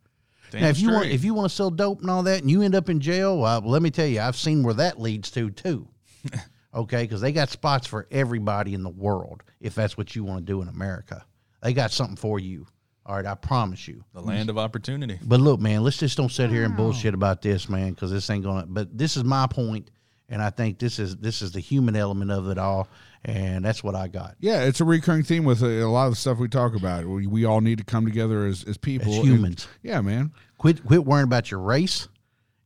Damn 0.54 0.62
now, 0.62 0.68
if 0.68 0.80
you 0.80 0.90
want, 0.92 1.06
if 1.06 1.24
you 1.24 1.34
want 1.34 1.50
to 1.50 1.54
sell 1.54 1.70
dope 1.70 2.00
and 2.00 2.08
all 2.08 2.22
that, 2.22 2.40
and 2.40 2.50
you 2.50 2.62
end 2.62 2.76
up 2.76 2.88
in 2.88 3.00
jail, 3.00 3.38
well, 3.38 3.60
let 3.60 3.82
me 3.82 3.90
tell 3.90 4.06
you, 4.06 4.20
I've 4.20 4.36
seen 4.36 4.62
where 4.62 4.74
that 4.74 5.00
leads 5.00 5.30
to 5.32 5.50
too. 5.50 5.88
okay, 6.74 7.02
because 7.02 7.20
they 7.20 7.32
got 7.32 7.50
spots 7.50 7.86
for 7.88 8.06
everybody 8.10 8.72
in 8.72 8.84
the 8.84 8.88
world. 8.88 9.42
If 9.60 9.74
that's 9.74 9.98
what 9.98 10.14
you 10.14 10.22
want 10.22 10.46
to 10.46 10.52
do 10.52 10.62
in 10.62 10.68
America, 10.68 11.24
they 11.60 11.72
got 11.72 11.90
something 11.90 12.16
for 12.16 12.38
you. 12.38 12.66
All 13.04 13.16
right, 13.16 13.26
I 13.26 13.34
promise 13.34 13.86
you. 13.88 14.02
the 14.14 14.22
land 14.22 14.48
of 14.48 14.56
opportunity. 14.56 15.18
But 15.22 15.40
look, 15.40 15.60
man, 15.60 15.82
let's 15.82 15.98
just 15.98 16.16
don't 16.16 16.30
sit 16.30 16.50
here 16.50 16.64
and 16.64 16.74
bullshit 16.76 17.12
about 17.12 17.42
this, 17.42 17.68
man, 17.68 17.90
because 17.90 18.10
this 18.10 18.30
ain't 18.30 18.44
gonna. 18.44 18.64
But 18.66 18.96
this 18.96 19.16
is 19.16 19.24
my 19.24 19.46
point, 19.46 19.90
and 20.28 20.40
I 20.40 20.50
think 20.50 20.78
this 20.78 20.98
is 20.98 21.16
this 21.16 21.42
is 21.42 21.52
the 21.52 21.60
human 21.60 21.96
element 21.96 22.30
of 22.30 22.48
it 22.48 22.58
all, 22.58 22.88
and 23.24 23.64
that's 23.64 23.82
what 23.82 23.94
I 23.94 24.08
got. 24.08 24.34
Yeah, 24.40 24.62
it's 24.64 24.80
a 24.80 24.84
recurring 24.84 25.22
theme 25.22 25.44
with 25.44 25.62
a, 25.62 25.82
a 25.82 25.88
lot 25.88 26.06
of 26.06 26.12
the 26.12 26.16
stuff 26.16 26.38
we 26.38 26.48
talk 26.48 26.74
about. 26.74 27.06
We, 27.06 27.26
we 27.26 27.44
all 27.44 27.60
need 27.60 27.78
to 27.78 27.84
come 27.84 28.04
together 28.04 28.44
as, 28.46 28.64
as 28.64 28.76
people. 28.76 29.12
As 29.12 29.18
and- 29.18 29.28
humans. 29.28 29.68
yeah, 29.82 30.00
man. 30.00 30.32
Quit 30.58 30.84
quit 30.84 31.04
worrying 31.04 31.24
about 31.24 31.50
your 31.50 31.60
race, 31.60 32.08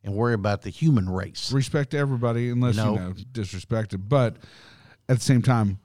and 0.04 0.14
worry 0.14 0.34
about 0.34 0.62
the 0.62 0.70
human 0.70 1.08
race. 1.08 1.52
Respect 1.52 1.94
everybody 1.94 2.50
unless, 2.50 2.76
No. 2.76 2.92
you 2.94 2.98
know, 3.00 3.12
disrespected. 3.32 4.08
But 4.08 4.36
at 5.08 5.18
the 5.18 5.24
same 5.24 5.42
time, 5.42 5.78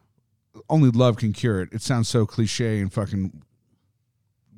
only 0.69 0.91
love 0.91 1.17
can 1.17 1.33
cure 1.33 1.61
it. 1.61 1.69
It 1.71 1.81
sounds 1.81 2.07
so 2.09 2.25
cliche 2.25 2.79
and 2.79 2.93
fucking 2.93 3.41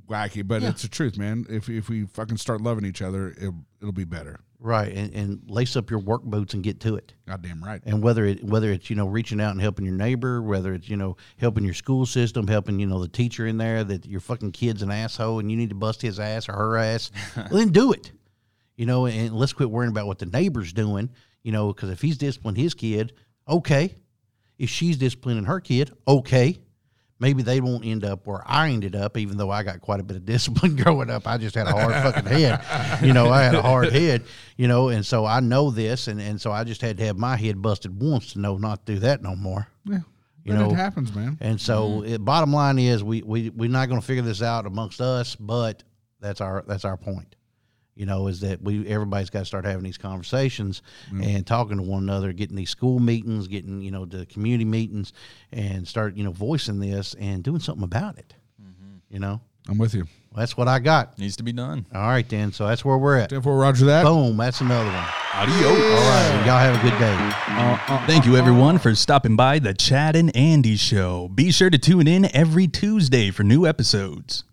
wacky, 0.08 0.46
but 0.46 0.62
it's 0.64 0.82
the 0.82 0.88
truth, 0.90 1.18
man. 1.18 1.46
If, 1.50 1.70
if 1.70 1.88
we 1.90 2.06
fucking 2.06 2.38
start 2.38 2.62
loving 2.62 2.86
each 2.86 3.02
other, 3.02 3.30
it, 3.30 3.52
it'll 3.82 3.92
be 3.94 4.04
better. 4.04 4.40
Right, 4.66 4.92
and, 4.92 5.14
and 5.14 5.42
lace 5.48 5.76
up 5.76 5.92
your 5.92 6.00
work 6.00 6.24
boots 6.24 6.56
and 6.56 6.64
get 6.64 6.80
to 6.80 6.96
it. 6.96 7.14
Goddamn 7.28 7.64
right. 7.64 7.84
And 7.86 8.02
whether 8.02 8.26
it 8.26 8.44
whether 8.44 8.72
it's 8.72 8.90
you 8.90 8.96
know 8.96 9.06
reaching 9.06 9.40
out 9.40 9.52
and 9.52 9.62
helping 9.62 9.86
your 9.86 9.94
neighbor, 9.94 10.42
whether 10.42 10.74
it's 10.74 10.90
you 10.90 10.98
know 10.98 11.18
helping 11.38 11.64
your 11.64 11.76
school 11.76 12.08
system, 12.08 12.48
helping 12.48 12.80
you 12.80 12.88
know 12.88 13.00
the 13.00 13.08
teacher 13.08 13.46
in 13.46 13.60
there 13.60 13.84
that 13.84 14.08
your 14.08 14.20
fucking 14.20 14.54
kid's 14.54 14.82
an 14.82 14.90
asshole 14.90 15.38
and 15.38 15.52
you 15.52 15.58
need 15.58 15.70
to 15.70 15.76
bust 15.76 16.02
his 16.02 16.20
ass 16.20 16.50
or 16.50 16.54
her 16.54 16.78
ass, 16.78 17.12
well, 17.36 17.48
then 17.52 17.72
do 17.72 17.92
it. 17.92 18.12
You 18.76 18.88
know, 18.88 19.06
and 19.06 19.36
let's 19.36 19.54
quit 19.54 19.70
worrying 19.70 19.92
about 19.92 20.08
what 20.08 20.18
the 20.18 20.26
neighbor's 20.26 20.74
doing. 20.74 21.12
You 21.44 21.52
know, 21.52 21.68
because 21.68 21.92
if 21.92 22.02
he's 22.02 22.18
disciplining 22.18 22.64
his 22.64 22.74
kid, 22.74 23.14
okay. 23.48 23.94
If 24.58 24.72
she's 24.72 24.98
disciplining 24.98 25.44
her 25.44 25.60
kid, 25.60 25.92
okay. 26.08 26.58
Maybe 27.20 27.44
they 27.44 27.62
won't 27.62 27.86
end 27.86 28.04
up 28.04 28.28
where 28.28 28.44
I 28.46 28.70
ended 28.72 28.94
up, 28.96 29.18
even 29.18 29.38
though 29.38 29.50
I 29.50 29.64
got 29.64 29.80
quite 29.80 30.00
a 30.02 30.04
bit 30.04 30.18
of 30.18 30.26
discipline 30.34 30.76
growing 30.76 31.10
up. 31.10 31.26
I 31.28 31.38
just 31.38 31.56
had 31.56 31.66
a 31.68 31.72
hard 31.72 31.94
fucking 31.94 32.26
head. 32.26 33.02
You 33.04 33.14
know, 33.14 33.30
I 33.30 33.44
had 33.44 33.56
a 33.56 33.62
hard 33.62 33.94
head, 33.94 34.24
you 34.58 34.68
know, 34.68 34.90
and 34.90 35.06
so 35.06 35.26
I 35.26 35.40
know 35.40 35.72
this, 35.72 36.08
and, 36.10 36.20
and 36.20 36.40
so 36.42 36.52
I 36.52 36.64
just 36.66 36.82
had 36.82 36.98
to 36.98 37.06
have 37.06 37.18
my 37.18 37.38
head 37.38 37.62
busted 37.62 38.02
once 38.02 38.34
to 38.34 38.40
know 38.40 38.58
not 38.58 38.86
to 38.86 38.94
do 38.96 39.00
that 39.00 39.22
no 39.24 39.36
more. 39.36 39.68
Yeah. 39.86 40.00
You 40.44 40.54
But 40.54 40.60
know, 40.60 40.70
it 40.72 40.76
happens, 40.76 41.16
man. 41.16 41.38
And 41.42 41.60
so, 41.60 41.90
Mm-hmm. 41.90 42.14
it, 42.16 42.26
bottom 42.26 42.52
line 42.54 42.78
is, 42.80 43.04
we 43.04 43.24
we 43.24 43.50
we're 43.50 43.70
not 43.70 43.88
going 43.90 44.00
to 44.02 44.06
figure 44.06 44.22
this 44.22 44.42
out 44.44 44.66
amongst 44.68 45.00
us, 45.02 45.36
but 45.36 45.84
that's 46.20 46.42
our 46.42 46.64
that's 46.68 46.86
our 46.86 46.98
point. 46.98 47.36
You 47.96 48.06
know, 48.06 48.28
is 48.28 48.42
that 48.42 48.62
we 48.62 48.86
everybody's 48.88 49.30
got 49.30 49.40
to 49.40 49.46
start 49.46 49.64
having 49.66 49.84
these 49.84 49.98
conversations 49.98 50.82
Mm-hmm. 51.08 51.24
and 51.24 51.48
talking 51.48 51.78
to 51.78 51.84
one 51.84 52.04
another, 52.04 52.34
getting 52.34 52.56
these 52.58 52.70
school 52.70 53.00
meetings, 53.00 53.48
getting 53.48 53.82
you 53.82 53.92
know 53.92 54.06
the 54.06 54.26
community 54.26 54.66
meetings, 54.66 55.14
and 55.52 55.88
start 55.88 56.16
you 56.18 56.24
know 56.24 56.32
voicing 56.32 56.80
this 56.80 57.14
and 57.20 57.44
doing 57.44 57.60
something 57.60 57.84
about 57.84 58.18
it. 58.18 58.34
Mm-hmm. 58.62 59.14
You 59.14 59.20
know, 59.20 59.40
I'm 59.70 59.78
with 59.78 59.94
you. 59.94 60.04
Well, 60.32 60.42
that's 60.42 60.58
what 60.58 60.68
I 60.68 60.80
got. 60.80 61.18
Needs 61.18 61.38
to 61.38 61.44
be 61.44 61.54
done. 61.54 61.86
All 61.96 62.02
right, 62.02 62.28
then. 62.28 62.52
So 62.52 62.68
that's 62.68 62.84
where 62.84 62.98
we're 62.98 63.18
at. 63.18 63.30
10 63.30 63.42
4, 63.42 63.58
Roger 63.58 63.86
that. 63.86 64.04
Boom. 64.04 64.36
That's 64.36 64.60
another 64.60 64.90
one. 64.90 65.08
Adios. 65.34 65.64
All 65.64 65.76
right. 65.78 66.44
Y'all 66.46 66.60
have 66.60 66.78
a 66.78 66.82
good 66.84 66.98
day. 67.00 68.06
Thank 68.06 68.26
you, 68.26 68.36
everyone, 68.36 68.78
for 68.78 68.94
stopping 68.96 69.38
by 69.38 69.60
the 69.60 69.74
Chad 69.74 70.18
and 70.18 70.36
Andy 70.36 70.76
Show. 70.76 71.30
Be 71.30 71.52
sure 71.52 71.70
to 71.70 71.78
tune 71.78 72.08
in 72.08 72.36
every 72.36 72.68
Tuesday 72.68 73.32
for 73.32 73.44
new 73.44 73.66
episodes. 73.66 74.44